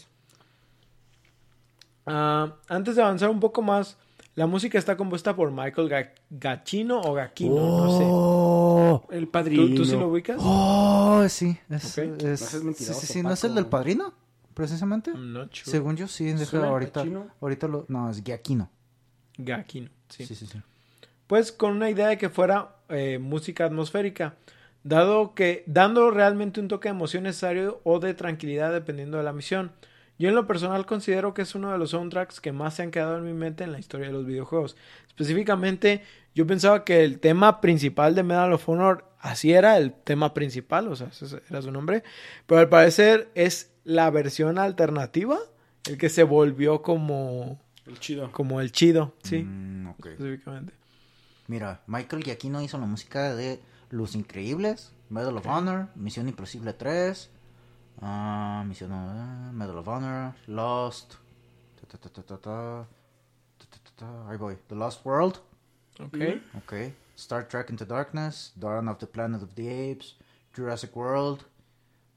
Ah, 2.06 2.54
antes 2.68 2.96
de 2.96 3.02
avanzar 3.02 3.30
un 3.30 3.40
poco 3.40 3.62
más, 3.62 3.96
la 4.38 4.46
música 4.46 4.78
está 4.78 4.96
compuesta 4.96 5.34
por 5.34 5.50
Michael 5.50 5.88
Ga- 5.88 6.10
Gacchino 6.30 7.00
o 7.00 7.12
Gaquino, 7.12 7.56
no 7.76 7.98
sé. 7.98 8.04
Oh, 8.08 9.06
El 9.10 9.24
¿Tú, 9.26 9.30
padrino. 9.32 9.74
tú 9.74 9.84
sí 9.84 9.96
lo 9.96 10.08
ubicas? 10.08 10.36
oh, 10.40 11.26
sí. 11.28 11.58
Es, 11.68 11.98
Ok. 11.98 12.04
es- 12.22 12.40
No 12.40 12.46
sí, 12.60 12.64
mentiroso, 12.64 13.00
sí, 13.00 13.06
sí, 13.06 13.22
¿No 13.22 13.32
es 13.32 13.44
el 13.44 13.54
del 13.54 13.66
padrino? 13.66 14.14
Precisamente. 14.54 15.12
Sure. 15.12 15.48
Según 15.52 15.96
yo, 15.96 16.06
sí. 16.08 16.24
Deja, 16.32 16.44
¿Suena 16.44 16.68
ahorita, 16.68 17.02
chino? 17.02 17.26
ahorita 17.40 17.68
lo. 17.68 17.84
No, 17.88 18.10
es 18.10 18.22
Giaquino. 18.22 18.70
Gaquino, 19.36 19.90
sí. 20.08 20.24
Sí, 20.26 20.34
sí, 20.34 20.46
sí. 20.46 20.60
Pues 21.26 21.52
con 21.52 21.72
una 21.72 21.90
idea 21.90 22.08
de 22.08 22.18
que 22.18 22.28
fuera 22.28 22.76
eh, 22.88 23.18
música 23.20 23.64
atmosférica, 23.66 24.34
dado 24.82 25.34
que 25.34 25.62
dando 25.66 26.10
realmente 26.10 26.60
un 26.60 26.68
toque 26.68 26.88
de 26.88 26.94
emoción 26.94 27.24
necesario 27.24 27.80
o 27.84 27.98
de 28.00 28.14
tranquilidad 28.14 28.72
dependiendo 28.72 29.18
de 29.18 29.24
la 29.24 29.32
misión. 29.32 29.72
Yo 30.18 30.28
en 30.28 30.34
lo 30.34 30.46
personal 30.46 30.84
considero 30.86 31.32
que 31.32 31.42
es 31.42 31.54
uno 31.54 31.70
de 31.70 31.78
los 31.78 31.90
soundtracks 31.90 32.40
que 32.40 32.50
más 32.52 32.74
se 32.74 32.82
han 32.82 32.90
quedado 32.90 33.18
en 33.18 33.24
mi 33.24 33.32
mente 33.34 33.62
en 33.64 33.72
la 33.72 33.78
historia 33.78 34.08
de 34.08 34.12
los 34.12 34.26
videojuegos. 34.26 34.76
Específicamente, 35.08 36.02
yo 36.34 36.46
pensaba 36.46 36.84
que 36.84 37.04
el 37.04 37.20
tema 37.20 37.60
principal 37.60 38.14
de 38.14 38.22
Medal 38.22 38.52
of 38.52 38.68
Honor 38.68 39.04
así 39.20 39.52
era 39.52 39.76
el 39.76 39.92
tema 39.92 40.32
principal, 40.32 40.88
o 40.88 40.96
sea, 40.96 41.08
ese 41.08 41.42
era 41.50 41.60
su 41.62 41.70
nombre, 41.72 42.02
pero 42.46 42.60
al 42.60 42.68
parecer 42.68 43.30
es 43.34 43.72
la 43.84 44.10
versión 44.10 44.58
alternativa 44.58 45.38
el 45.88 45.98
que 45.98 46.08
se 46.08 46.22
volvió 46.22 46.82
como 46.82 47.60
El 47.86 47.98
chido. 47.98 48.30
como 48.32 48.60
el 48.60 48.70
chido, 48.72 49.14
sí, 49.22 49.42
Mm, 49.42 49.88
ok. 49.88 50.06
específicamente. 50.06 50.72
Mira, 51.48 51.80
Michael 51.86 52.22
Giacchino 52.24 52.60
hizo 52.62 52.78
la 52.78 52.86
música 52.86 53.34
de 53.34 53.60
Los 53.90 54.14
Increíbles, 54.14 54.92
Medal 55.10 55.36
of 55.36 55.46
Honor, 55.46 55.88
Misión 55.96 56.28
Imposible 56.28 56.74
3, 56.74 57.30
Ah, 58.00 58.60
uh, 58.60 58.64
Mission 58.64 58.92
uh, 58.92 58.94
eh, 58.94 59.52
Medal 59.52 59.78
of 59.78 59.88
Honor, 59.88 60.34
Lost, 60.46 61.18
ta 61.76 61.84
ta 61.90 61.96
ta 61.98 62.08
ta 62.08 62.22
ta 62.22 62.86
ta, 63.58 63.66
ta, 63.70 63.90
ta, 63.96 64.06
Hey 64.30 64.36
boy, 64.36 64.56
The 64.68 64.74
Lost 64.74 65.04
World. 65.04 65.40
Okay. 65.98 66.38
Mm-hmm. 66.38 66.58
Okay. 66.58 66.92
Star 67.16 67.42
Trek 67.42 67.70
Into 67.70 67.84
Darkness, 67.84 68.52
Dawn 68.56 68.88
of 68.88 68.98
the 68.98 69.06
Planet 69.06 69.42
of 69.42 69.56
the 69.56 69.68
Apes, 69.68 70.14
Jurassic 70.54 70.94
World, 70.94 71.44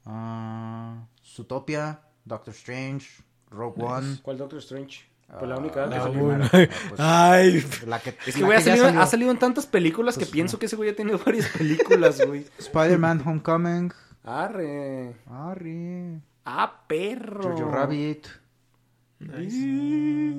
uh, 0.05 1.01
Zootopia, 1.25 1.97
Doctor 2.27 2.53
Strange, 2.53 3.09
Rogue 3.49 3.77
nice. 3.77 3.87
One. 3.89 4.19
¿Cuál 4.21 4.37
Doctor 4.37 4.59
Strange? 4.61 5.03
Ah, 5.27 5.39
pues 5.39 5.49
la 5.49 5.57
única. 5.57 5.85
La, 5.87 6.07
la 6.09 6.49
pues, 6.49 6.69
Ay. 6.99 7.65
La 7.87 7.99
que, 7.99 8.15
es 8.27 8.35
que, 8.35 8.43
güey, 8.43 8.57
ha, 8.57 8.61
salido, 8.61 9.05
salido, 9.07 9.31
en 9.31 9.39
tantas 9.39 9.65
películas 9.65 10.15
pues, 10.15 10.27
que 10.27 10.31
pienso 10.31 10.57
no. 10.57 10.59
que 10.59 10.65
ese 10.67 10.75
güey 10.75 10.89
ha 10.89 10.95
tenido 10.95 11.17
varias 11.25 11.47
películas, 11.47 12.21
güey. 12.25 12.45
Spider-Man 12.59 13.23
Homecoming. 13.25 13.93
Arre. 14.23 15.15
Arri, 15.27 16.21
Ah, 16.45 16.83
perro. 16.87 17.43
Jojo 17.43 17.69
Rabbit, 17.71 18.27
nice. 19.19 20.35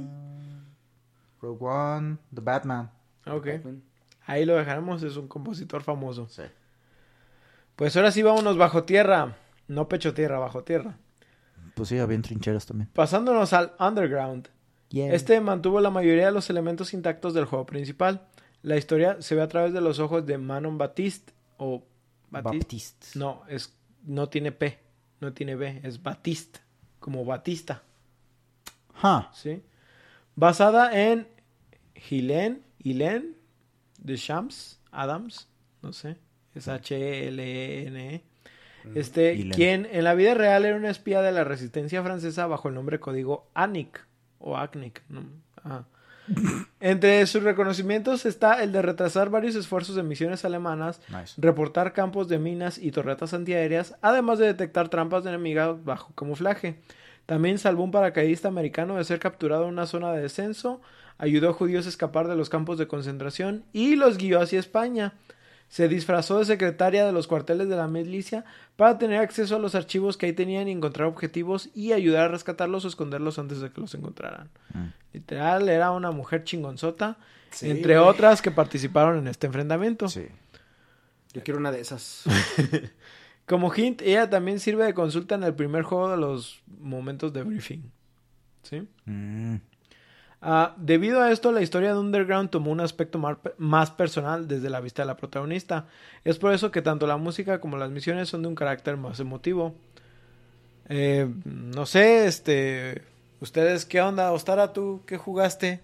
Rogue 1.40 1.64
One, 1.64 2.16
The 2.34 2.40
Batman. 2.40 2.90
Ok. 3.26 3.48
Ahí 4.26 4.44
lo 4.44 4.56
dejaremos, 4.56 5.02
es 5.02 5.16
un 5.16 5.28
compositor 5.28 5.82
famoso. 5.82 6.28
Sí. 6.28 6.42
Pues 7.76 7.96
ahora 7.96 8.10
sí 8.12 8.22
vámonos 8.22 8.56
bajo 8.56 8.84
tierra. 8.84 9.36
No 9.68 9.88
pecho 9.88 10.12
tierra, 10.14 10.38
bajo 10.38 10.62
tierra. 10.64 10.96
Pues 11.74 11.88
sí, 11.88 11.98
había 11.98 12.20
trincheras 12.20 12.66
también. 12.66 12.88
Pasándonos 12.92 13.52
al 13.52 13.72
underground. 13.78 14.48
Este 14.90 15.40
mantuvo 15.40 15.80
la 15.80 15.90
mayoría 15.90 16.26
de 16.26 16.32
los 16.32 16.50
elementos 16.50 16.92
intactos 16.92 17.32
del 17.32 17.46
juego 17.46 17.64
principal. 17.64 18.26
La 18.62 18.76
historia 18.76 19.16
se 19.22 19.34
ve 19.34 19.42
a 19.42 19.48
través 19.48 19.72
de 19.72 19.80
los 19.80 19.98
ojos 20.00 20.26
de 20.26 20.36
Manon 20.36 20.76
Baptiste 20.78 21.32
o 21.56 21.82
Baptiste. 22.40 23.18
No, 23.18 23.42
es 23.48 23.74
no 24.04 24.28
tiene 24.28 24.50
P, 24.52 24.78
no 25.20 25.32
tiene 25.32 25.54
B, 25.54 25.80
es 25.84 26.02
Batiste, 26.02 26.60
como 26.98 27.24
Batista, 27.24 27.82
Huh. 29.02 29.24
¿sí? 29.32 29.62
Basada 30.34 30.96
en 30.98 31.26
Hilen, 32.10 32.62
Hilen 32.78 33.36
de 33.98 34.16
Shams 34.16 34.80
Adams, 34.90 35.48
no 35.82 35.92
sé, 35.92 36.16
es 36.54 36.68
H 36.68 36.94
E 36.94 37.28
E 37.28 38.14
E. 38.14 38.22
Este, 38.94 39.48
quien 39.50 39.86
en 39.90 40.04
la 40.04 40.14
vida 40.14 40.34
real 40.34 40.64
era 40.64 40.76
una 40.76 40.90
espía 40.90 41.22
de 41.22 41.30
la 41.32 41.44
resistencia 41.44 42.02
francesa 42.02 42.46
bajo 42.48 42.68
el 42.68 42.74
nombre 42.74 42.98
código 42.98 43.48
Anik 43.54 44.04
o 44.40 44.56
Acnic. 44.56 45.02
¿no? 45.08 45.24
Ajá. 45.62 45.86
Entre 46.80 47.26
sus 47.26 47.42
reconocimientos 47.42 48.26
está 48.26 48.62
el 48.62 48.72
de 48.72 48.82
retrasar 48.82 49.30
varios 49.30 49.54
esfuerzos 49.54 49.96
de 49.96 50.02
misiones 50.02 50.44
alemanas, 50.44 51.00
Nice. 51.08 51.34
reportar 51.36 51.92
campos 51.92 52.28
de 52.28 52.38
minas 52.38 52.78
y 52.78 52.90
torretas 52.90 53.34
antiaéreas, 53.34 53.96
además 54.02 54.38
de 54.38 54.46
detectar 54.46 54.88
trampas 54.88 55.24
de 55.24 55.30
enemigas 55.30 55.84
bajo 55.84 56.14
camuflaje. 56.14 56.80
También 57.26 57.58
salvó 57.58 57.84
un 57.84 57.90
paracaidista 57.92 58.48
americano 58.48 58.96
de 58.96 59.04
ser 59.04 59.18
capturado 59.20 59.64
en 59.64 59.70
una 59.70 59.86
zona 59.86 60.12
de 60.12 60.22
descenso, 60.22 60.80
ayudó 61.18 61.50
a 61.50 61.54
judíos 61.54 61.86
a 61.86 61.88
escapar 61.88 62.26
de 62.28 62.36
los 62.36 62.48
campos 62.48 62.78
de 62.78 62.88
concentración 62.88 63.64
y 63.72 63.96
los 63.96 64.18
guió 64.18 64.40
hacia 64.40 64.58
España. 64.58 65.14
Se 65.72 65.88
disfrazó 65.88 66.38
de 66.38 66.44
secretaria 66.44 67.06
de 67.06 67.12
los 67.12 67.26
cuarteles 67.26 67.66
de 67.66 67.76
la 67.76 67.88
milicia 67.88 68.44
para 68.76 68.98
tener 68.98 69.22
acceso 69.22 69.56
a 69.56 69.58
los 69.58 69.74
archivos 69.74 70.18
que 70.18 70.26
ahí 70.26 70.34
tenían 70.34 70.68
y 70.68 70.70
encontrar 70.72 71.08
objetivos 71.08 71.70
y 71.74 71.92
ayudar 71.92 72.26
a 72.26 72.28
rescatarlos 72.28 72.84
o 72.84 72.88
esconderlos 72.88 73.38
antes 73.38 73.62
de 73.62 73.70
que 73.70 73.80
los 73.80 73.94
encontraran. 73.94 74.50
Mm. 74.74 74.88
Literal, 75.14 75.70
era 75.70 75.90
una 75.92 76.10
mujer 76.10 76.44
chingonzota, 76.44 77.16
Sí, 77.52 77.70
entre 77.70 77.96
güey. 77.98 78.06
otras 78.06 78.42
que 78.42 78.50
participaron 78.50 79.16
en 79.16 79.28
este 79.28 79.46
enfrentamiento. 79.46 80.10
Sí. 80.10 80.26
Yo 81.32 81.42
quiero 81.42 81.58
una 81.58 81.72
de 81.72 81.80
esas. 81.80 82.24
Como 83.46 83.72
hint, 83.74 84.02
ella 84.02 84.28
también 84.28 84.60
sirve 84.60 84.84
de 84.84 84.92
consulta 84.92 85.36
en 85.36 85.42
el 85.42 85.54
primer 85.54 85.84
juego 85.84 86.10
de 86.10 86.18
los 86.18 86.62
momentos 86.80 87.32
de 87.32 87.44
briefing. 87.44 87.90
¿Sí? 88.62 88.86
Mm. 89.06 89.56
Ah, 90.44 90.74
debido 90.76 91.22
a 91.22 91.30
esto, 91.30 91.52
la 91.52 91.62
historia 91.62 91.94
de 91.94 92.00
Underground 92.00 92.50
tomó 92.50 92.72
un 92.72 92.80
aspecto 92.80 93.20
más 93.58 93.90
personal 93.92 94.48
desde 94.48 94.70
la 94.70 94.80
vista 94.80 95.02
de 95.02 95.06
la 95.06 95.16
protagonista. 95.16 95.86
Es 96.24 96.36
por 96.38 96.52
eso 96.52 96.72
que 96.72 96.82
tanto 96.82 97.06
la 97.06 97.16
música 97.16 97.60
como 97.60 97.76
las 97.76 97.92
misiones 97.92 98.28
son 98.28 98.42
de 98.42 98.48
un 98.48 98.56
carácter 98.56 98.96
más 98.96 99.20
emotivo. 99.20 99.74
Eh, 100.88 101.32
no 101.44 101.86
sé, 101.86 102.26
este... 102.26 103.02
¿Ustedes 103.40 103.84
qué 103.86 104.00
onda? 104.00 104.32
Ostara, 104.32 104.72
¿tú 104.72 105.02
qué 105.06 105.16
jugaste? 105.16 105.80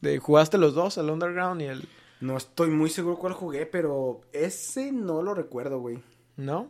De, 0.00 0.18
¿Jugaste 0.18 0.58
los 0.58 0.74
dos, 0.74 0.98
el 0.98 1.08
Underground 1.10 1.62
y 1.62 1.64
el... 1.66 1.88
No 2.20 2.36
estoy 2.36 2.70
muy 2.70 2.90
seguro 2.90 3.16
cuál 3.16 3.32
jugué, 3.32 3.64
pero 3.64 4.22
ese 4.32 4.90
no 4.92 5.22
lo 5.22 5.34
recuerdo, 5.34 5.78
güey. 5.78 6.02
¿No? 6.36 6.68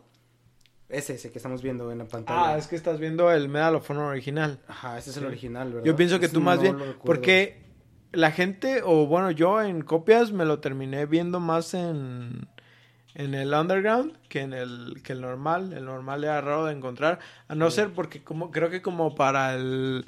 Ese, 0.91 1.13
ese 1.13 1.31
que 1.31 1.37
estamos 1.37 1.61
viendo 1.61 1.91
en 1.91 1.99
la 1.99 2.05
pantalla. 2.05 2.53
Ah, 2.53 2.57
es 2.57 2.67
que 2.67 2.75
estás 2.75 2.99
viendo 2.99 3.31
el 3.31 3.49
Medal 3.49 3.75
of 3.75 3.89
Honor 3.89 4.05
original. 4.05 4.59
Ajá, 4.67 4.97
ese 4.97 5.11
es 5.11 5.17
el 5.17 5.25
original, 5.25 5.69
¿verdad? 5.69 5.85
Yo 5.85 5.95
pienso 5.95 6.19
que 6.19 6.25
Ese 6.25 6.35
tú 6.35 6.41
más 6.41 6.57
no 6.57 6.63
bien, 6.63 6.95
porque 7.03 7.61
la 8.11 8.31
gente, 8.31 8.81
o 8.83 9.07
bueno, 9.07 9.31
yo 9.31 9.61
en 9.61 9.81
copias 9.81 10.31
me 10.31 10.45
lo 10.45 10.59
terminé 10.59 11.05
viendo 11.05 11.39
más 11.39 11.73
en, 11.73 12.47
en 13.15 13.33
el 13.33 13.53
underground 13.53 14.17
que 14.27 14.41
en 14.41 14.53
el, 14.53 15.01
que 15.03 15.13
el 15.13 15.21
normal. 15.21 15.73
El 15.73 15.85
normal 15.85 16.23
era 16.23 16.41
raro 16.41 16.65
de 16.65 16.73
encontrar, 16.73 17.19
a 17.47 17.55
no 17.55 17.71
ser 17.71 17.91
porque 17.91 18.23
como, 18.23 18.51
creo 18.51 18.69
que 18.69 18.81
como 18.81 19.15
para 19.15 19.55
el 19.55 20.05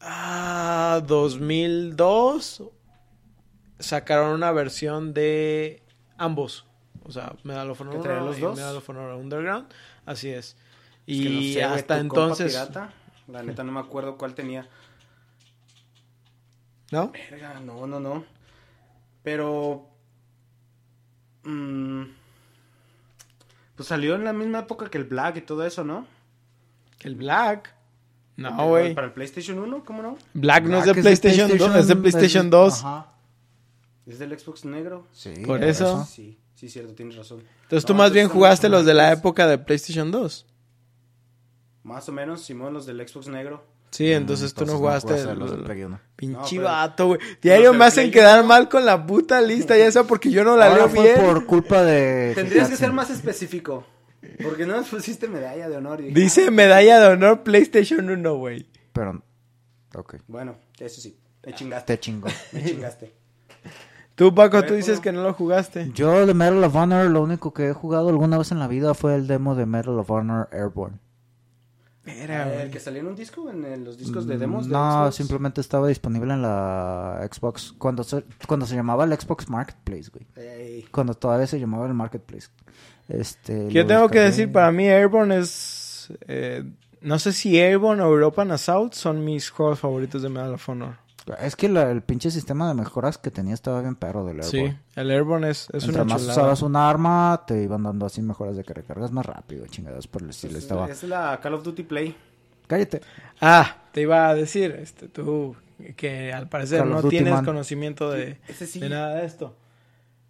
ah, 0.00 1.00
2002 1.06 2.64
sacaron 3.78 4.30
una 4.30 4.52
versión 4.52 5.14
de 5.14 5.82
ambos. 6.16 6.66
O 7.04 7.12
sea, 7.12 7.34
Medal 7.42 7.70
of 7.70 7.80
Honor 7.80 7.96
¿Que 7.96 8.00
traían 8.00 8.22
1 8.22 8.30
los 8.30 8.38
y 8.38 8.40
dos? 8.40 8.56
Medal 8.56 8.76
of 8.76 8.88
Honor 8.88 9.14
Underground. 9.14 9.66
Así 10.06 10.30
es. 10.30 10.56
Es 11.06 11.16
Y 11.16 11.22
que 11.22 11.30
no 11.30 11.40
sé, 11.40 11.64
hasta 11.64 11.98
entonces... 11.98 12.52
pirata, 12.52 12.92
la 13.28 13.42
neta 13.42 13.62
no 13.62 13.72
me 13.72 13.80
acuerdo 13.80 14.16
cuál 14.16 14.34
tenía. 14.34 14.68
¿No? 16.90 17.10
Verga, 17.12 17.60
no, 17.60 17.86
no, 17.86 18.00
no. 18.00 18.24
Pero. 19.22 19.88
mm, 21.44 22.02
pues 23.76 23.88
salió 23.88 24.14
en 24.14 24.24
la 24.24 24.32
misma 24.32 24.60
época 24.60 24.88
que 24.88 24.98
el 24.98 25.04
Black 25.04 25.38
y 25.38 25.40
todo 25.40 25.64
eso, 25.66 25.82
¿no? 25.84 26.06
El 27.00 27.16
Black. 27.16 27.74
No, 28.36 28.68
güey. 28.68 28.94
Para 28.94 29.08
el 29.08 29.12
PlayStation 29.12 29.58
1, 29.58 29.84
¿cómo 29.84 30.02
no? 30.02 30.18
Black 30.34 30.64
no 30.64 30.78
es 30.78 30.84
de 30.86 30.92
Black 30.92 31.02
PlayStation 31.02 31.56
2, 31.56 31.76
es 31.76 31.88
de 31.88 31.96
PlayStation 31.96 32.50
2. 32.50 32.84
Ajá. 32.84 33.12
¿Es 34.06 34.18
del 34.18 34.38
Xbox 34.38 34.64
negro? 34.64 35.06
Sí. 35.12 35.32
Por 35.46 35.58
era 35.58 35.70
eso. 35.70 36.04
Sí, 36.04 36.38
sí, 36.64 36.72
cierto, 36.72 36.94
tienes 36.94 37.16
razón. 37.16 37.42
Entonces 37.64 37.84
tú 37.84 37.92
No, 37.92 37.98
más 37.98 38.12
bien 38.12 38.28
jugaste 38.28 38.68
los 38.68 38.80
los 38.80 38.86
de 38.86 38.94
la 38.94 39.12
época 39.12 39.46
de 39.46 39.58
PlayStation 39.58 40.10
2. 40.10 40.46
Más 41.82 42.08
o 42.08 42.12
menos, 42.12 42.42
Simón, 42.42 42.72
los 42.72 42.86
del 42.86 43.06
Xbox 43.06 43.28
negro. 43.28 43.64
Sí, 43.90 44.10
entonces, 44.10 44.52
tú 44.54 44.66
no 44.66 44.78
jugaste. 44.78 45.22
los 45.34 45.52
Play 45.62 45.84
uno. 45.84 46.00
Pinche 46.16 46.36
No, 46.36 46.44
pero- 46.50 46.62
vato, 46.64 47.06
güey. 47.08 47.20
Diario 47.40 47.72
me 47.74 47.84
hacen 47.84 48.04
Play 48.10 48.12
quedar 48.12 48.44
mal 48.44 48.68
con 48.68 48.84
la 48.84 49.06
puta 49.06 49.40
lista, 49.40 49.76
ya 49.78 49.90
sea 49.92 50.02
porque 50.04 50.30
yo 50.30 50.42
no 50.42 50.56
la 50.56 50.66
Ahora 50.66 50.78
leo 50.78 50.88
fue 50.88 51.12
bien. 51.12 51.20
por 51.24 51.46
culpa 51.46 51.82
de... 51.84 52.32
Tendrías 52.34 52.68
que 52.68 52.76
ser 52.76 52.92
más 52.92 53.10
específico. 53.10 53.86
Porque 54.42 54.66
no 54.66 54.76
nos 54.76 54.88
pusiste 54.88 55.28
medalla 55.28 55.68
de 55.68 55.76
honor. 55.76 56.02
dije, 56.02 56.12
Dice 56.18 56.46
ah, 56.48 56.50
medalla 56.50 56.98
de 56.98 57.06
honor 57.06 57.42
PlayStation 57.44 58.08
1, 58.08 58.34
güey. 58.36 58.66
Pero... 58.92 59.22
Ok. 59.94 60.16
Bueno, 60.26 60.56
eso 60.80 61.00
sí. 61.00 61.16
Me 61.44 61.54
chingaste. 61.54 61.94
Te 61.96 62.00
chingo. 62.00 62.26
Me 62.52 62.64
chingaste. 62.64 63.14
Tú, 64.14 64.34
Paco, 64.34 64.62
tú 64.62 64.74
dices 64.74 65.00
que 65.00 65.10
no 65.12 65.22
lo 65.22 65.32
jugaste. 65.34 65.90
Yo 65.94 66.24
de 66.26 66.34
Medal 66.34 66.62
of 66.62 66.74
Honor, 66.76 67.10
lo 67.10 67.22
único 67.22 67.52
que 67.52 67.68
he 67.68 67.72
jugado 67.72 68.08
alguna 68.10 68.38
vez 68.38 68.52
en 68.52 68.60
la 68.60 68.68
vida 68.68 68.94
fue 68.94 69.14
el 69.16 69.26
demo 69.26 69.54
de 69.56 69.66
Medal 69.66 69.98
of 69.98 70.10
Honor 70.10 70.48
Airborne. 70.52 70.98
Era, 72.06 72.62
el 72.62 72.70
que 72.70 72.80
salió 72.80 73.00
en 73.00 73.06
un 73.06 73.16
disco, 73.16 73.48
en 73.48 73.82
los 73.82 73.96
discos 73.96 74.26
de 74.26 74.36
demos. 74.36 74.66
de 74.68 74.72
No, 74.74 75.04
Xbox. 75.04 75.14
simplemente 75.16 75.60
estaba 75.62 75.88
disponible 75.88 76.34
en 76.34 76.42
la 76.42 77.26
Xbox 77.32 77.74
cuando 77.78 78.04
se, 78.04 78.24
cuando 78.46 78.66
se 78.66 78.74
llamaba 78.76 79.04
el 79.04 79.18
Xbox 79.18 79.48
Marketplace, 79.48 80.10
güey. 80.12 80.26
Ey, 80.36 80.82
Cuando 80.92 81.14
todavía 81.14 81.46
se 81.46 81.58
llamaba 81.58 81.86
el 81.86 81.94
Marketplace. 81.94 82.48
Este, 83.08 83.70
Yo 83.70 83.86
tengo 83.86 84.08
que 84.10 84.20
decir, 84.20 84.52
para 84.52 84.70
mí 84.70 84.86
Airborne 84.86 85.38
es... 85.38 86.12
eh, 86.28 86.62
no 87.00 87.18
sé 87.18 87.32
si 87.32 87.58
Airborne 87.58 88.02
o 88.02 88.06
European 88.08 88.50
Assault 88.50 88.92
son 88.92 89.24
mis 89.24 89.48
juegos 89.50 89.80
favoritos 89.80 90.20
de 90.22 90.28
Medal 90.28 90.54
of 90.54 90.68
Honor. 90.68 90.96
Es 91.40 91.56
que 91.56 91.68
la- 91.70 91.90
el 91.90 92.02
pinche 92.02 92.30
sistema 92.30 92.68
de 92.68 92.74
mejoras 92.74 93.16
que 93.16 93.30
tenía 93.30 93.54
estaba 93.54 93.80
bien 93.80 93.94
perro 93.94 94.24
del 94.26 94.42
Sí, 94.42 94.58
Airborne. 94.58 94.80
el 94.96 95.10
Airborne 95.10 95.50
es, 95.50 95.68
es 95.72 95.84
Entre 95.84 96.02
una 96.02 96.12
más 96.12 96.20
chulada. 96.22 96.40
usabas 96.40 96.62
un 96.62 96.76
arma, 96.76 97.42
te 97.46 97.62
iban 97.62 97.82
dando 97.82 98.04
así 98.06 98.20
mejoras 98.20 98.56
de 98.56 98.64
que 98.64 98.74
recargas 98.74 99.10
más 99.10 99.24
rápido, 99.24 99.66
chingadas 99.66 100.06
por 100.06 100.22
el 100.22 100.30
estilo. 100.30 100.52
pues, 100.52 100.62
Estaba... 100.64 100.88
Es 100.90 101.02
la 101.04 101.40
Call 101.42 101.54
of 101.54 101.62
Duty 101.64 101.82
Play. 101.84 102.14
Cállate. 102.66 103.00
Ah, 103.40 103.84
te 103.92 104.02
iba 104.02 104.28
a 104.28 104.34
decir, 104.34 104.72
este, 104.78 105.08
tú, 105.08 105.56
que 105.96 106.32
al 106.32 106.48
parecer 106.48 106.80
Call 106.80 106.90
no 106.90 106.96
Duty, 107.02 107.08
tienes 107.16 107.32
man. 107.34 107.44
conocimiento 107.44 108.10
de, 108.10 108.38
sí. 108.54 108.80
de 108.80 108.88
nada 108.90 109.14
de 109.16 109.24
esto. 109.26 109.54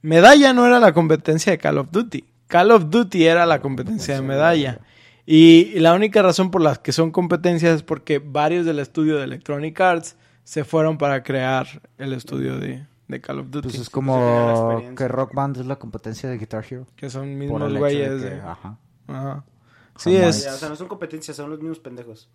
Medalla 0.03 0.53
no 0.53 0.67
era 0.67 0.79
la 0.79 0.93
competencia 0.93 1.51
de 1.53 1.59
Call 1.59 1.79
of 1.79 1.89
Duty. 1.91 2.25
Call 2.47 2.71
of 2.71 2.85
Duty 2.91 3.25
era 3.27 3.47
la 3.47 3.61
competencia 3.61 4.15
de 4.15 4.23
Medalla. 4.23 4.81
Y 5.27 5.79
la 5.81 5.95
única 5.95 6.21
razón 6.23 6.51
por 6.51 6.61
la 6.61 6.77
que 6.77 6.93
son 6.93 7.11
competencias 7.11 7.77
es 7.77 7.83
porque 7.83 8.19
varios 8.19 8.67
del 8.67 8.79
estudio 8.79 9.17
de 9.17 9.25
Electronic 9.25 9.81
Arts 9.81 10.17
se 10.45 10.65
fueron 10.65 10.99
para 10.99 11.23
crear 11.23 11.67
el 11.99 12.13
estudio 12.13 12.59
de, 12.59 12.87
de 13.09 13.21
Call 13.21 13.41
of 13.41 13.47
Duty. 13.51 13.69
Pues 13.69 13.81
es 13.81 13.91
como 13.91 14.83
que 14.97 15.09
Rock 15.09 15.35
Band 15.35 15.57
es 15.59 15.67
la 15.67 15.77
competencia 15.77 16.29
de 16.29 16.39
Guitar 16.39 16.65
Hero. 16.69 16.87
que 16.97 17.11
son 17.11 17.37
mismos 17.37 17.73
de 17.73 17.79
güeyes. 17.79 18.09
que- 18.23 18.31
de- 18.31 18.41
ajá. 18.41 18.77
Ajá. 19.09 19.45
Sí, 19.97 20.17
Jamás. 20.17 20.37
es. 20.39 20.45
Ya, 20.45 20.55
o 20.55 20.57
sea, 20.57 20.69
no 20.69 20.77
son 20.77 20.89
competencias, 20.89 21.37
son 21.37 21.51
los 21.51 21.59
mismos 21.61 21.79
pendejos. 21.79 22.29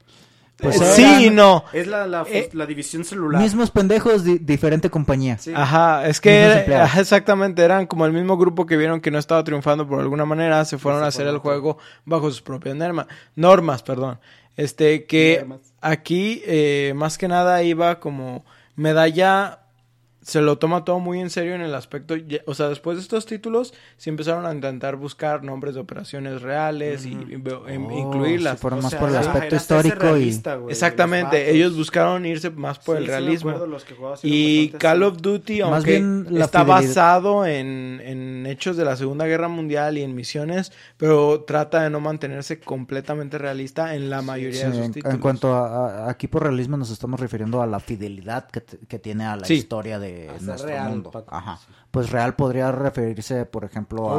Pues 0.58 0.76
eh, 0.76 0.84
eran- 0.84 0.96
sí 1.20 1.26
y 1.28 1.30
no. 1.30 1.64
Es 1.72 1.88
la, 1.88 2.06
la, 2.06 2.24
Eh, 2.28 2.50
la 2.54 2.66
división 2.66 3.06
celular. 3.06 3.42
Mismos 3.42 3.72
pendejos, 3.72 4.24
di- 4.26 4.40
diferente 4.40 4.90
compañía. 4.90 5.38
Sí. 5.38 5.54
Ajá, 5.56 6.06
es 6.08 6.20
que 6.20 6.38
era- 6.42 6.84
ajá, 6.84 7.00
exactamente 7.00 7.62
eran 7.64 7.86
como 7.88 8.06
el 8.06 8.12
mismo 8.14 8.38
grupo 8.38 8.66
que 8.66 8.76
vieron 8.76 9.00
que 9.02 9.10
no 9.12 9.18
estaba 9.20 9.42
triunfando 9.44 9.88
por 9.88 10.02
alguna 10.02 10.26
manera, 10.26 10.64
se 10.66 10.78
fueron 10.78 11.04
a 11.04 11.08
hacer 11.08 11.28
el 11.28 11.38
juego 11.38 11.78
bajo 12.06 12.30
sus 12.30 12.42
propias 12.42 12.76
normas, 12.76 13.08
normas, 13.36 13.84
perdón. 13.84 14.20
Este 14.60 15.06
que 15.06 15.46
aquí 15.80 16.42
eh, 16.46 16.92
más 16.94 17.18
que 17.18 17.30
nada 17.30 17.64
iba 17.64 18.02
como 18.02 18.44
medalla 18.76 19.60
se 20.30 20.42
lo 20.42 20.58
toma 20.58 20.86
todo 20.86 21.00
muy 21.00 21.20
en 21.20 21.30
serio 21.30 21.56
en 21.56 21.62
el 21.62 21.74
aspecto, 21.76 22.14
o 22.46 22.54
sea, 22.54 22.70
después 22.70 22.98
de 22.98 23.02
estos 23.04 23.26
títulos 23.26 23.74
se 23.98 24.10
empezaron 24.10 24.46
a 24.46 24.54
intentar 24.54 24.96
buscar 24.96 25.44
nombres 25.44 25.74
de 25.76 25.82
operaciones 25.82 26.42
reales 26.42 27.06
y, 27.06 27.10
y 27.14 27.34
em- 27.34 27.44
Oh, 27.88 27.92
incluirlas. 27.92 28.60
sí, 28.60 28.68
O 28.68 28.70
más 28.76 28.90
sea, 28.92 29.00
por 29.00 29.10
el 29.10 29.16
aspecto 29.18 29.56
histórico 29.56 30.18
y... 30.18 30.40
Exactamente, 30.70 31.52
ellos 31.52 31.76
buscaron 31.76 32.26
irse 32.26 32.50
más 32.52 32.80
por 32.80 32.96
Sí, 32.98 33.00
el 33.04 33.06
sí 33.06 33.12
realismo. 33.12 33.52
los 33.66 33.84
que 33.86 33.96
sí 34.18 34.28
Y 34.32 34.70
Call 34.78 35.04
of 35.04 35.18
Duty, 35.22 35.62
Más 35.62 35.72
aunque 35.74 35.92
bien 35.92 36.28
está 36.38 36.64
fidelidad. 36.64 36.66
basado 36.68 37.46
en, 37.46 38.02
en 38.04 38.46
hechos 38.46 38.78
de 38.78 38.86
la 38.86 38.96
Segunda 38.96 39.26
Guerra 39.26 39.48
Mundial 39.48 39.98
y 39.98 40.04
en 40.04 40.16
misiones, 40.16 40.72
pero 40.98 41.42
trata 41.42 41.82
de 41.84 41.90
no 41.90 42.00
mantenerse 42.00 42.60
completamente 42.60 43.38
realista 43.38 43.96
en 43.96 44.10
la 44.10 44.22
mayoría 44.22 44.62
Sí, 44.62 44.68
de 44.68 44.74
sus 44.74 44.86
en, 44.86 44.92
títulos. 44.94 45.16
en 45.16 45.22
cuanto 45.22 45.54
a, 45.56 46.06
a- 46.06 46.10
aquí 46.10 46.28
por 46.28 46.44
realismo 46.44 46.78
nos 46.78 46.92
estamos 46.92 47.20
refiriendo 47.20 47.62
a 47.62 47.68
la 47.68 47.80
fidelidad 47.80 48.48
que, 48.50 48.62
que 48.88 49.00
tiene 49.00 49.26
a 49.26 49.36
la 49.36 49.46
Sí. 49.46 49.56
historia 49.56 50.00
de 50.00 50.19
A 50.28 50.34
ser 50.34 50.42
nuestro 50.44 50.68
real, 50.70 50.90
mundo. 50.90 51.12
Paco, 51.12 51.34
Ajá. 51.34 51.58
sí. 51.58 51.68
Pues 51.92 52.10
real 52.12 52.36
podría 52.36 52.72
referirse, 52.72 53.46
por 53.46 53.64
ejemplo, 53.64 54.10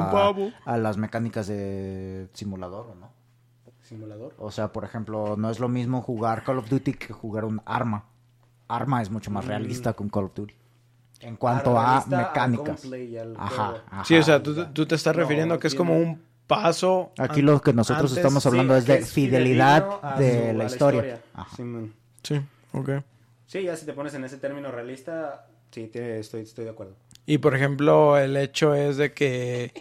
A 0.64 0.76
las 0.78 0.96
mecánicas 0.96 1.46
de 1.48 2.28
simulador, 2.32 2.86
¿o 2.90 2.94
no? 2.94 3.10
Simulador. 3.82 4.34
O 4.38 4.50
sea, 4.50 4.72
por 4.72 4.84
ejemplo, 4.84 5.36
no 5.36 5.50
es 5.50 5.58
lo 5.58 5.68
mismo 5.68 6.00
jugar 6.00 6.44
Call 6.44 6.58
of 6.58 6.68
Duty 6.68 6.92
que 6.94 7.12
jugar 7.12 7.44
un 7.44 7.60
arma. 7.64 8.04
Arma 8.68 9.02
es 9.02 9.10
mucho 9.10 9.30
más 9.32 9.44
realista 9.46 9.92
que 9.94 10.02
un 10.02 10.08
Call 10.10 10.24
of 10.26 10.34
Duty. 10.34 10.54
En 11.20 11.36
cuanto 11.36 11.76
a 11.78 12.04
mecánicas. 12.06 12.84
al 12.84 13.34
Ajá. 13.36 13.74
Sí, 14.04 14.16
o 14.16 14.22
sea, 14.22 14.42
tú, 14.42 14.54
tú 14.72 14.86
te 14.86 14.94
estás 14.94 15.14
No, 15.14 15.22
refiriendo 15.22 15.58
que 15.58 15.66
es 15.66 15.74
como 15.74 15.96
un 15.96 16.22
paso. 16.46 17.10
Aquí 17.18 17.42
lo 17.42 17.60
que 17.60 17.72
nosotros 17.72 18.10
antes- 18.12 18.18
estamos 18.18 18.46
hablando 18.46 18.74
Sí, 18.74 18.78
es 18.80 18.86
de 18.86 18.98
es 18.98 19.12
fidelidad 19.12 20.16
de 20.16 20.52
su- 20.52 20.56
la 20.58 20.64
historia. 20.64 21.20
Ajá. 21.34 21.56
Simón. 21.56 21.92
Sí, 22.22 22.40
ok. 22.72 22.90
Sí, 23.46 23.64
ya 23.64 23.76
si 23.76 23.84
te 23.84 23.92
pones 23.92 24.14
en 24.14 24.24
ese 24.24 24.36
término 24.38 24.70
realista, 24.70 25.46
sí, 25.70 25.86
tiene- 25.88 26.18
estoy, 26.18 26.42
estoy 26.42 26.64
de 26.64 26.70
acuerdo. 26.70 26.94
Y 27.26 27.38
por 27.38 27.54
ejemplo, 27.54 28.18
el 28.18 28.36
hecho 28.36 28.74
es 28.74 28.96
de 28.96 29.12
que 29.12 29.72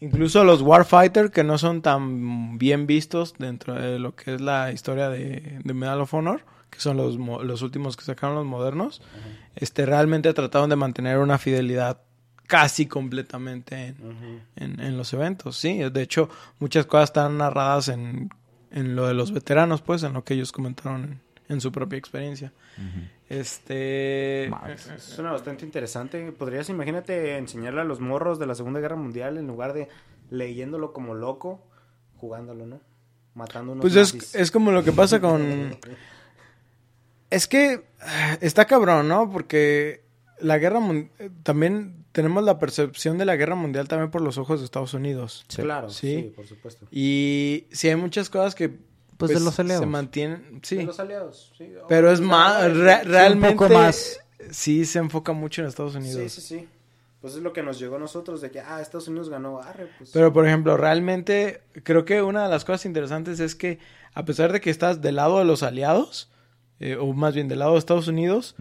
incluso 0.00 0.44
los 0.44 0.62
Warfighter, 0.62 1.30
que 1.30 1.44
no 1.44 1.56
son 1.58 1.80
tan 1.82 2.58
bien 2.58 2.86
vistos 2.86 3.34
dentro 3.38 3.74
de 3.74 3.98
lo 3.98 4.14
que 4.14 4.34
es 4.34 4.40
la 4.40 4.72
historia 4.72 5.08
de, 5.08 5.58
de 5.64 5.74
Medal 5.74 6.00
of 6.02 6.12
Honor, 6.14 6.42
que 6.70 6.80
son 6.80 6.96
los, 6.98 7.16
mo- 7.18 7.42
los 7.42 7.62
últimos 7.62 7.96
que 7.96 8.04
sacaron 8.04 8.36
los 8.36 8.44
modernos, 8.44 9.00
este 9.56 9.86
realmente 9.86 10.32
trataron 10.34 10.68
de 10.70 10.76
mantener 10.76 11.18
una 11.18 11.38
fidelidad 11.38 12.00
casi 12.46 12.86
completamente 12.86 13.86
en, 13.88 14.42
en, 14.56 14.80
en 14.80 14.96
los 14.96 15.12
eventos, 15.12 15.56
sí. 15.56 15.78
De 15.90 16.02
hecho, 16.02 16.28
muchas 16.58 16.86
cosas 16.86 17.10
están 17.10 17.38
narradas 17.38 17.88
en, 17.88 18.30
en 18.70 18.96
lo 18.96 19.06
de 19.06 19.14
los 19.14 19.32
veteranos, 19.32 19.80
pues, 19.82 20.02
en 20.02 20.12
lo 20.12 20.24
que 20.24 20.34
ellos 20.34 20.52
comentaron 20.52 21.04
en, 21.04 21.20
en 21.48 21.60
su 21.60 21.72
propia 21.72 21.98
experiencia. 21.98 22.52
Este... 23.28 24.48
Mames. 24.50 24.88
Suena 24.98 25.32
bastante 25.32 25.64
interesante. 25.64 26.32
Podrías, 26.32 26.68
imagínate, 26.70 27.36
enseñarle 27.36 27.82
a 27.82 27.84
los 27.84 28.00
morros 28.00 28.38
de 28.38 28.46
la 28.46 28.54
Segunda 28.54 28.80
Guerra 28.80 28.96
Mundial 28.96 29.36
en 29.38 29.46
lugar 29.46 29.72
de 29.74 29.88
leyéndolo 30.30 30.92
como 30.92 31.14
loco, 31.14 31.62
jugándolo, 32.16 32.66
¿no? 32.66 32.80
Matando 33.34 33.72
unos 33.72 33.82
Pues 33.82 33.96
es, 33.96 34.34
es 34.34 34.50
como 34.50 34.72
lo 34.72 34.82
que 34.82 34.92
pasa 34.92 35.20
con... 35.20 35.76
Es 37.30 37.46
que 37.46 37.84
está 38.40 38.64
cabrón, 38.64 39.06
¿no? 39.08 39.30
Porque 39.30 40.02
la 40.40 40.56
guerra 40.56 40.80
mun- 40.80 41.10
también 41.42 42.06
tenemos 42.12 42.42
la 42.42 42.58
percepción 42.58 43.18
de 43.18 43.26
la 43.26 43.36
guerra 43.36 43.54
mundial 43.54 43.86
también 43.86 44.10
por 44.10 44.22
los 44.22 44.38
ojos 44.38 44.60
de 44.60 44.64
Estados 44.64 44.94
Unidos. 44.94 45.44
Sí. 45.48 45.60
Claro, 45.60 45.90
Sí. 45.90 46.22
sí. 46.22 46.32
por 46.34 46.46
supuesto. 46.46 46.86
Y 46.90 47.66
sí 47.70 47.88
hay 47.90 47.96
muchas 47.96 48.30
cosas 48.30 48.54
que 48.54 48.70
Pues 49.18 49.32
de 49.32 49.40
los 49.40 49.58
aliados. 49.58 49.82
se 49.82 49.86
mantienen, 49.86 50.60
sí. 50.62 50.76
De 50.76 50.84
los 50.84 50.98
aliados, 51.00 51.52
sí. 51.58 51.72
Pero 51.88 52.10
es 52.10 52.20
más, 52.20 52.72
re- 52.74 53.04
realmente 53.04 53.56
poco 53.56 53.68
más. 53.74 54.18
sí 54.50 54.84
se 54.86 54.98
enfoca 55.00 55.32
mucho 55.32 55.60
en 55.62 55.68
Estados 55.68 55.94
Unidos. 55.96 56.32
Sí, 56.32 56.40
sí, 56.40 56.60
sí. 56.60 56.68
Pues 57.20 57.34
es 57.34 57.42
lo 57.42 57.52
que 57.52 57.64
nos 57.64 57.80
llegó 57.80 57.96
a 57.96 57.98
nosotros 57.98 58.40
de 58.40 58.50
que, 58.52 58.60
ah, 58.60 58.80
Estados 58.80 59.08
Unidos 59.08 59.28
ganó, 59.28 59.60
arre, 59.60 59.88
pues. 59.98 60.10
Pero, 60.12 60.32
por 60.32 60.46
ejemplo, 60.46 60.76
realmente 60.76 61.62
creo 61.82 62.04
que 62.04 62.22
una 62.22 62.44
de 62.44 62.48
las 62.48 62.64
cosas 62.64 62.86
interesantes 62.86 63.40
es 63.40 63.54
que 63.56 63.80
a 64.14 64.24
pesar 64.24 64.52
de 64.52 64.60
que 64.60 64.70
estás 64.70 65.00
del 65.02 65.16
lado 65.16 65.40
de 65.40 65.44
los 65.44 65.64
aliados, 65.64 66.30
eh, 66.78 66.94
o 66.94 67.12
más 67.12 67.34
bien 67.34 67.48
del 67.48 67.58
lado 67.58 67.72
de 67.72 67.78
Estados 67.78 68.06
Unidos, 68.08 68.54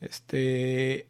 este... 0.00 1.08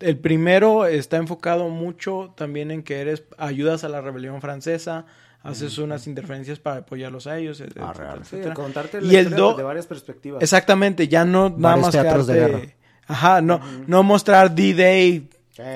El 0.00 0.16
primero 0.16 0.86
está 0.86 1.16
enfocado 1.16 1.68
mucho 1.70 2.32
también 2.36 2.70
en 2.70 2.84
que 2.84 3.00
eres 3.00 3.24
ayudas 3.36 3.82
a 3.82 3.88
la 3.88 4.00
rebelión 4.00 4.40
francesa, 4.40 5.06
haces 5.50 5.78
unas 5.78 6.06
interferencias 6.06 6.58
para 6.58 6.78
apoyarlos 6.80 7.26
a 7.26 7.38
ellos, 7.38 7.60
etcétera, 7.60 7.92
real. 7.92 8.18
Sí, 8.24 8.36
etcétera. 8.36 8.54
contarte 8.54 8.98
Y 9.02 9.16
el 9.16 9.30
do- 9.30 9.54
de 9.54 9.62
varias 9.62 9.86
perspectivas. 9.86 10.42
Exactamente, 10.42 11.08
ya 11.08 11.24
no 11.24 11.48
nada 11.50 11.76
más 11.76 11.90
teatros 11.92 12.26
de 12.26 12.34
quedarte- 12.34 12.56
guerra. 12.60 12.72
Ajá, 13.06 13.40
no, 13.40 13.60
no 13.86 14.02
mostrar 14.02 14.54
D-Day 14.54 15.30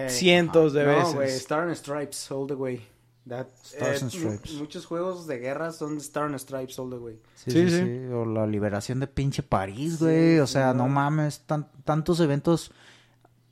cientos 0.08 0.72
de 0.72 0.84
no, 0.84 0.96
veces. 0.96 1.14
güey, 1.14 1.28
Star 1.30 1.60
and 1.60 1.74
Stripes 1.74 2.30
all 2.30 2.46
the 2.46 2.54
way. 2.54 2.86
That, 3.28 3.46
Stars 3.64 4.02
eh, 4.02 4.04
and 4.04 4.10
Stripes. 4.12 4.52
mu- 4.54 4.58
Muchos 4.58 4.84
juegos 4.86 5.26
de 5.28 5.38
guerra 5.38 5.70
son 5.72 5.96
Star 5.98 6.24
and 6.24 6.38
Stripes 6.38 6.78
all 6.78 6.90
the 6.90 6.96
way. 6.96 7.20
Sí, 7.36 7.50
Sí, 7.52 7.68
sí, 7.68 7.70
sí. 7.70 7.84
sí. 7.84 8.12
O 8.12 8.24
la 8.26 8.46
liberación 8.46 8.98
de 9.00 9.06
pinche 9.06 9.42
París, 9.44 9.94
Sí, 9.98 10.04
güey. 10.04 10.38
o 10.40 10.46
sea, 10.46 10.74
no 10.74 10.84
no. 10.84 10.88
mames. 10.88 11.40
tan- 11.46 11.68
tantos 11.84 12.18
eventos, 12.20 12.72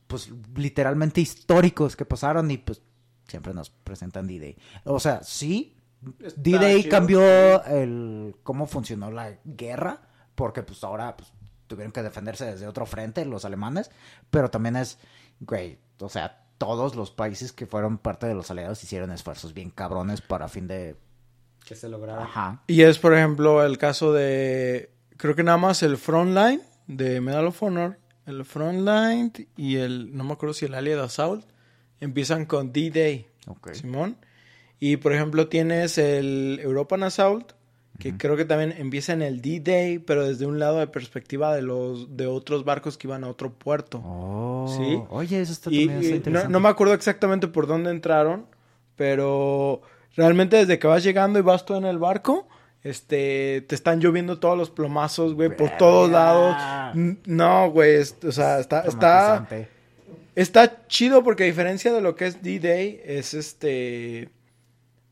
pues, 0.08 0.28
literalmente 0.56 1.20
históricos 1.20 1.94
que 1.96 2.04
pasaron 2.04 2.50
y, 2.50 2.58
pues, 2.58 2.82
siempre 3.28 3.54
nos 3.54 3.70
presentan 3.70 4.26
D-Day. 4.26 4.56
O 4.84 4.98
sea, 4.98 5.22
sí, 5.22 5.76
D-Day 6.36 6.88
cambió 6.88 7.64
el 7.64 8.36
cómo 8.42 8.66
funcionó 8.66 9.10
la 9.10 9.34
guerra, 9.44 10.00
porque, 10.34 10.62
pues, 10.62 10.82
ahora, 10.84 11.16
pues, 11.16 11.32
tuvieron 11.66 11.92
que 11.92 12.02
defenderse 12.02 12.44
desde 12.44 12.66
otro 12.66 12.86
frente 12.86 13.24
los 13.24 13.44
alemanes. 13.44 13.90
Pero 14.30 14.50
también 14.50 14.76
es, 14.76 14.98
güey, 15.40 15.78
o 16.00 16.08
sea, 16.08 16.42
todos 16.58 16.96
los 16.96 17.10
países 17.10 17.52
que 17.52 17.66
fueron 17.66 17.98
parte 17.98 18.26
de 18.26 18.34
los 18.34 18.50
aliados 18.50 18.82
hicieron 18.82 19.12
esfuerzos 19.12 19.54
bien 19.54 19.70
cabrones 19.70 20.20
para 20.20 20.48
fin 20.48 20.66
de... 20.66 20.96
Que 21.64 21.74
se 21.74 21.88
lograra. 21.88 22.24
Ajá. 22.24 22.62
Y 22.66 22.82
es, 22.82 22.98
por 22.98 23.14
ejemplo, 23.14 23.64
el 23.64 23.76
caso 23.78 24.12
de. 24.12 24.90
Creo 25.18 25.36
que 25.36 25.42
nada 25.42 25.58
más 25.58 25.82
el 25.82 25.98
Frontline 25.98 26.62
de 26.86 27.20
Medal 27.20 27.48
of 27.48 27.62
Honor, 27.62 27.98
el 28.24 28.46
Frontline 28.46 29.32
y 29.56 29.76
el. 29.76 30.16
No 30.16 30.24
me 30.24 30.32
acuerdo 30.32 30.54
si 30.54 30.64
el 30.64 30.74
Allied 30.74 30.98
Assault 30.98 31.44
empiezan 32.00 32.46
con 32.46 32.72
D-Day, 32.72 33.28
Ok. 33.46 33.74
Simón. 33.74 34.16
Y 34.80 34.96
por 34.96 35.12
ejemplo, 35.12 35.48
tienes 35.48 35.98
el 35.98 36.58
European 36.62 37.02
Assault, 37.02 37.52
que 37.98 38.16
creo 38.16 38.34
que 38.34 38.46
también 38.46 38.74
empieza 38.78 39.12
en 39.12 39.20
el 39.20 39.42
D-Day, 39.42 39.98
pero 39.98 40.26
desde 40.26 40.46
un 40.46 40.58
lado 40.58 40.78
de 40.78 40.86
perspectiva 40.86 41.54
de 41.54 41.60
los 41.60 42.16
de 42.16 42.26
otros 42.26 42.64
barcos 42.64 42.96
que 42.96 43.06
iban 43.06 43.22
a 43.24 43.28
otro 43.28 43.52
puerto. 43.52 44.02
Oh, 44.02 44.66
Sí. 44.76 45.02
Oye, 45.10 45.40
eso 45.40 45.52
está 45.52 45.70
Y, 45.70 45.86
también 45.86 46.14
está 46.14 46.48
no, 46.48 46.60
me 46.60 46.68
acuerdo 46.68 46.94
exactamente 46.94 47.46
por 47.46 47.66
dónde 47.66 47.90
entraron, 47.90 48.46
pero 48.96 49.82
realmente 50.16 50.56
desde 50.56 50.78
que 50.78 50.86
vas 50.86 51.04
llegando 51.04 51.38
y 51.38 51.42
vas 51.42 51.66
tú 51.66 51.74
en 51.76 51.84
el 51.84 51.98
barco, 51.98 52.48
este, 52.82 53.62
te 53.68 53.74
están 53.74 54.00
lloviendo 54.00 54.38
todos 54.38 54.56
los 54.56 54.70
plomazos, 54.70 55.34
güey, 55.34 55.54
por 55.54 55.76
todos 55.76 56.10
lados. 56.10 56.56
No, 57.26 57.70
güey, 57.70 57.98
o 57.98 58.32
sea, 58.32 58.60
está, 58.60 58.80
está, 58.80 59.46
está 60.34 60.86
chido 60.86 61.22
porque 61.22 61.42
a 61.44 61.46
diferencia 61.46 61.92
de 61.92 62.00
lo 62.00 62.16
que 62.16 62.26
es 62.26 62.42
D-Day, 62.42 63.02
es 63.04 63.34
este, 63.34 64.30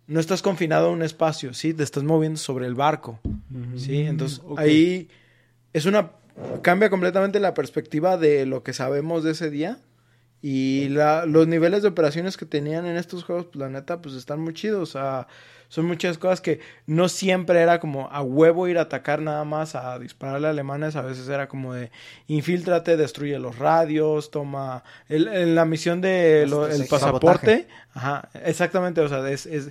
no 0.08 0.18
estás 0.18 0.42
confinado 0.42 0.88
a 0.88 0.90
un 0.90 1.02
espacio, 1.02 1.54
¿sí? 1.54 1.72
Te 1.74 1.84
estás 1.84 2.02
moviendo 2.02 2.38
sobre 2.38 2.66
el 2.66 2.74
barco, 2.74 3.20
¿sí? 3.76 4.00
Entonces, 4.00 4.40
ahí 4.56 5.08
es 5.72 5.86
una, 5.86 6.10
cambia 6.62 6.90
completamente 6.90 7.38
la 7.40 7.54
perspectiva 7.54 8.16
de 8.16 8.44
lo 8.46 8.62
que 8.64 8.72
sabemos 8.72 9.22
de 9.22 9.30
ese 9.32 9.50
día. 9.50 9.78
Y 10.40 10.88
la- 10.90 11.26
los 11.26 11.48
niveles 11.48 11.82
de 11.82 11.88
operaciones 11.88 12.36
que 12.36 12.46
tenían 12.46 12.86
en 12.86 12.96
estos 12.96 13.24
juegos, 13.24 13.46
pues 13.46 13.56
la 13.56 13.68
neta, 13.68 14.00
pues 14.00 14.14
están 14.14 14.38
muy 14.40 14.54
chidos. 14.54 14.90
O 14.90 14.92
sea, 14.92 15.26
son 15.68 15.84
muchas 15.86 16.16
cosas 16.16 16.40
que 16.40 16.60
no 16.86 17.08
siempre 17.08 17.60
era 17.60 17.80
como 17.80 18.08
a 18.12 18.22
huevo 18.22 18.68
ir 18.68 18.78
a 18.78 18.82
atacar 18.82 19.20
nada 19.20 19.44
más, 19.44 19.74
a 19.74 19.98
dispararle 19.98 20.46
a 20.46 20.50
alemanes. 20.50 20.94
A 20.94 21.02
veces 21.02 21.28
era 21.28 21.48
como 21.48 21.74
de 21.74 21.90
infíltrate, 22.28 22.96
destruye 22.96 23.36
los 23.40 23.58
radios, 23.58 24.30
toma. 24.30 24.84
El, 25.08 25.26
en 25.26 25.56
la 25.56 25.64
misión 25.64 26.00
de 26.00 26.46
lo- 26.48 26.66
el 26.68 26.86
Sabotaje. 26.86 26.88
pasaporte. 26.88 27.68
Ajá, 27.92 28.28
exactamente. 28.44 29.00
O 29.00 29.08
sea, 29.08 29.28
es, 29.28 29.44
es, 29.44 29.70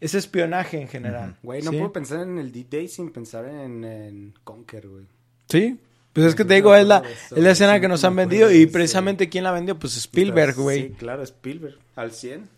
es 0.00 0.14
espionaje 0.14 0.80
en 0.80 0.88
general. 0.88 1.36
Güey, 1.42 1.62
no 1.62 1.70
¿sí? 1.70 1.76
puedo 1.78 1.92
pensar 1.92 2.20
en 2.20 2.38
el 2.38 2.50
D-Day 2.52 2.88
sin 2.88 3.10
pensar 3.12 3.44
en, 3.46 3.84
en 3.84 4.34
Conquer, 4.44 4.88
güey. 4.88 5.04
Sí. 5.48 5.78
Pues 6.12 6.26
es 6.26 6.34
que 6.34 6.44
te 6.44 6.54
digo, 6.54 6.74
es 6.74 6.86
la, 6.86 7.02
es 7.30 7.38
la 7.38 7.50
escena 7.52 7.80
que 7.80 7.86
nos 7.86 8.02
han 8.04 8.16
vendido. 8.16 8.50
Y 8.50 8.66
precisamente, 8.66 9.28
¿quién 9.28 9.44
la 9.44 9.52
vendió? 9.52 9.78
Pues 9.78 9.96
Spielberg, 9.96 10.56
güey. 10.56 10.88
Sí, 10.88 10.94
claro, 10.98 11.22
Spielberg. 11.22 11.78
Al 11.94 12.10
100. 12.12 12.48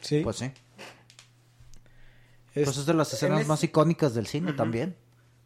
Sí. 0.00 0.20
Pues 0.22 0.36
sí. 0.36 0.50
Es- 2.54 2.64
Pues 2.64 2.76
es 2.78 2.86
de 2.86 2.94
las 2.94 3.12
escenas 3.12 3.42
es- 3.42 3.46
más 3.46 3.62
icónicas 3.64 4.14
del 4.14 4.26
cine 4.26 4.52
también. 4.52 4.96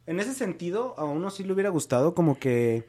En 0.06 0.20
ese 0.20 0.34
sentido, 0.34 0.94
a 0.98 1.04
uno 1.04 1.30
sí 1.30 1.44
le 1.44 1.52
hubiera 1.52 1.70
gustado 1.70 2.14
como 2.14 2.38
que 2.38 2.84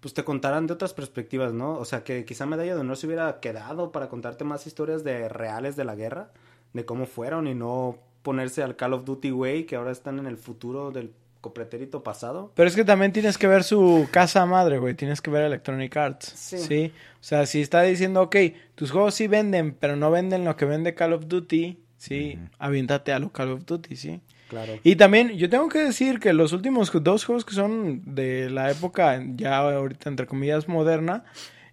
pues 0.00 0.14
te 0.14 0.24
contaran 0.24 0.66
de 0.66 0.72
otras 0.72 0.94
perspectivas, 0.94 1.52
¿no? 1.52 1.74
O 1.78 1.84
sea, 1.84 2.02
que 2.02 2.24
quizá 2.24 2.44
Medalla 2.44 2.74
de 2.74 2.80
Honor 2.80 2.96
se 2.96 3.06
hubiera 3.06 3.38
quedado 3.38 3.92
para 3.92 4.08
contarte 4.08 4.42
más 4.42 4.66
historias 4.66 5.04
de 5.04 5.28
reales 5.28 5.76
de 5.76 5.84
la 5.84 5.94
guerra, 5.94 6.32
de 6.72 6.84
cómo 6.84 7.06
fueron 7.06 7.46
y 7.46 7.54
no 7.54 7.98
ponerse 8.22 8.62
al 8.62 8.76
Call 8.76 8.94
of 8.94 9.04
Duty 9.04 9.32
way 9.32 9.64
que 9.64 9.76
ahora 9.76 9.90
están 9.90 10.18
en 10.18 10.26
el 10.26 10.36
futuro 10.36 10.90
del 10.90 11.12
copretérito 11.42 12.02
pasado. 12.02 12.52
Pero 12.54 12.68
es 12.68 12.76
que 12.76 12.84
también 12.84 13.12
tienes 13.12 13.36
que 13.36 13.48
ver 13.48 13.64
su 13.64 14.08
casa 14.10 14.46
madre, 14.46 14.78
güey. 14.78 14.94
Tienes 14.94 15.20
que 15.20 15.30
ver 15.30 15.42
Electronic 15.42 15.94
Arts. 15.96 16.32
Sí. 16.36 16.58
Sí. 16.58 16.92
O 17.20 17.24
sea, 17.24 17.44
si 17.46 17.60
está 17.60 17.82
diciendo, 17.82 18.22
ok, 18.22 18.36
tus 18.74 18.90
juegos 18.90 19.14
sí 19.14 19.26
venden, 19.26 19.74
pero 19.78 19.96
no 19.96 20.10
venden 20.10 20.44
lo 20.44 20.56
que 20.56 20.64
vende 20.64 20.94
Call 20.94 21.12
of 21.12 21.26
Duty, 21.26 21.78
sí, 21.98 22.38
aviéntate 22.58 23.12
a 23.12 23.18
lo 23.18 23.30
Call 23.30 23.50
of 23.50 23.66
Duty, 23.66 23.96
sí. 23.96 24.20
Claro. 24.48 24.74
Y 24.84 24.96
también, 24.96 25.30
yo 25.30 25.48
tengo 25.48 25.68
que 25.68 25.78
decir 25.80 26.20
que 26.20 26.32
los 26.32 26.52
últimos 26.52 26.92
dos 27.02 27.24
juegos 27.24 27.44
que 27.44 27.54
son 27.54 28.02
de 28.14 28.50
la 28.50 28.70
época, 28.70 29.22
ya 29.34 29.58
ahorita 29.58 30.10
entre 30.10 30.26
comillas 30.26 30.68
moderna, 30.68 31.24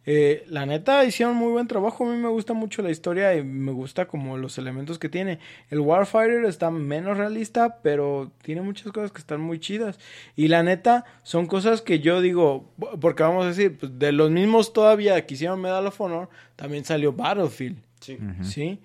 eh, 0.05 0.45
la 0.47 0.65
neta 0.65 1.03
hicieron 1.03 1.35
muy 1.35 1.51
buen 1.51 1.67
trabajo. 1.67 2.05
A 2.05 2.11
mí 2.11 2.17
me 2.17 2.29
gusta 2.29 2.53
mucho 2.53 2.81
la 2.81 2.89
historia 2.89 3.35
y 3.35 3.43
me 3.43 3.71
gusta 3.71 4.07
como 4.07 4.37
los 4.37 4.57
elementos 4.57 4.97
que 4.97 5.09
tiene. 5.09 5.39
El 5.69 5.81
Warfighter 5.81 6.45
está 6.45 6.71
menos 6.71 7.17
realista, 7.17 7.79
pero 7.81 8.31
tiene 8.41 8.61
muchas 8.61 8.91
cosas 8.91 9.11
que 9.11 9.19
están 9.19 9.41
muy 9.41 9.59
chidas. 9.59 9.99
Y 10.35 10.47
la 10.47 10.63
neta, 10.63 11.05
son 11.23 11.47
cosas 11.47 11.81
que 11.81 11.99
yo 11.99 12.21
digo, 12.21 12.71
porque 12.99 13.23
vamos 13.23 13.45
a 13.45 13.49
decir, 13.49 13.77
pues, 13.77 13.99
de 13.99 14.11
los 14.11 14.31
mismos 14.31 14.73
todavía 14.73 15.25
que 15.25 15.33
hicieron 15.35 15.61
Medal 15.61 15.87
of 15.87 16.01
Honor, 16.01 16.29
también 16.55 16.85
salió 16.85 17.13
Battlefield. 17.13 17.77
Sí. 17.99 18.17
¿sí? 18.43 18.79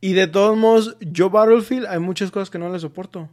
Y 0.00 0.14
de 0.14 0.26
todos 0.26 0.56
modos, 0.56 0.96
yo 1.00 1.30
Battlefield 1.30 1.86
hay 1.86 1.98
muchas 1.98 2.30
cosas 2.30 2.50
que 2.50 2.58
no 2.58 2.70
le 2.70 2.78
soporto. 2.78 3.28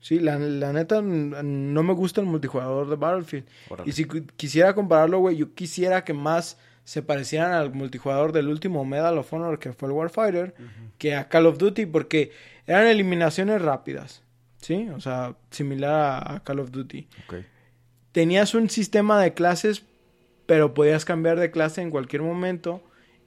Sí, 0.00 0.20
la, 0.20 0.38
la 0.38 0.72
neta 0.72 1.02
no 1.02 1.82
me 1.82 1.92
gusta 1.92 2.20
el 2.20 2.26
multijugador 2.26 2.88
de 2.88 2.96
Battlefield. 2.96 3.46
Órale. 3.70 3.90
Y 3.90 3.92
si 3.92 4.04
quisiera 4.36 4.74
compararlo, 4.74 5.18
güey, 5.18 5.36
yo 5.36 5.54
quisiera 5.54 6.04
que 6.04 6.12
más 6.12 6.58
se 6.86 7.02
parecieran 7.02 7.52
al 7.52 7.74
multijugador 7.74 8.30
del 8.30 8.46
último 8.46 8.84
Medal 8.84 9.18
of 9.18 9.32
Honor 9.32 9.58
que 9.58 9.72
fue 9.72 9.88
el 9.88 9.92
Warfighter 9.92 10.54
que 10.98 11.16
a 11.16 11.28
Call 11.28 11.46
of 11.46 11.58
Duty 11.58 11.84
porque 11.86 12.30
eran 12.64 12.86
eliminaciones 12.86 13.60
rápidas, 13.60 14.22
¿sí? 14.60 14.88
O 14.94 15.00
sea, 15.00 15.34
similar 15.50 15.90
a, 15.92 16.34
a 16.36 16.44
Call 16.44 16.60
of 16.60 16.70
Duty. 16.70 17.08
Tenías 18.12 18.54
un 18.54 18.70
sistema 18.70 19.20
de 19.20 19.34
clases, 19.34 19.82
pero 20.46 20.74
podías 20.74 21.04
cambiar 21.04 21.40
de 21.40 21.50
clase 21.50 21.82
en 21.82 21.90
cualquier 21.90 22.22
momento 22.22 22.80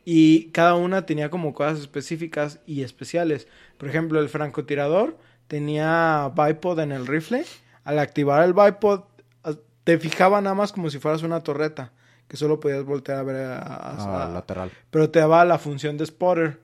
y 0.05 0.45
cada 0.51 0.76
una 0.76 1.05
tenía 1.05 1.30
como 1.30 1.53
cosas 1.53 1.80
específicas 1.80 2.61
y 2.65 2.84
especiales. 2.84 3.49
Por 3.78 3.89
ejemplo, 3.89 4.22
el 4.22 4.30
francotirador 4.30 5.17
tenía 5.50 6.32
bipod 6.34 6.80
en 6.80 6.93
el 6.93 7.06
rifle. 7.06 7.43
Al 7.84 8.00
activar 8.00 8.43
el 8.45 8.54
bipod, 8.54 9.02
a- 9.43 9.54
te 9.84 9.97
fijaba 9.97 10.39
nada 10.39 10.56
más 10.56 10.72
como 10.72 10.89
si 10.89 11.00
fueras 11.00 11.24
una 11.24 11.41
torreta, 11.41 11.91
que 12.30 12.38
solo 12.38 12.60
podías 12.62 12.86
voltear 12.86 13.18
a 13.18 13.24
ver 13.24 13.36
a- 13.47 13.58
a- 13.58 13.95
Ah, 13.97 14.26
a- 14.28 14.30
lateral. 14.30 14.72
pero 14.91 15.10
te 15.10 15.20
daba 15.20 15.43
la 15.43 15.58
función 15.58 15.97
de 15.97 16.06
spotter, 16.06 16.60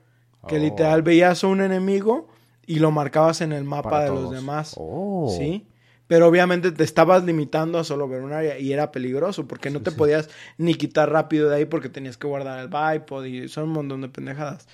que 0.47 0.55
Oh. 0.57 0.59
literal 0.59 1.01
veías 1.01 1.43
a 1.43 1.47
un 1.47 1.59
enemigo 1.61 2.29
y 2.67 2.79
lo 2.79 2.91
marcabas 2.91 3.41
en 3.41 3.51
el 3.51 3.63
mapa 3.63 3.89
Para 3.89 4.05
de 4.05 4.11
los 4.11 4.31
demás. 4.31 4.75
Oh. 4.77 5.33
¿Sí? 5.35 5.67
Pero 6.07 6.27
obviamente 6.27 6.71
te 6.71 6.83
estabas 6.83 7.23
limitando 7.23 7.79
a 7.79 7.83
solo 7.83 8.07
ver 8.07 8.21
un 8.21 8.31
área 8.31 8.59
y 8.59 8.71
era 8.71 8.91
peligroso 8.91 9.47
porque 9.47 9.71
no 9.71 9.81
te 9.81 9.91
podías 9.91 10.29
ni 10.59 10.75
quitar 10.75 11.09
rápido 11.11 11.49
de 11.49 11.55
ahí 11.55 11.65
porque 11.65 11.89
tenías 11.89 12.15
que 12.17 12.27
guardar 12.27 12.59
el 12.59 12.67
bipod 12.67 13.25
y 13.25 13.47
son 13.49 13.63
un 13.63 13.69
montón 13.71 14.01
de 14.01 14.09
pendejadas. 14.09 14.67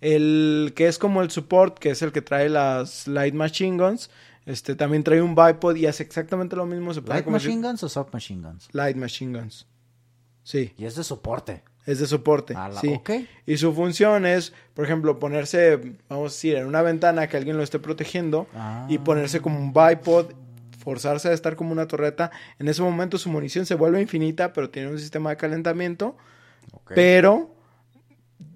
El 0.00 0.72
que 0.76 0.86
es 0.88 0.98
como 0.98 1.22
el 1.22 1.30
support, 1.30 1.78
que 1.78 1.90
es 1.90 2.02
el 2.02 2.12
que 2.12 2.22
trae 2.22 2.48
las 2.48 3.06
light 3.08 3.34
machine 3.34 3.82
guns, 3.82 4.10
este 4.44 4.74
también 4.74 5.02
trae 5.02 5.22
un 5.22 5.34
bipod 5.34 5.74
y 5.76 5.86
hace 5.86 6.02
exactamente 6.02 6.54
lo 6.56 6.66
mismo. 6.66 6.92
Se 6.94 7.00
¿Light 7.02 7.24
si- 7.24 7.30
machine 7.30 7.66
guns 7.66 7.82
o 7.82 7.88
soft 7.88 8.12
machine 8.12 8.42
guns? 8.46 8.68
Light 8.72 8.96
machine 8.96 9.38
guns. 9.38 9.66
Sí, 10.42 10.72
Y 10.76 10.84
es 10.84 10.94
de 10.94 11.02
soporte. 11.02 11.64
es 11.86 11.98
de 11.98 12.06
soporte. 12.06 12.54
La- 12.54 12.72
sí. 12.72 13.00
Y 13.46 13.56
su 13.56 13.72
función 13.72 14.26
es, 14.26 14.52
por 14.74 14.84
ejemplo, 14.84 15.18
ponerse, 15.18 15.76
vamos 16.08 16.32
a 16.32 16.34
decir, 16.34 16.56
en 16.56 16.66
una 16.66 16.82
ventana 16.82 17.26
que 17.28 17.36
alguien 17.36 17.56
lo 17.56 17.62
esté 17.62 17.78
protegiendo 17.78 18.46
Ah. 18.54 18.86
y 18.88 18.98
ponerse 18.98 19.40
como 19.40 19.58
un 19.58 19.72
bipod, 19.72 20.26
forzarse 20.78 21.28
a 21.28 21.32
estar 21.32 21.56
como 21.56 21.72
una 21.72 21.88
torreta. 21.88 22.30
En 22.60 22.68
ese 22.68 22.82
momento 22.82 23.18
su 23.18 23.28
munición 23.28 23.66
se 23.66 23.74
vuelve 23.74 24.00
infinita, 24.00 24.52
pero 24.52 24.70
tiene 24.70 24.88
un 24.90 24.98
sistema 25.00 25.30
de 25.30 25.36
calentamiento, 25.36 26.16
pero 26.94 27.55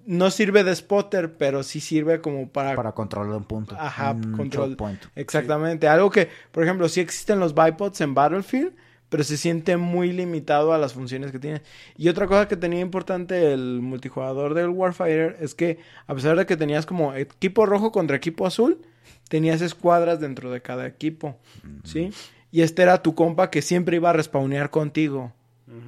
no 0.05 0.31
sirve 0.31 0.63
de 0.63 0.75
spotter, 0.75 1.37
pero 1.37 1.63
sí 1.63 1.79
sirve 1.79 2.21
como 2.21 2.49
para... 2.49 2.75
Para 2.75 2.91
controlar 2.91 3.35
un 3.35 3.43
punto. 3.43 3.75
Ajá, 3.77 4.11
Un 4.11 4.35
control. 4.35 4.75
point. 4.75 5.01
Exactamente. 5.15 5.87
Algo 5.87 6.09
que, 6.09 6.29
por 6.51 6.63
ejemplo, 6.63 6.89
sí 6.89 6.99
existen 6.99 7.39
los 7.39 7.53
bipods 7.53 8.01
en 8.01 8.13
Battlefield, 8.13 8.73
pero 9.09 9.23
se 9.23 9.35
siente 9.37 9.75
muy 9.77 10.13
limitado 10.13 10.73
a 10.73 10.77
las 10.77 10.93
funciones 10.93 11.31
que 11.31 11.39
tiene. 11.39 11.61
Y 11.97 12.07
otra 12.07 12.27
cosa 12.27 12.47
que 12.47 12.55
tenía 12.55 12.79
importante 12.79 13.51
el 13.53 13.81
multijugador 13.81 14.53
del 14.53 14.69
Warfighter 14.69 15.37
es 15.41 15.53
que, 15.53 15.79
a 16.07 16.15
pesar 16.15 16.37
de 16.37 16.45
que 16.45 16.55
tenías 16.55 16.85
como 16.85 17.13
equipo 17.13 17.65
rojo 17.65 17.91
contra 17.91 18.15
equipo 18.15 18.47
azul, 18.47 18.79
tenías 19.27 19.61
escuadras 19.61 20.19
dentro 20.19 20.49
de 20.51 20.61
cada 20.61 20.87
equipo, 20.87 21.37
¿sí? 21.83 22.11
Y 22.51 22.61
este 22.61 22.83
era 22.83 23.01
tu 23.01 23.15
compa 23.15 23.49
que 23.49 23.61
siempre 23.61 23.97
iba 23.97 24.09
a 24.09 24.13
respawnear 24.13 24.69
contigo, 24.69 25.33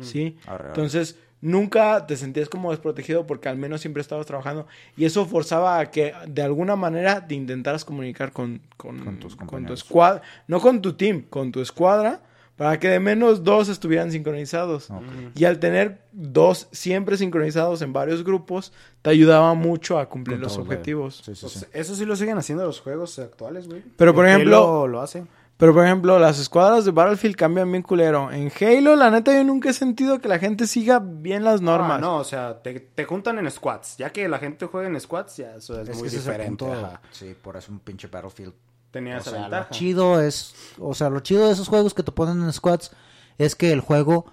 ¿sí? 0.01 0.37
Arre, 0.45 0.55
arre. 0.55 0.67
Entonces, 0.69 1.17
nunca 1.43 2.07
te 2.07 2.15
sentías 2.15 2.47
como 2.47 2.71
desprotegido 2.71 3.27
porque 3.27 3.49
al 3.49 3.57
menos 3.57 3.81
siempre 3.81 3.99
estabas 4.01 4.25
trabajando 4.25 4.65
y 4.95 5.03
eso 5.03 5.25
forzaba 5.25 5.77
a 5.79 5.91
que 5.91 6.13
de 6.25 6.41
alguna 6.41 6.75
manera 6.77 7.27
te 7.27 7.35
intentaras 7.35 7.83
comunicar 7.83 8.31
con, 8.31 8.61
con, 8.77 8.99
Con 9.03 9.19
tus 9.19 9.35
con 9.35 9.65
tu 9.65 9.73
escuadra, 9.73 10.21
no 10.47 10.61
con 10.61 10.81
tu 10.81 10.93
team, 10.93 11.23
con 11.29 11.51
tu 11.51 11.59
escuadra, 11.59 12.21
para 12.55 12.79
que 12.79 12.87
de 12.87 12.99
menos 13.01 13.43
dos 13.43 13.67
estuvieran 13.67 14.11
sincronizados. 14.11 14.87
Y 15.35 15.43
al 15.43 15.59
tener 15.59 16.01
dos 16.13 16.67
siempre 16.71 17.17
sincronizados 17.17 17.81
en 17.81 17.91
varios 17.91 18.23
grupos, 18.23 18.71
te 19.01 19.09
ayudaba 19.09 19.53
mucho 19.53 19.99
a 19.99 20.07
cumplir 20.07 20.39
los 20.39 20.57
objetivos. 20.57 21.17
Sí, 21.25 21.35
sí, 21.35 21.41
Pues, 21.41 21.53
sí. 21.53 21.65
eso 21.73 21.95
sí 21.95 22.05
lo 22.05 22.15
siguen 22.15 22.37
haciendo 22.37 22.63
los 22.65 22.79
juegos 22.79 23.19
actuales, 23.19 23.67
güey. 23.67 23.81
Pero, 23.97 24.13
por 24.15 24.25
ejemplo- 24.27 24.87
lo 24.87 25.01
hace. 25.01 25.25
Pero, 25.57 25.73
por 25.73 25.85
ejemplo, 25.85 26.19
las 26.19 26.39
escuadras 26.39 26.83
de 26.83 26.91
Battlefield 26.91 27.35
cambian 27.35 27.71
bien 27.71 27.83
culero. 27.83 28.31
En 28.31 28.51
Halo, 28.59 28.95
la 28.95 29.09
neta, 29.11 29.33
yo 29.33 29.43
nunca 29.43 29.69
he 29.69 29.73
sentido 29.73 30.19
que 30.19 30.27
la 30.27 30.39
gente 30.39 30.67
siga 30.67 30.99
bien 30.99 31.43
las 31.43 31.61
normas. 31.61 31.91
Ah, 31.97 32.01
no, 32.01 32.17
o 32.17 32.23
sea, 32.23 32.61
te, 32.61 32.79
te 32.79 33.05
juntan 33.05 33.37
en 33.37 33.49
squads. 33.49 33.97
Ya 33.97 34.11
que 34.11 34.27
la 34.27 34.39
gente 34.39 34.65
juega 34.65 34.87
en 34.89 34.99
squads, 34.99 35.37
ya 35.37 35.55
eso 35.55 35.79
es, 35.79 35.87
Es 35.89 35.97
muy 35.99 36.09
diferente. 36.09 36.65
punto. 36.65 36.99
Sí, 37.11 37.35
por 37.41 37.55
eso 37.55 37.71
un 37.71 37.79
pinche 37.79 38.07
Battlefield. 38.07 38.53
Tenía 38.91 39.15
O 39.15 39.19
esa 39.19 39.29
sea, 39.31 39.39
lo 39.39 39.43
ventaja. 39.49 39.69
chido 39.69 40.21
es, 40.21 40.53
o 40.79 40.93
sea, 40.93 41.09
lo 41.09 41.19
chido 41.21 41.45
de 41.47 41.53
esos 41.53 41.67
juegos 41.67 41.93
que 41.93 42.03
te 42.03 42.11
ponen 42.11 42.41
en 42.43 42.51
squads 42.51 42.91
es 43.37 43.55
que 43.55 43.71
el 43.71 43.79
juego 43.79 44.25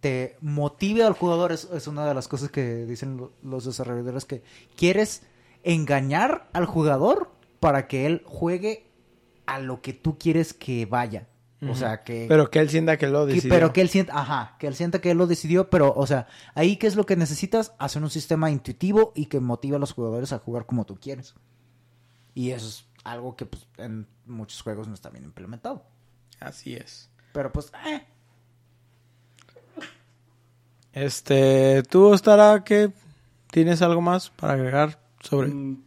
te 0.00 0.36
motive 0.40 1.04
al 1.04 1.12
jugador. 1.12 1.52
Es, 1.52 1.68
es 1.72 1.86
una 1.86 2.06
de 2.06 2.14
las 2.14 2.26
cosas 2.26 2.50
que 2.50 2.84
dicen 2.86 3.16
lo- 3.18 3.32
los 3.42 3.64
desarrolladores 3.64 4.24
que 4.24 4.42
quieres 4.76 5.22
engañar 5.62 6.48
al 6.52 6.66
jugador 6.66 7.30
para 7.60 7.86
que 7.86 8.06
él 8.06 8.22
juegue 8.26 8.90
a 9.46 9.58
lo 9.60 9.80
que 9.82 9.92
tú 9.92 10.18
quieres 10.18 10.54
que 10.54 10.86
vaya. 10.86 11.28
O 11.66 11.74
sea, 11.74 12.02
que... 12.04 12.26
Pero 12.28 12.50
que 12.50 12.58
él 12.58 12.68
sienta 12.68 12.98
que 12.98 13.08
lo 13.08 13.26
que- 13.26 13.34
decidió. 13.34 13.54
pero 13.54 13.72
que 13.72 13.80
él 13.80 13.88
sienta, 13.88 14.18
ajá, 14.20 14.56
que 14.58 14.66
él 14.66 14.74
sienta 14.74 15.00
que 15.00 15.10
él 15.12 15.16
lo 15.16 15.26
decidió, 15.26 15.70
pero, 15.70 15.94
o 15.96 16.06
sea, 16.06 16.26
ahí 16.54 16.76
qué 16.76 16.86
es 16.86 16.94
lo 16.94 17.06
que 17.06 17.16
necesitas, 17.16 17.72
hacer 17.78 18.02
un 18.02 18.10
sistema 18.10 18.50
intuitivo 18.50 19.12
y 19.14 19.26
que 19.26 19.40
motive 19.40 19.76
a 19.76 19.78
los 19.78 19.92
jugadores 19.94 20.34
a 20.34 20.38
jugar 20.40 20.66
como 20.66 20.84
tú 20.84 20.96
quieres. 21.00 21.34
Y 22.34 22.50
eso 22.50 22.68
es 22.68 22.84
algo 23.02 23.34
que 23.34 23.46
pues, 23.46 23.66
en 23.78 24.06
muchos 24.26 24.60
juegos 24.60 24.88
no 24.88 24.94
está 24.94 25.08
bien 25.08 25.24
implementado. 25.24 25.86
Así 26.38 26.74
es. 26.74 27.08
Pero 27.32 27.50
pues, 27.50 27.72
eh, 27.86 28.04
Este, 30.92 31.82
¿tú, 31.84 32.08
Ostara, 32.08 32.62
qué 32.62 32.92
tienes 33.50 33.80
algo 33.80 34.00
más 34.02 34.28
para 34.30 34.52
agregar 34.52 35.00
sobre? 35.20 35.48
Mm. 35.48 35.82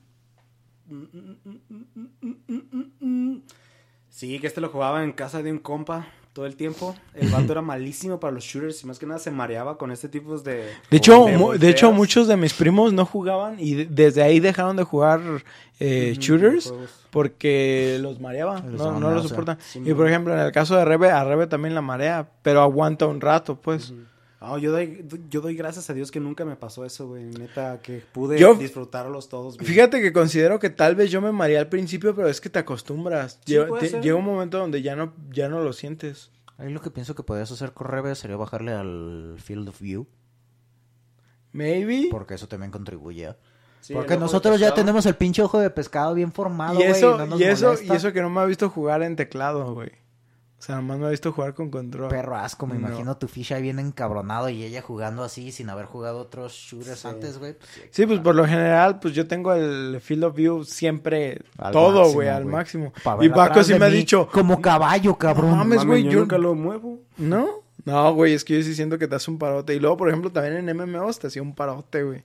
Sí, 4.18 4.40
que 4.40 4.48
este 4.48 4.62
lo 4.62 4.70
jugaba 4.70 5.04
en 5.04 5.12
casa 5.12 5.44
de 5.44 5.52
un 5.52 5.60
compa 5.60 6.08
todo 6.34 6.48
el 6.48 6.56
tiempo. 6.56 6.96
El 7.14 7.30
vato 7.30 7.52
era 7.52 7.62
malísimo 7.62 8.20
para 8.20 8.34
los 8.34 8.44
shooters 8.44 8.84
y 8.84 8.88
más 8.88 8.98
que 8.98 9.06
nada 9.06 9.20
se 9.20 9.30
mareaba 9.30 9.78
con 9.78 9.92
este 9.92 10.10
tipo 10.10 10.36
de... 10.40 10.72
De 10.90 10.98
hecho, 10.98 11.26
de 11.60 11.70
hecho, 11.70 11.92
muchos 11.92 12.28
de 12.28 12.36
mis 12.36 12.54
primos 12.56 12.94
no 12.94 13.06
jugaban 13.06 13.60
y 13.60 13.76
de- 13.76 13.86
desde 13.86 14.24
ahí 14.24 14.40
dejaron 14.40 14.76
de 14.76 14.82
jugar 14.82 15.22
eh, 15.80 16.16
shooters 16.18 16.74
porque 17.12 18.00
los 18.02 18.20
mareaba, 18.20 18.60
no, 18.62 19.00
no 19.00 19.12
lo 19.12 19.22
soportan. 19.30 19.60
sí, 19.62 19.84
y 19.86 19.94
por 19.94 20.08
ejemplo, 20.08 20.34
en 20.34 20.40
el 20.40 20.52
caso 20.52 20.76
de 20.76 20.84
Rebe, 20.86 21.12
a 21.12 21.24
Rebe 21.24 21.46
también 21.46 21.76
la 21.76 21.82
marea, 21.84 22.28
pero 22.42 22.64
aguanta 22.64 23.06
un 23.06 23.22
rato, 23.22 23.56
pues. 23.62 23.94
Ah, 24.50 24.58
yo, 24.58 24.72
doy, 24.72 25.06
yo 25.30 25.42
doy 25.42 25.56
gracias 25.56 25.90
a 25.90 25.94
Dios 25.94 26.10
que 26.12 26.20
nunca 26.20 26.46
me 26.46 26.56
pasó 26.56 26.86
eso, 26.86 27.08
güey. 27.08 27.26
Neta, 27.26 27.80
que 27.82 28.02
pude 28.12 28.40
Yo- 28.40 28.56
disfrutarlos 28.56 29.28
todos. 29.30 29.58
bien. 29.58 29.70
Fíjate 29.72 30.02
que 30.02 30.14
considero 30.14 30.60
que 30.60 30.70
tal 30.70 30.96
vez 30.96 31.12
yo 31.12 31.22
me 31.22 31.32
mareé 31.32 31.58
al 31.58 31.68
principio, 31.70 32.16
pero 32.16 32.28
es 32.30 32.40
que 32.40 32.50
te 32.50 32.60
acostumbras. 32.60 33.40
Sí, 33.46 33.54
Lle- 33.56 33.68
puede 33.68 33.82
te- 33.84 33.90
ser. 33.90 34.02
llega 34.02 34.16
un 34.16 34.26
momento 34.26 34.58
donde 34.58 34.82
ya 34.82 34.96
no, 34.96 35.14
ya 35.32 35.50
no 35.50 35.62
lo 35.62 35.74
sientes. 35.74 36.32
ahí 36.58 36.72
lo 36.74 36.82
que 36.82 36.90
pienso 36.90 37.14
que 37.14 37.22
podías 37.24 37.52
hacer 37.52 37.74
con 37.74 37.88
Rebe 37.88 38.16
sería 38.16 38.36
bajarle 38.38 38.72
al 38.72 39.36
Field 39.38 39.70
of 39.70 39.80
View, 39.80 40.08
Maybe. 41.52 42.08
porque 42.12 42.36
eso 42.36 42.48
también 42.48 42.72
contribuye. 42.72 43.36
Sí, 43.82 43.94
porque 43.94 44.18
nosotros 44.18 44.60
ya 44.60 44.74
tenemos 44.74 45.06
el 45.06 45.16
pinche 45.16 45.42
ojo 45.42 45.60
de 45.60 45.70
pescado 45.70 46.14
bien 46.14 46.32
formado, 46.32 46.74
Y 46.74 46.78
güey, 46.78 46.90
eso, 46.90 47.18
no 47.18 47.26
nos 47.28 47.40
y 47.40 47.44
eso, 47.44 47.68
molesta. 47.68 47.94
y 47.94 47.96
eso 47.98 48.12
que 48.14 48.22
no 48.22 48.30
me 48.30 48.42
ha 48.42 48.46
visto 48.46 48.70
jugar 48.70 49.02
en 49.04 49.16
teclado, 49.16 49.74
güey. 49.74 49.92
O 50.60 50.62
sea, 50.68 50.76
nomás 50.78 50.98
me 50.98 51.06
ha 51.06 51.10
visto 51.10 51.32
jugar 51.32 51.54
con 51.54 51.70
control. 51.70 52.10
Perro 52.10 52.36
asco, 52.36 52.66
me 52.66 52.74
No. 52.80 52.88
imagino 52.88 53.16
tu 53.18 53.28
ficha 53.28 53.60
bien 53.60 53.78
encabronado 53.78 54.50
y 54.50 54.64
ella 54.64 54.82
jugando 54.82 55.24
así 55.24 55.52
sin 55.52 55.70
haber 55.70 55.86
jugado 55.86 56.18
otros 56.18 56.52
shooters 56.54 57.00
Sí. 57.00 57.08
antes, 57.08 57.38
güey. 57.38 57.54
pues, 57.54 57.70
sí. 57.92 58.08
Pues 58.08 58.20
por 58.22 58.34
lo 58.34 58.46
general, 58.48 59.00
pues 59.00 59.14
yo 59.14 59.28
tengo 59.28 59.54
el 59.54 60.00
field 60.02 60.24
of 60.24 60.36
view 60.36 60.64
siempre 60.64 61.42
Al 61.60 61.72
todo, 61.74 62.12
güey, 62.12 62.28
al 62.30 62.46
máximo. 62.46 62.92
Y 63.22 63.30
Paco 63.30 63.64
sí 63.64 63.76
me 63.76 63.86
ha 63.86 63.90
dicho, 63.90 64.28
Como 64.32 64.60
caballo, 64.60 65.16
cabrón. 65.16 65.52
No 65.52 65.56
mames, 65.58 65.86
güey, 65.86 66.04
yo 66.04 66.12
yo- 66.12 66.20
nunca 66.22 66.38
lo 66.40 66.56
muevo. 66.56 67.02
¿no? 67.18 67.48
No, 67.86 68.14
güey, 68.16 68.34
es 68.34 68.44
que 68.44 68.58
yo 68.58 68.64
sí 68.64 68.74
siento 68.76 68.98
que 68.98 69.08
te 69.08 69.16
hace 69.16 69.30
un 69.32 69.38
parote. 69.38 69.76
Y 69.76 69.80
luego, 69.80 69.96
por 69.96 70.10
ejemplo, 70.10 70.32
también 70.32 70.58
en 70.58 70.76
MMOs 70.76 71.20
te 71.20 71.28
hacía 71.28 71.42
un 71.44 71.54
parote, 71.56 72.04
güey. 72.04 72.24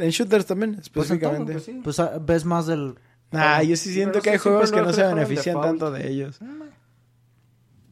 En 0.00 0.10
shooters 0.10 0.46
también, 0.46 0.72
Mm. 0.72 0.74
Pues 0.74 0.86
específicamente. 0.86 1.52
pues 1.52 1.64
sí. 1.64 1.80
Pues 1.82 2.00
ah, 2.00 2.18
ves 2.20 2.44
más 2.44 2.66
del... 2.66 2.96
Nah, 3.30 3.62
yo 3.62 3.76
sí 3.76 3.92
siento 3.92 4.14
Pero 4.14 4.22
que 4.24 4.30
hay 4.30 4.38
juegos 4.38 4.70
que 4.72 4.80
no 4.82 4.92
se 4.92 5.02
benefician 5.02 5.54
default. 5.56 5.66
tanto 5.66 5.90
de 5.90 6.08
ellos. 6.08 6.38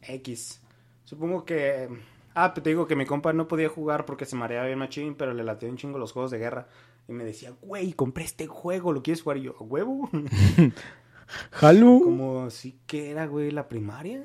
X. 0.07 0.61
Supongo 1.03 1.45
que... 1.45 1.89
Ah, 2.35 2.53
pero 2.53 2.63
te 2.63 2.69
digo 2.69 2.85
que 2.87 2.95
mi 2.95 3.05
compa 3.05 3.33
no 3.33 3.47
podía 3.47 3.67
jugar 3.69 4.05
porque 4.05 4.25
se 4.25 4.35
mareaba 4.35 4.67
bien 4.67 4.77
machín, 4.79 5.15
pero 5.15 5.33
le 5.33 5.43
latía 5.43 5.69
un 5.69 5.77
chingo 5.77 5.97
los 5.97 6.11
juegos 6.11 6.29
de 6.31 6.37
guerra. 6.37 6.67
Y 7.07 7.13
me 7.13 7.23
decía, 7.23 7.53
güey, 7.61 7.93
compré 7.93 8.25
este 8.25 8.45
juego, 8.47 8.91
¿lo 8.93 9.01
quieres 9.01 9.23
jugar? 9.23 9.37
Y 9.37 9.43
yo, 9.43 9.55
¿a 9.59 9.63
huevo? 9.63 10.09
Halo. 11.59 11.99
Como, 12.03 12.49
sí 12.49 12.79
que 12.85 13.09
era, 13.11 13.25
güey, 13.25 13.51
la 13.51 13.67
primaria. 13.67 14.23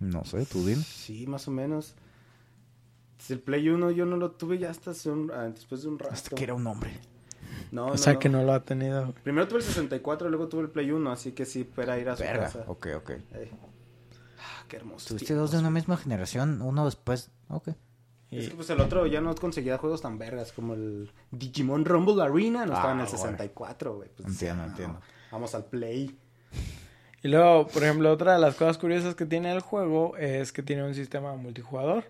No 0.00 0.24
sé, 0.24 0.44
tú 0.46 0.64
dime. 0.66 0.82
Sí, 0.82 1.26
más 1.26 1.46
o 1.48 1.50
menos. 1.50 1.94
El 3.28 3.40
Play 3.40 3.68
1 3.68 3.90
yo 3.92 4.04
no 4.06 4.16
lo 4.16 4.32
tuve 4.32 4.58
ya 4.58 4.70
hasta 4.70 4.90
hace 4.92 5.10
un- 5.10 5.30
ah, 5.32 5.48
después 5.48 5.82
de 5.82 5.88
un 5.88 5.98
rato. 5.98 6.12
Hasta 6.12 6.34
que 6.36 6.44
era 6.44 6.54
un 6.54 6.66
hombre. 6.66 6.92
No, 7.72 7.86
O 7.86 7.90
no, 7.90 7.96
sea 7.96 8.12
no. 8.14 8.18
que 8.20 8.28
no 8.28 8.42
lo 8.44 8.52
ha 8.52 8.62
tenido. 8.64 9.14
Primero 9.24 9.48
tuve 9.48 9.58
el 9.60 9.64
64, 9.64 10.28
luego 10.28 10.48
tuve 10.48 10.62
el 10.62 10.70
Play 10.70 10.90
1, 10.90 11.10
así 11.10 11.32
que 11.32 11.44
sí, 11.44 11.68
era 11.76 11.98
ir 11.98 12.08
a 12.08 12.16
su 12.16 12.22
Verga. 12.22 12.44
casa. 12.44 12.64
Ok, 12.68 12.88
ok. 12.96 13.10
Ah, 14.66 14.68
qué 14.68 14.76
hermoso. 14.76 15.08
Tuviste 15.08 15.34
dos 15.34 15.52
de 15.52 15.58
una 15.58 15.70
misma 15.70 15.96
generación, 15.96 16.60
uno 16.62 16.84
después. 16.84 17.30
Ok. 17.48 17.68
Y- 18.30 18.38
Es 18.38 18.48
que 18.48 18.56
pues 18.56 18.68
el 18.70 18.80
otro 18.80 19.06
ya 19.06 19.20
no 19.20 19.34
conseguía 19.36 19.78
juegos 19.78 20.02
tan 20.02 20.18
vergas 20.18 20.52
como 20.52 20.74
el 20.74 21.10
Digimon 21.30 21.84
Rumble 21.84 22.20
Arena, 22.22 22.66
no 22.66 22.74
estaba 22.74 22.92
en 22.92 23.00
Ah, 23.00 23.02
el 23.04 23.08
bueno. 23.08 23.18
64, 23.18 23.94
güey. 23.96 24.08
Pues, 24.16 24.28
Entiendo, 24.28 24.62
no, 24.64 24.68
entiendo. 24.70 25.00
Vamos 25.30 25.54
al 25.54 25.64
Play. 25.66 26.18
Y 27.22 27.28
luego, 27.28 27.66
por 27.68 27.82
ejemplo, 27.84 28.12
otra 28.12 28.34
de 28.34 28.38
las 28.40 28.54
cosas 28.56 28.78
curiosas 28.78 29.14
que 29.14 29.26
tiene 29.26 29.52
el 29.52 29.60
juego 29.60 30.16
es 30.16 30.52
que 30.52 30.62
tiene 30.62 30.84
un 30.84 30.94
sistema 30.94 31.34
multijugador. 31.36 32.04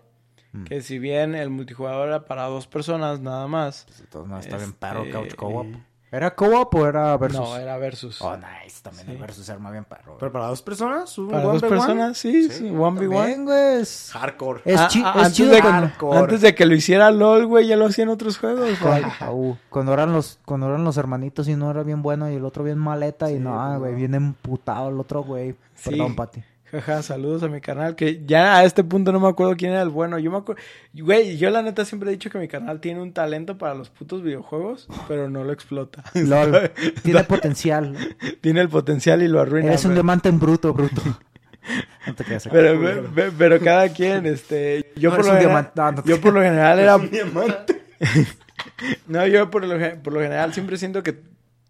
Mm. 0.53 0.63
Que 0.65 0.81
si 0.81 0.97
bien 0.99 1.35
el 1.35 1.49
multijugador 1.49 2.07
era 2.07 2.25
para 2.25 2.45
dos 2.45 2.67
personas 2.67 3.19
nada 3.19 3.47
más. 3.47 3.83
Pues, 3.85 3.99
de 4.01 4.07
todos 4.07 4.27
modos 4.27 4.45
está 4.45 4.57
bien 4.57 4.69
Este, 4.69 4.79
perro 4.79 5.05
Couch 5.11 5.35
Co-op. 5.35 5.67
¿Era 6.09 6.33
co-op 6.35 6.73
o 6.75 6.87
era 6.87 7.17
versus? 7.17 7.39
No, 7.41 7.57
era 7.57 7.77
versus. 7.77 8.21
Oh, 8.21 8.35
nice. 8.37 8.81
También 8.81 9.05
Sí. 9.07 9.11
el 9.11 9.17
versus 9.17 9.49
arma 9.49 9.71
bien 9.71 9.83
perro. 9.83 10.03
güey. 10.13 10.17
Pero 10.19 10.31
para 10.31 10.47
dos 10.47 10.61
personas, 10.61 11.17
un 11.17 11.27
para 11.29 11.43
one 11.43 11.53
dos 11.53 11.61
by 11.61 11.69
one? 11.71 11.79
personas, 11.79 12.17
sí, 12.17 12.49
sí, 12.49 12.69
one 12.69 12.99
v 12.99 13.07
one. 13.15 13.37
Güey. 13.43 13.81
es- 13.81 14.11
Hardcore. 14.13 14.61
Es, 14.63 14.79
Ah, 14.79 14.87
chi- 14.87 15.01
ah, 15.03 15.11
es 15.11 15.17
antes, 15.17 15.33
chido 15.33 15.49
de 15.51 15.61
hardcore. 15.61 16.17
antes 16.19 16.41
de 16.41 16.55
que 16.55 16.65
lo 16.65 16.75
hiciera 16.75 17.11
LOL, 17.11 17.45
güey, 17.47 17.67
ya 17.67 17.75
lo 17.75 17.87
hacían 17.87 18.07
otros 18.07 18.37
juegos. 18.37 18.79
güey. 18.79 19.03
Au, 19.19 19.57
cuando 19.69 19.91
eran 19.93 20.13
los 20.13 20.39
cuando 20.45 20.67
eran 20.67 20.85
los 20.85 20.95
hermanitos 20.95 21.47
y 21.49 21.53
uno 21.55 21.71
era 21.71 21.83
bien 21.83 22.01
bueno 22.01 22.31
y 22.31 22.35
el 22.35 22.45
otro 22.45 22.63
bien 22.63 22.77
maleta 22.77 23.29
y 23.29 23.39
no, 23.39 23.59
ah, 23.59 23.67
pues, 23.71 23.79
güey, 23.79 23.91
no. 23.91 23.97
bien 23.97 24.15
emputado 24.15 24.87
el 24.89 24.99
otro 24.99 25.23
güey. 25.23 25.55
Sí. 25.75 25.89
Perdón, 25.89 26.15
Pati. 26.15 26.41
Jaja, 26.71 27.01
saludos 27.01 27.43
a 27.43 27.47
mi 27.47 27.61
canal, 27.61 27.95
que 27.95 28.23
ya 28.25 28.57
a 28.57 28.65
este 28.65 28.83
punto 28.83 29.13
no 29.13 29.21
me 29.21 29.29
acuerdo 29.29 29.55
quién 29.55 29.71
era 29.71 29.81
el 29.81 29.89
bueno. 29.89 30.19
Yo 30.19 30.31
me 30.31 30.37
acuerdo, 30.37 30.61
güey, 30.93 31.37
yo 31.37 31.49
la 31.49 31.61
neta 31.61 31.85
siempre 31.85 32.09
he 32.09 32.11
dicho 32.11 32.29
que 32.29 32.39
mi 32.39 32.49
canal 32.49 32.81
tiene 32.81 33.01
un 33.01 33.13
talento 33.13 33.57
para 33.57 33.73
los 33.73 33.89
putos 33.89 34.21
videojuegos, 34.21 34.87
pero 35.07 35.29
no 35.29 35.45
lo 35.45 35.53
explota. 35.53 36.03
LOL. 36.13 36.71
Tiene 37.03 37.23
potencial. 37.23 37.95
tiene 38.41 38.59
el 38.61 38.69
potencial 38.69 39.21
y 39.21 39.29
lo 39.29 39.39
arruina. 39.39 39.69
Eres 39.69 39.85
un 39.85 39.93
diamante 39.93 40.27
en 40.27 40.39
bruto, 40.39 40.73
bruto. 40.73 41.01
No 42.05 42.15
te 42.15 42.23
quedas 42.23 42.47
pero, 42.51 42.79
pero, 42.81 43.09
pero- 43.13 43.31
pero 43.37 43.59
cada 43.59 43.89
quien, 43.89 44.25
este, 44.25 44.91
yo, 44.95 45.09
No 45.11 45.15
por 45.17 45.25
lo 45.25 45.33
general. 45.37 45.71
No, 45.75 45.91
no 45.93 46.03
yo 46.05 46.21
por 46.21 46.33
lo 46.33 46.41
general 46.41 46.79
era, 46.79 46.95
Un 46.97 47.09
diamante. 47.11 47.81
no, 49.07 49.25
yo 49.27 49.49
por 49.49 49.65
lo, 49.65 49.77
por 50.01 50.13
lo 50.13 50.19
general 50.21 50.53
siempre 50.53 50.77
siento 50.77 51.03
que 51.03 51.17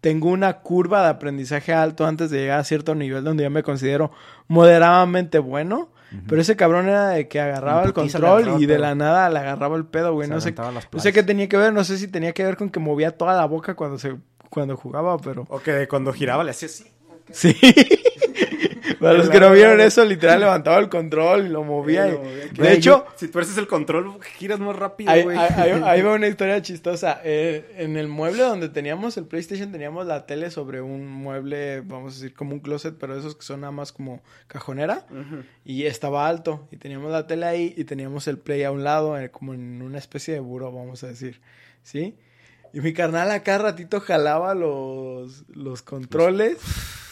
tengo 0.08 0.30
una 0.30 0.60
curva 0.60 1.02
de 1.02 1.08
aprendizaje 1.08 1.74
alto 1.74 2.06
antes 2.06 2.30
de 2.30 2.38
llegar 2.38 2.60
a 2.60 2.64
cierto 2.64 2.94
nivel 2.94 3.22
donde 3.22 3.44
yo 3.44 3.50
me 3.50 3.62
considero 3.62 4.10
moderadamente 4.46 5.38
bueno. 5.38 5.90
Pero 6.26 6.40
ese 6.40 6.56
cabrón 6.56 6.88
era 6.88 7.10
de 7.10 7.28
que 7.28 7.38
agarraba 7.38 7.82
el 7.82 7.92
control 7.92 8.24
agarraba 8.40 8.60
y 8.62 8.64
de 8.64 8.78
la 8.78 8.94
nada 8.94 9.28
le 9.28 9.40
agarraba 9.40 9.76
el 9.76 9.84
pedo, 9.84 10.14
güey. 10.14 10.26
No 10.26 10.40
sé, 10.40 10.54
no 10.92 11.00
sé 11.00 11.12
qué 11.12 11.22
tenía 11.22 11.46
que 11.50 11.58
ver, 11.58 11.74
no 11.74 11.84
sé 11.84 11.98
si 11.98 12.08
tenía 12.08 12.32
que 12.32 12.42
ver 12.42 12.56
con 12.56 12.70
que 12.70 12.80
movía 12.80 13.10
toda 13.10 13.36
la 13.36 13.44
boca 13.44 13.74
cuando 13.74 13.98
se 13.98 14.16
cuando 14.48 14.78
jugaba, 14.78 15.18
pero 15.18 15.44
O 15.50 15.58
que 15.60 15.86
cuando 15.86 16.10
giraba 16.14 16.42
le 16.42 16.52
hacía 16.52 16.68
así. 16.68 16.86
sí. 17.30 17.54
Para 19.00 19.14
los 19.14 19.28
que 19.28 19.40
no 19.40 19.50
vieron 19.52 19.80
eso, 19.80 20.04
literal 20.04 20.40
levantaba 20.40 20.78
el 20.78 20.88
control 20.88 21.46
y 21.46 21.48
lo 21.48 21.62
movía. 21.64 22.08
y- 22.08 22.12
Lo 22.12 22.18
movía. 22.18 22.44
De 22.46 22.50
Güey, 22.56 22.76
hecho, 22.76 23.06
Si 23.16 23.28
tú 23.28 23.38
eres 23.38 23.56
el 23.58 23.66
control, 23.66 24.18
giras 24.38 24.58
más 24.60 24.74
rápido, 24.76 25.10
Ahí, 25.10 25.22
güey. 25.22 25.36
ahí- 25.36 25.48
ahí- 25.56 25.82
ahí 25.84 26.02
va 26.02 26.14
una 26.14 26.26
historia 26.28 26.60
chistosa. 26.62 27.20
Eh, 27.24 27.74
en 27.78 27.96
el 27.96 28.08
mueble 28.08 28.42
donde 28.42 28.68
teníamos 28.68 29.16
el 29.16 29.24
PlayStation, 29.26 29.70
teníamos 29.72 30.06
la 30.06 30.26
tele 30.26 30.50
sobre 30.50 30.80
un 30.80 31.06
mueble, 31.06 31.80
vamos 31.82 32.12
a 32.12 32.16
decir, 32.16 32.34
como 32.34 32.52
un 32.54 32.60
closet, 32.60 32.94
pero 32.98 33.18
esos 33.18 33.34
que 33.36 33.42
son 33.42 33.60
nada 33.60 33.70
más 33.72 33.92
como 33.92 34.22
cajonera. 34.46 35.06
Y 35.64 35.84
estaba 35.84 36.28
alto. 36.28 36.66
Y 36.70 36.76
teníamos 36.76 37.10
la 37.12 37.26
tele 37.26 37.46
ahí 37.46 37.74
y 37.76 37.84
teníamos 37.84 38.26
el 38.28 38.38
Play 38.38 38.62
a 38.64 38.70
un 38.70 38.84
lado, 38.84 39.18
eh, 39.18 39.30
como 39.30 39.54
en 39.54 39.82
una 39.82 39.98
especie 39.98 40.34
de 40.34 40.40
buró, 40.40 40.72
vamos 40.72 41.04
a 41.04 41.08
decir. 41.08 41.40
¿Sí? 41.82 42.14
Y 42.72 42.80
mi 42.80 42.92
carnal 42.92 43.30
acá 43.30 43.56
ratito 43.58 44.00
jalaba 44.00 44.54
los, 44.54 45.44
los 45.48 45.80
controles. 45.82 46.58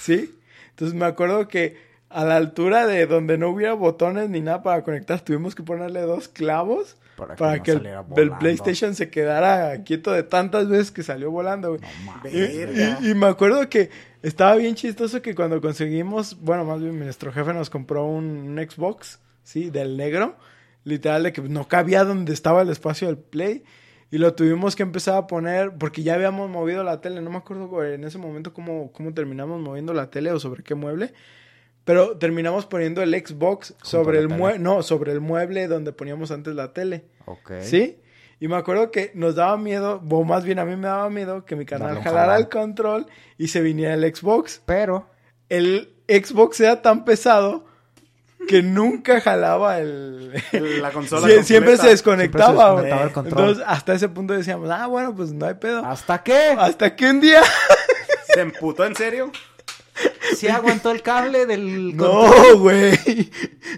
¿Sí? 0.00 0.34
Entonces 0.76 0.94
me 0.94 1.06
acuerdo 1.06 1.48
que 1.48 1.78
a 2.10 2.24
la 2.24 2.36
altura 2.36 2.86
de 2.86 3.06
donde 3.06 3.38
no 3.38 3.48
hubiera 3.48 3.72
botones 3.72 4.28
ni 4.28 4.40
nada 4.40 4.62
para 4.62 4.82
conectar, 4.84 5.20
tuvimos 5.22 5.54
que 5.54 5.62
ponerle 5.62 6.02
dos 6.02 6.28
clavos 6.28 6.96
Para 7.16 7.34
que 7.34 7.38
para 7.38 7.56
no 7.56 7.62
que 7.62 8.20
el. 8.20 8.30
PlayStation 8.38 8.94
se 8.94 9.08
quedara 9.10 9.82
quieto 9.84 10.12
de 10.12 10.22
tantas 10.22 10.68
veces 10.68 10.90
que 10.90 11.02
salió 11.02 11.30
volando, 11.30 11.70
güey. 11.70 11.80
No 11.80 11.88
mames. 12.12 12.32
Y, 12.34 12.38
Verga. 12.58 12.98
y- 13.00 13.10
y 13.10 13.14
me 13.14 13.26
acuerdo 13.26 13.68
que 13.70 13.88
estaba 14.22 14.54
bien 14.56 14.74
chistoso 14.74 15.22
que 15.22 15.34
cuando 15.34 15.60
conseguimos, 15.62 16.38
bueno, 16.42 16.64
más 16.64 16.80
bien 16.80 16.98
nuestro 16.98 17.32
jefe 17.32 17.54
nos 17.54 17.70
compró 17.70 18.04
un, 18.06 18.24
un 18.26 18.58
Xbox, 18.58 19.18
sí, 19.42 19.70
del 19.70 19.96
negro, 19.96 20.36
literal 20.84 21.22
de 21.24 21.32
que 21.32 21.40
no 21.40 21.66
cabía 21.68 22.04
donde 22.04 22.32
estaba 22.34 22.62
el 22.62 22.68
espacio 22.70 23.08
del 23.08 23.16
Play. 23.18 23.64
Y 24.10 24.18
lo 24.18 24.34
tuvimos 24.34 24.76
que 24.76 24.82
empezar 24.82 25.16
a 25.16 25.26
poner 25.26 25.72
porque 25.78 26.02
ya 26.02 26.14
habíamos 26.14 26.48
movido 26.48 26.84
la 26.84 27.00
tele. 27.00 27.20
No 27.20 27.30
me 27.30 27.38
acuerdo 27.38 27.84
en 27.84 28.04
ese 28.04 28.18
momento 28.18 28.52
cómo, 28.52 28.92
cómo 28.92 29.12
terminamos 29.12 29.60
moviendo 29.60 29.92
la 29.92 30.10
tele 30.10 30.30
o 30.30 30.38
sobre 30.38 30.62
qué 30.62 30.74
mueble. 30.74 31.12
Pero 31.84 32.16
terminamos 32.16 32.66
poniendo 32.66 33.02
el 33.02 33.14
Xbox 33.14 33.74
sobre 33.82 34.18
el 34.18 34.28
mueble. 34.28 34.58
No, 34.58 34.82
sobre 34.82 35.12
el 35.12 35.20
mueble 35.20 35.68
donde 35.68 35.92
poníamos 35.92 36.30
antes 36.30 36.54
la 36.54 36.72
tele. 36.72 37.04
Ok. 37.26 37.52
¿Sí? 37.60 37.98
Y 38.38 38.48
me 38.48 38.56
acuerdo 38.56 38.90
que 38.90 39.12
nos 39.14 39.34
daba 39.34 39.56
miedo, 39.56 40.02
o 40.08 40.24
más 40.24 40.44
bien 40.44 40.58
a 40.58 40.64
mí 40.64 40.76
me 40.76 40.88
daba 40.88 41.08
miedo 41.10 41.44
que 41.44 41.56
mi 41.56 41.64
canal 41.64 42.02
jalara 42.02 42.36
el 42.36 42.48
control 42.48 43.06
y 43.38 43.48
se 43.48 43.60
viniera 43.62 43.94
el 43.94 44.14
Xbox. 44.14 44.62
Pero, 44.66 45.08
El 45.48 45.94
Xbox 46.08 46.60
era 46.60 46.82
tan 46.82 47.04
pesado 47.04 47.66
que 48.48 48.62
nunca 48.62 49.20
jalaba 49.20 49.78
el... 49.80 50.32
La 50.80 50.90
consola 50.92 51.26
Sie- 51.28 51.42
siempre 51.42 51.76
se 51.76 51.88
desconectaba, 51.88 52.46
Siempre 52.46 52.62
se 52.64 52.72
güey. 52.72 52.84
desconectaba 52.84 53.02
el 53.04 53.12
control. 53.12 53.40
Entonces, 53.48 53.64
hasta 53.66 53.94
ese 53.94 54.08
punto 54.08 54.34
decíamos, 54.34 54.70
ah, 54.70 54.86
bueno, 54.86 55.14
pues 55.14 55.32
no 55.32 55.46
hay 55.46 55.54
pedo. 55.54 55.84
¿hasta 55.84 56.22
qué? 56.22 56.54
Hasta 56.58 56.94
que 56.94 57.10
un 57.10 57.20
día... 57.20 57.42
¿Se 58.34 58.40
emputó 58.40 58.84
en 58.84 58.94
serio? 58.94 59.32
¿Sí 60.36 60.46
aguantó 60.48 60.90
el 60.90 61.00
cable 61.00 61.46
del 61.46 61.96
No, 61.96 62.30
güey. 62.58 63.30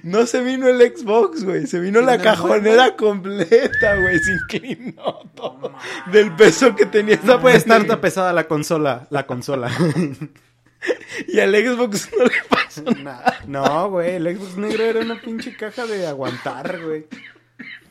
No 0.02 0.26
se 0.26 0.40
vino 0.42 0.66
el 0.66 0.80
Xbox, 0.80 1.44
güey. 1.44 1.68
Se 1.68 1.78
vino 1.78 2.00
la 2.00 2.18
cajonera 2.18 2.96
completa, 2.96 3.94
güey. 4.00 4.18
Se 4.18 4.32
inclinó 4.32 5.30
todo. 5.36 5.72
Del 6.10 6.34
peso 6.34 6.74
que 6.74 6.86
tenía 6.86 7.14
esa 7.14 7.24
No 7.26 7.40
puede 7.40 7.56
estar 7.56 7.84
tan 7.84 8.00
pesada 8.00 8.32
la 8.32 8.48
consola. 8.48 9.06
La 9.10 9.26
consola. 9.26 9.70
Y 11.28 11.40
al 11.40 11.54
Xbox 11.54 12.08
no 12.18 12.24
le 12.24 12.30
pasó 12.48 12.82
nada. 13.02 13.38
no, 13.46 13.90
güey. 13.90 14.12
El 14.16 14.36
Xbox 14.36 14.56
negro 14.56 14.84
era 14.84 15.00
una 15.00 15.20
pinche 15.20 15.56
caja 15.56 15.86
de 15.86 16.06
aguantar, 16.06 16.80
güey. 16.82 17.06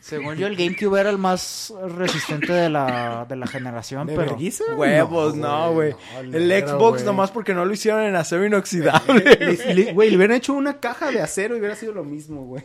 Según 0.00 0.36
yo, 0.36 0.46
el 0.46 0.56
GameCube 0.56 0.98
era 0.98 1.10
el 1.10 1.18
más 1.18 1.70
resistente 1.88 2.50
de 2.50 2.70
la, 2.70 3.26
de 3.28 3.36
la 3.36 3.46
generación, 3.46 4.06
¿De 4.06 4.16
pero... 4.16 4.38
Huevos, 4.78 5.34
no, 5.36 5.72
güey. 5.74 5.94
no, 6.14 6.20
el 6.34 6.48
negro, 6.48 6.68
Xbox 6.78 6.92
güey. 6.94 7.04
nomás 7.04 7.30
porque 7.30 7.52
no 7.52 7.66
lo 7.66 7.74
hicieron 7.74 8.00
en 8.04 8.16
acero 8.16 8.46
inoxidable. 8.46 9.22
Le- 9.38 9.74
le- 9.74 9.92
Güey, 9.92 10.08
le 10.10 10.16
hubieran 10.16 10.38
hecho 10.38 10.54
una 10.54 10.80
caja 10.80 11.10
de 11.10 11.20
acero 11.20 11.54
y 11.56 11.58
hubiera 11.58 11.76
sido 11.76 11.92
lo 11.92 12.04
mismo, 12.04 12.46
güey. 12.46 12.62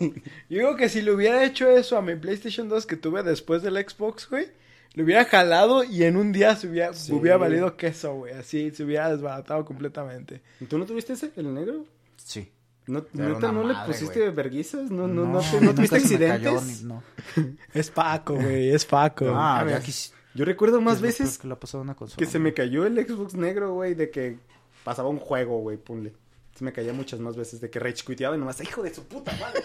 Yo 0.50 0.60
digo 0.60 0.78
que 0.78 0.88
si 0.88 1.02
le 1.02 1.12
hubiera 1.12 1.44
hecho 1.44 1.70
eso 1.70 1.98
a 1.98 2.02
mi 2.02 2.16
PlayStation 2.16 2.70
2 2.70 2.86
que 2.86 2.96
tuve 2.96 3.24
después 3.24 3.62
del 3.62 3.76
Xbox, 3.76 4.30
güey, 4.30 4.48
le 4.94 5.04
hubiera 5.04 5.26
jalado 5.26 5.84
y 5.84 6.04
en 6.04 6.18
un 6.18 6.32
día 6.32 6.56
se 6.56 6.68
hubiera, 6.68 6.94
Sí. 6.94 7.12
hubiera 7.12 7.38
valido 7.38 7.76
queso, 7.78 8.14
güey. 8.16 8.34
Así 8.34 8.72
se 8.72 8.84
hubiera 8.84 9.10
desbaratado 9.12 9.66
completamente. 9.66 10.42
¿Y 10.60 10.66
¿Tú 10.66 10.78
no 10.78 10.86
tuviste 10.86 11.14
ese, 11.14 11.32
el 11.36 11.54
negro? 11.54 11.86
Sí. 12.18 12.52
¿No, 12.86 13.06
neta, 13.14 13.52
no 13.52 13.64
le 13.64 13.74
madre, 13.74 13.88
pusiste 13.94 14.20
güey. 14.20 14.32
verguizas? 14.36 14.92
¿No, 14.92 15.08
no, 15.08 15.26
no, 15.26 15.40
te- 15.40 15.54
no 15.56 15.62
nunca 15.62 15.76
tuviste 15.76 16.02
cayó 16.02 16.52
accidentes? 16.58 16.82
ni- 16.84 16.88
no. 16.90 17.04
Es 17.74 17.90
Paco, 17.90 18.36
güey, 18.36 18.70
es 18.72 18.84
Paco. 18.86 19.32
Ah, 19.34 19.64
ver. 19.64 19.82
quis- 19.82 20.12
Yo 20.36 20.44
recuerdo 20.46 20.82
más 20.82 20.98
lo 21.00 21.04
veces 21.08 21.38
que 21.38 21.48
le 21.48 21.54
consola. 21.96 22.18
se 22.30 22.40
me 22.40 22.54
cayó 22.54 22.86
el 22.86 22.96
Xbox 23.08 23.36
negro, 23.36 23.74
güey, 23.74 23.94
de 23.96 24.10
que 24.10 24.38
pasaba 24.84 25.08
un 25.10 25.18
juego, 25.20 25.60
güey, 25.62 25.78
punle. 25.78 26.14
Se 26.56 26.64
me 26.66 26.74
caía 26.74 26.92
muchas 26.94 27.20
más 27.22 27.36
veces 27.38 27.62
de 27.62 27.70
que 27.70 27.80
rage 27.80 28.04
quiteaba 28.06 28.36
y 28.36 28.40
nomás, 28.40 28.60
hijo 28.62 28.84
de 28.84 28.94
su 28.94 29.04
puta 29.06 29.32
madre. 29.40 29.64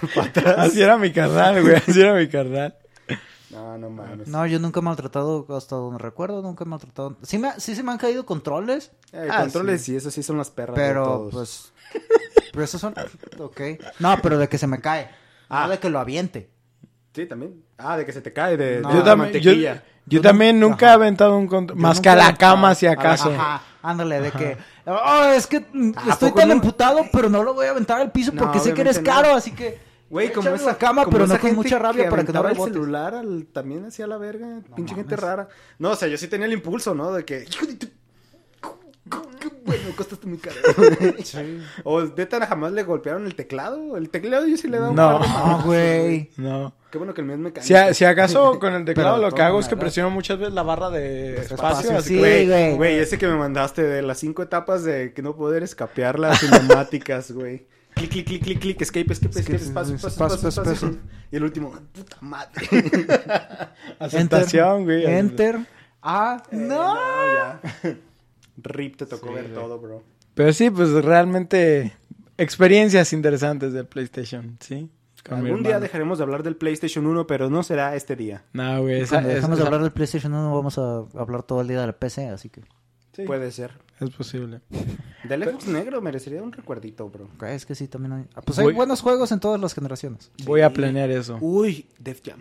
Así 0.56 0.82
era 0.82 0.96
mi 0.98 1.12
carnal, 1.12 1.62
güey, 1.62 1.76
así 1.76 2.00
era 2.00 2.14
mi 2.14 2.26
carnal. 2.28 2.74
No, 3.54 3.78
no 3.78 3.90
mames. 3.90 4.26
No, 4.28 4.46
yo 4.46 4.58
nunca 4.58 4.80
he 4.80 4.82
maltratado, 4.82 5.46
hasta 5.56 5.76
donde 5.76 5.98
recuerdo, 5.98 6.42
nunca 6.42 6.64
he 6.64 6.66
maltratado. 6.66 7.16
Sí, 7.22 7.38
me, 7.38 7.52
sí 7.60 7.74
se 7.76 7.82
me 7.82 7.92
han 7.92 7.98
caído 7.98 8.26
controles, 8.26 8.90
Eh, 9.12 9.28
Ah, 9.30 9.42
controles 9.42 9.80
sí. 9.82 9.92
sí. 9.92 9.96
eso 9.96 10.10
sí 10.10 10.22
son 10.22 10.36
las 10.38 10.50
perras 10.50 10.76
de 10.76 10.82
pero 10.82 11.04
todos. 11.04 11.32
pues... 11.32 11.72
Pero 12.52 12.64
esos 12.64 12.80
son... 12.80 12.94
Ok. 13.38 13.60
No, 14.00 14.16
pero 14.22 14.38
de 14.38 14.48
que 14.48 14.58
se 14.58 14.66
me 14.66 14.80
cae. 14.80 15.08
Ah. 15.48 15.64
No 15.64 15.70
de 15.70 15.78
que 15.78 15.88
lo 15.90 15.98
aviente. 16.00 16.50
Sí, 17.14 17.26
también. 17.26 17.62
Ah, 17.78 17.96
de 17.96 18.04
que 18.06 18.12
se 18.12 18.20
te 18.20 18.32
cae 18.32 18.56
de, 18.56 18.80
No. 18.80 18.88
de 18.90 18.94
yo 18.96 19.02
también, 19.04 19.32
yo, 19.34 19.50
mantequilla. 19.50 19.74
yo 19.74 19.82
Yo 20.18 20.20
también 20.20 20.58
nunca- 20.58 20.86
he 20.90 20.90
aventado 20.94 21.36
un 21.36 21.46
control, 21.46 21.78
más 21.78 22.00
que 22.00 22.08
a 22.08 22.16
la 22.16 22.34
cama 22.36 22.74
si 22.74 22.86
acaso. 22.86 23.30
Ajá, 23.30 23.62
ándale, 23.82 24.20
de 24.20 24.30
que... 24.32 24.56
Oh, 24.86 25.24
es 25.34 25.46
que 25.46 25.60
mm, 25.72 25.92
¿A 25.96 26.10
estoy 26.12 26.32
tan 26.32 26.48
no? 26.48 26.54
emputado, 26.54 27.04
pero 27.12 27.28
no 27.28 27.42
lo 27.42 27.54
voy 27.54 27.66
a 27.66 27.70
aventar 27.70 28.00
al 28.00 28.10
piso 28.10 28.32
No, 28.32 28.42
porque 28.42 28.58
sé 28.58 28.74
que 28.74 28.80
eres 28.80 28.98
caro, 28.98 29.34
así 29.34 29.52
que... 29.52 29.80
Güey, 30.14 30.32
como 30.32 30.48
esa 30.50 30.66
la 30.66 30.78
cama, 30.78 31.02
como 31.04 31.12
pero 31.12 31.24
esa 31.24 31.34
no 31.34 31.40
con 31.40 31.54
mucha 31.56 31.76
rabia 31.76 32.08
para 32.08 32.24
que 32.24 32.32
no 32.32 32.48
el 32.48 32.56
celular 32.56 33.14
al- 33.16 33.46
también 33.52 33.84
hacía 33.84 34.06
la 34.06 34.16
verga. 34.16 34.60
Pinche 34.76 34.94
gente 34.94 35.16
rara. 35.16 35.48
No, 35.80 35.90
o 35.90 35.96
sea, 35.96 36.06
yo 36.06 36.16
sí 36.16 36.28
tenía 36.28 36.46
el 36.46 36.52
impulso, 36.52 36.94
¿no? 36.94 37.12
De 37.12 37.24
que... 37.24 37.44
Hijo 37.50 37.66
de 37.66 37.74
tu... 37.74 37.88
Bueno, 39.66 39.82
costaste 39.96 40.26
muy 40.26 40.38
caro. 40.38 40.56
O 41.84 42.00
neta 42.02 42.46
jamás 42.46 42.72
le 42.72 42.84
golpearon 42.84 43.26
el 43.26 43.34
teclado. 43.34 43.96
El 43.96 44.08
teclado 44.08 44.46
yo 44.46 44.56
sí 44.56 44.68
le 44.68 44.76
he 44.76 44.80
dado 44.80 44.90
un 44.92 44.96
No. 44.96 45.18
par 45.18 45.22
de 45.22 45.28
No, 45.28 45.34
madrazos, 45.36 45.64
güey. 45.66 46.30
No. 46.36 46.74
Qué 46.92 46.98
bueno 46.98 47.12
que 47.12 47.20
el 47.20 47.26
mío 47.26 47.34
es 47.34 47.40
mecánico. 47.42 47.66
Si, 47.66 47.74
a- 47.74 47.92
si 47.92 48.04
acaso 48.04 48.58
con 48.60 48.72
el 48.72 48.84
teclado 48.84 49.18
lo 49.18 49.32
que 49.32 49.42
hago 49.42 49.58
es 49.58 49.66
que 49.68 49.76
presiono 49.76 50.10
muchas 50.10 50.38
veces 50.38 50.54
la 50.54 50.62
barra 50.62 50.90
de 50.90 51.38
espacio, 51.40 51.54
espacio. 51.56 51.98
así 51.98 52.08
sí, 52.10 52.14
que- 52.14 52.20
Güey, 52.20 52.46
güey. 52.46 52.76
güey, 52.76 52.98
ese 53.00 53.18
que 53.18 53.26
me 53.26 53.34
mandaste 53.36 53.82
de 53.82 54.00
las 54.02 54.18
cinco 54.18 54.42
etapas 54.44 54.84
de 54.84 55.12
que 55.12 55.22
no 55.22 55.34
poder 55.36 55.62
escapear 55.64 56.18
las 56.20 56.38
cinemáticas, 56.40 57.32
güey. 57.32 57.66
Clic, 58.08 58.24
clic, 58.26 58.26
clic, 58.26 58.42
clic, 58.44 58.60
clic, 58.60 58.80
escape, 58.82 59.12
escape, 59.12 59.38
escape, 59.38 59.56
espacio, 59.56 59.94
espacio, 59.94 60.08
espacio, 60.26 60.48
espacio, 60.48 60.72
espacio. 60.72 60.98
Y 61.30 61.36
el 61.36 61.44
último, 61.44 61.72
puta 61.92 62.16
madre. 62.20 62.68
Aceptación, 63.98 64.84
güey. 64.84 65.04
Enter. 65.06 65.58
Ah, 66.02 66.42
no. 66.50 66.94
ya. 67.34 67.60
Rip, 68.56 68.96
te 68.96 69.06
tocó 69.06 69.28
Sí, 69.28 69.34
ver 69.34 69.44
güey. 69.44 69.54
todo, 69.54 69.78
bro. 69.78 70.02
Pero 70.34 70.52
sí, 70.52 70.70
pues 70.70 70.90
realmente 70.90 71.96
experiencias 72.36 73.12
interesantes 73.12 73.72
del 73.72 73.86
PlayStation, 73.86 74.56
¿sí? 74.60 74.90
Con 75.28 75.38
Algún 75.38 75.62
día 75.62 75.80
dejaremos 75.80 76.18
de 76.18 76.24
hablar 76.24 76.42
del 76.42 76.56
PlayStation 76.56 77.06
1, 77.06 77.26
pero 77.26 77.48
no 77.48 77.62
será 77.62 77.96
este 77.96 78.14
día. 78.14 78.44
No, 78.52 78.82
güey. 78.82 79.00
esa- 79.00 79.16
Cuando 79.16 79.30
dejamos 79.30 79.58
de 79.58 79.64
hablar 79.64 79.80
del 79.82 79.92
PlayStation 79.92 80.34
1 80.34 80.54
vamos 80.54 80.76
a 80.78 80.98
hablar 81.18 81.42
todo 81.44 81.62
el 81.62 81.68
día 81.68 81.80
de 81.80 81.86
la 81.86 81.92
PC, 81.94 82.28
así 82.28 82.50
que... 82.50 82.60
Sí, 83.14 83.22
Puede 83.22 83.50
ser. 83.52 83.70
Es 84.04 84.14
posible. 84.14 84.60
Del 85.24 85.44
Xbox 85.44 85.66
negro 85.66 86.00
merecería 86.00 86.42
un 86.42 86.52
recuerdito, 86.52 87.08
bro. 87.08 87.28
Es 87.46 87.64
que 87.66 87.74
sí, 87.74 87.88
también 87.88 88.12
hay... 88.12 88.24
ah, 88.34 88.42
Pues 88.42 88.58
hay 88.58 88.64
Voy- 88.66 88.74
buenos 88.74 89.00
juegos 89.00 89.32
en 89.32 89.40
todas 89.40 89.60
las 89.60 89.74
generaciones. 89.74 90.30
Voy 90.44 90.60
a 90.62 90.70
planear 90.72 91.10
eso. 91.10 91.38
Uy, 91.40 91.86
Def 91.98 92.20
Jam. 92.24 92.40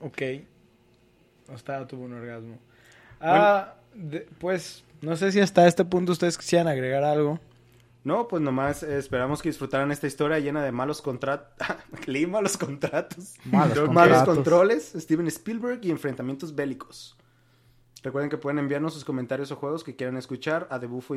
Ok. 0.00 0.22
Hasta 1.52 1.86
tuvo 1.86 2.04
un 2.04 2.12
orgasmo. 2.12 2.58
Ah, 3.20 3.74
de- 3.94 4.28
pues 4.38 4.84
no 5.00 5.16
sé 5.16 5.32
si 5.32 5.40
hasta 5.40 5.66
este 5.66 5.84
punto 5.84 6.12
ustedes 6.12 6.38
quisieran 6.38 6.68
agregar 6.68 7.04
algo. 7.04 7.40
No, 8.04 8.28
pues 8.28 8.40
nomás 8.40 8.82
eh, 8.84 8.96
esperamos 8.96 9.42
que 9.42 9.48
disfrutaran 9.48 9.90
esta 9.90 10.06
historia 10.06 10.38
llena 10.38 10.62
de 10.62 10.72
malos 10.72 11.02
contratos. 11.02 11.52
Leí 12.06 12.26
malos 12.26 12.56
contratos. 12.56 13.34
Malos 13.44 13.76
Malos 13.76 14.18
contratos. 14.18 14.34
controles, 14.36 14.92
Steven 14.96 15.26
Spielberg 15.26 15.80
y 15.84 15.90
enfrentamientos 15.90 16.54
bélicos. 16.54 17.16
Recuerden 18.08 18.30
que 18.30 18.38
pueden 18.38 18.58
enviarnos 18.58 18.94
sus 18.94 19.04
comentarios 19.04 19.52
o 19.52 19.56
juegos 19.56 19.84
que 19.84 19.94
quieran 19.94 20.16
escuchar 20.16 20.66
a 20.70 20.78
debufo 20.78 21.14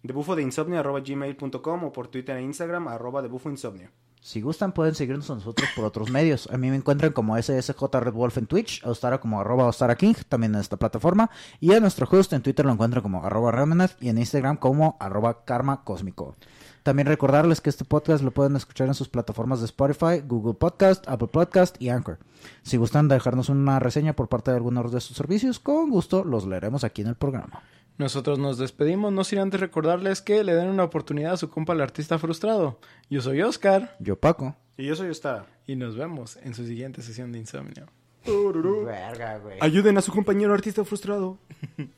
insomnio, 0.00 0.14
debufo 0.14 0.36
de 0.36 0.42
insomnio 0.42 0.80
arroba 0.80 1.00
gmail.com 1.00 1.84
o 1.84 1.92
por 1.92 2.08
Twitter 2.08 2.36
e 2.36 2.42
Instagram 2.42 2.88
arroba 2.88 3.22
debufo 3.22 3.50
insomnio. 3.50 3.90
Si 4.22 4.42
gustan, 4.42 4.72
pueden 4.72 4.94
seguirnos 4.94 5.30
a 5.30 5.34
nosotros 5.36 5.66
por 5.74 5.86
otros 5.86 6.10
medios. 6.10 6.46
A 6.52 6.58
mí 6.58 6.68
me 6.68 6.76
encuentran 6.76 7.12
como 7.12 7.40
SSJ 7.40 7.82
Red 7.90 8.12
Wolf 8.12 8.36
en 8.36 8.46
Twitch, 8.46 8.84
a 8.84 8.90
Ostara 8.90 9.18
como 9.18 9.40
arroba 9.40 9.66
Ostara 9.66 9.96
King, 9.96 10.12
también 10.28 10.54
en 10.54 10.60
esta 10.60 10.76
plataforma. 10.76 11.30
Y 11.58 11.72
a 11.72 11.80
nuestro 11.80 12.06
host 12.10 12.34
en 12.34 12.42
Twitter 12.42 12.66
lo 12.66 12.72
encuentran 12.72 13.02
como 13.02 13.24
arroba 13.24 13.50
Remenath 13.50 13.96
y 14.02 14.10
en 14.10 14.18
Instagram 14.18 14.58
como 14.58 14.98
arroba 15.00 15.46
Karma 15.46 15.84
Cósmico. 15.84 16.36
También 16.82 17.08
recordarles 17.08 17.62
que 17.62 17.70
este 17.70 17.86
podcast 17.86 18.22
lo 18.22 18.30
pueden 18.30 18.56
escuchar 18.56 18.88
en 18.88 18.94
sus 18.94 19.08
plataformas 19.08 19.60
de 19.60 19.66
Spotify, 19.66 20.22
Google 20.26 20.54
Podcast, 20.54 21.08
Apple 21.08 21.28
Podcast 21.28 21.80
y 21.80 21.88
Anchor. 21.88 22.18
Si 22.62 22.76
gustan 22.76 23.08
dejarnos 23.08 23.48
una 23.48 23.78
reseña 23.78 24.14
por 24.14 24.28
parte 24.28 24.50
de 24.50 24.58
alguno 24.58 24.82
de 24.82 25.00
sus 25.00 25.16
servicios, 25.16 25.60
con 25.60 25.88
gusto 25.88 26.24
los 26.24 26.46
leeremos 26.46 26.84
aquí 26.84 27.00
en 27.02 27.08
el 27.08 27.16
programa. 27.16 27.62
Nosotros 28.00 28.38
nos 28.38 28.56
despedimos, 28.56 29.12
no 29.12 29.24
sin 29.24 29.40
antes 29.40 29.60
recordarles 29.60 30.22
que 30.22 30.42
le 30.42 30.54
den 30.54 30.68
una 30.68 30.84
oportunidad 30.84 31.34
a 31.34 31.36
su 31.36 31.50
compa 31.50 31.74
el 31.74 31.82
artista 31.82 32.18
frustrado. 32.18 32.78
Yo 33.10 33.20
soy 33.20 33.42
Oscar 33.42 33.94
Yo, 33.98 34.16
Paco. 34.16 34.56
Y 34.78 34.86
yo 34.86 34.96
soy 34.96 35.10
Ostara. 35.10 35.44
y 35.66 35.76
nos 35.76 35.96
vemos 35.96 36.38
en 36.38 36.54
su 36.54 36.64
siguiente 36.66 37.02
sesión 37.02 37.30
de 37.30 37.40
insomnio. 37.40 37.84
Verga, 38.24 39.36
güey. 39.36 39.58
Ayuden 39.60 39.98
a 39.98 40.00
su 40.00 40.12
compañero 40.12 40.54
artista 40.54 40.82
frustrado. 40.82 41.36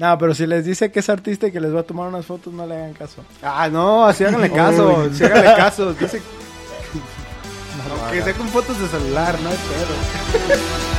No, 0.00 0.16
pero 0.16 0.34
si 0.34 0.46
les 0.46 0.64
dice 0.64 0.90
que 0.90 1.00
es 1.00 1.10
artista 1.10 1.46
y 1.46 1.52
que 1.52 1.60
les 1.60 1.74
va 1.74 1.80
a 1.80 1.82
tomar 1.82 2.08
unas 2.08 2.24
fotos, 2.24 2.54
no 2.54 2.66
le 2.66 2.74
hagan 2.74 2.94
caso. 2.94 3.22
Ah, 3.42 3.68
no, 3.70 4.06
así 4.06 4.24
háganle 4.24 4.50
caso, 4.52 5.12
sí 5.12 5.22
háganle 5.24 5.54
caso. 5.56 5.92
Dice, 5.92 6.22
No 7.86 8.06
hagan. 8.06 8.24
sea 8.24 8.32
con 8.34 8.48
fotos 8.48 8.80
de 8.80 8.88
celular, 8.88 9.38
no 9.42 9.50
pedo. 9.50 10.89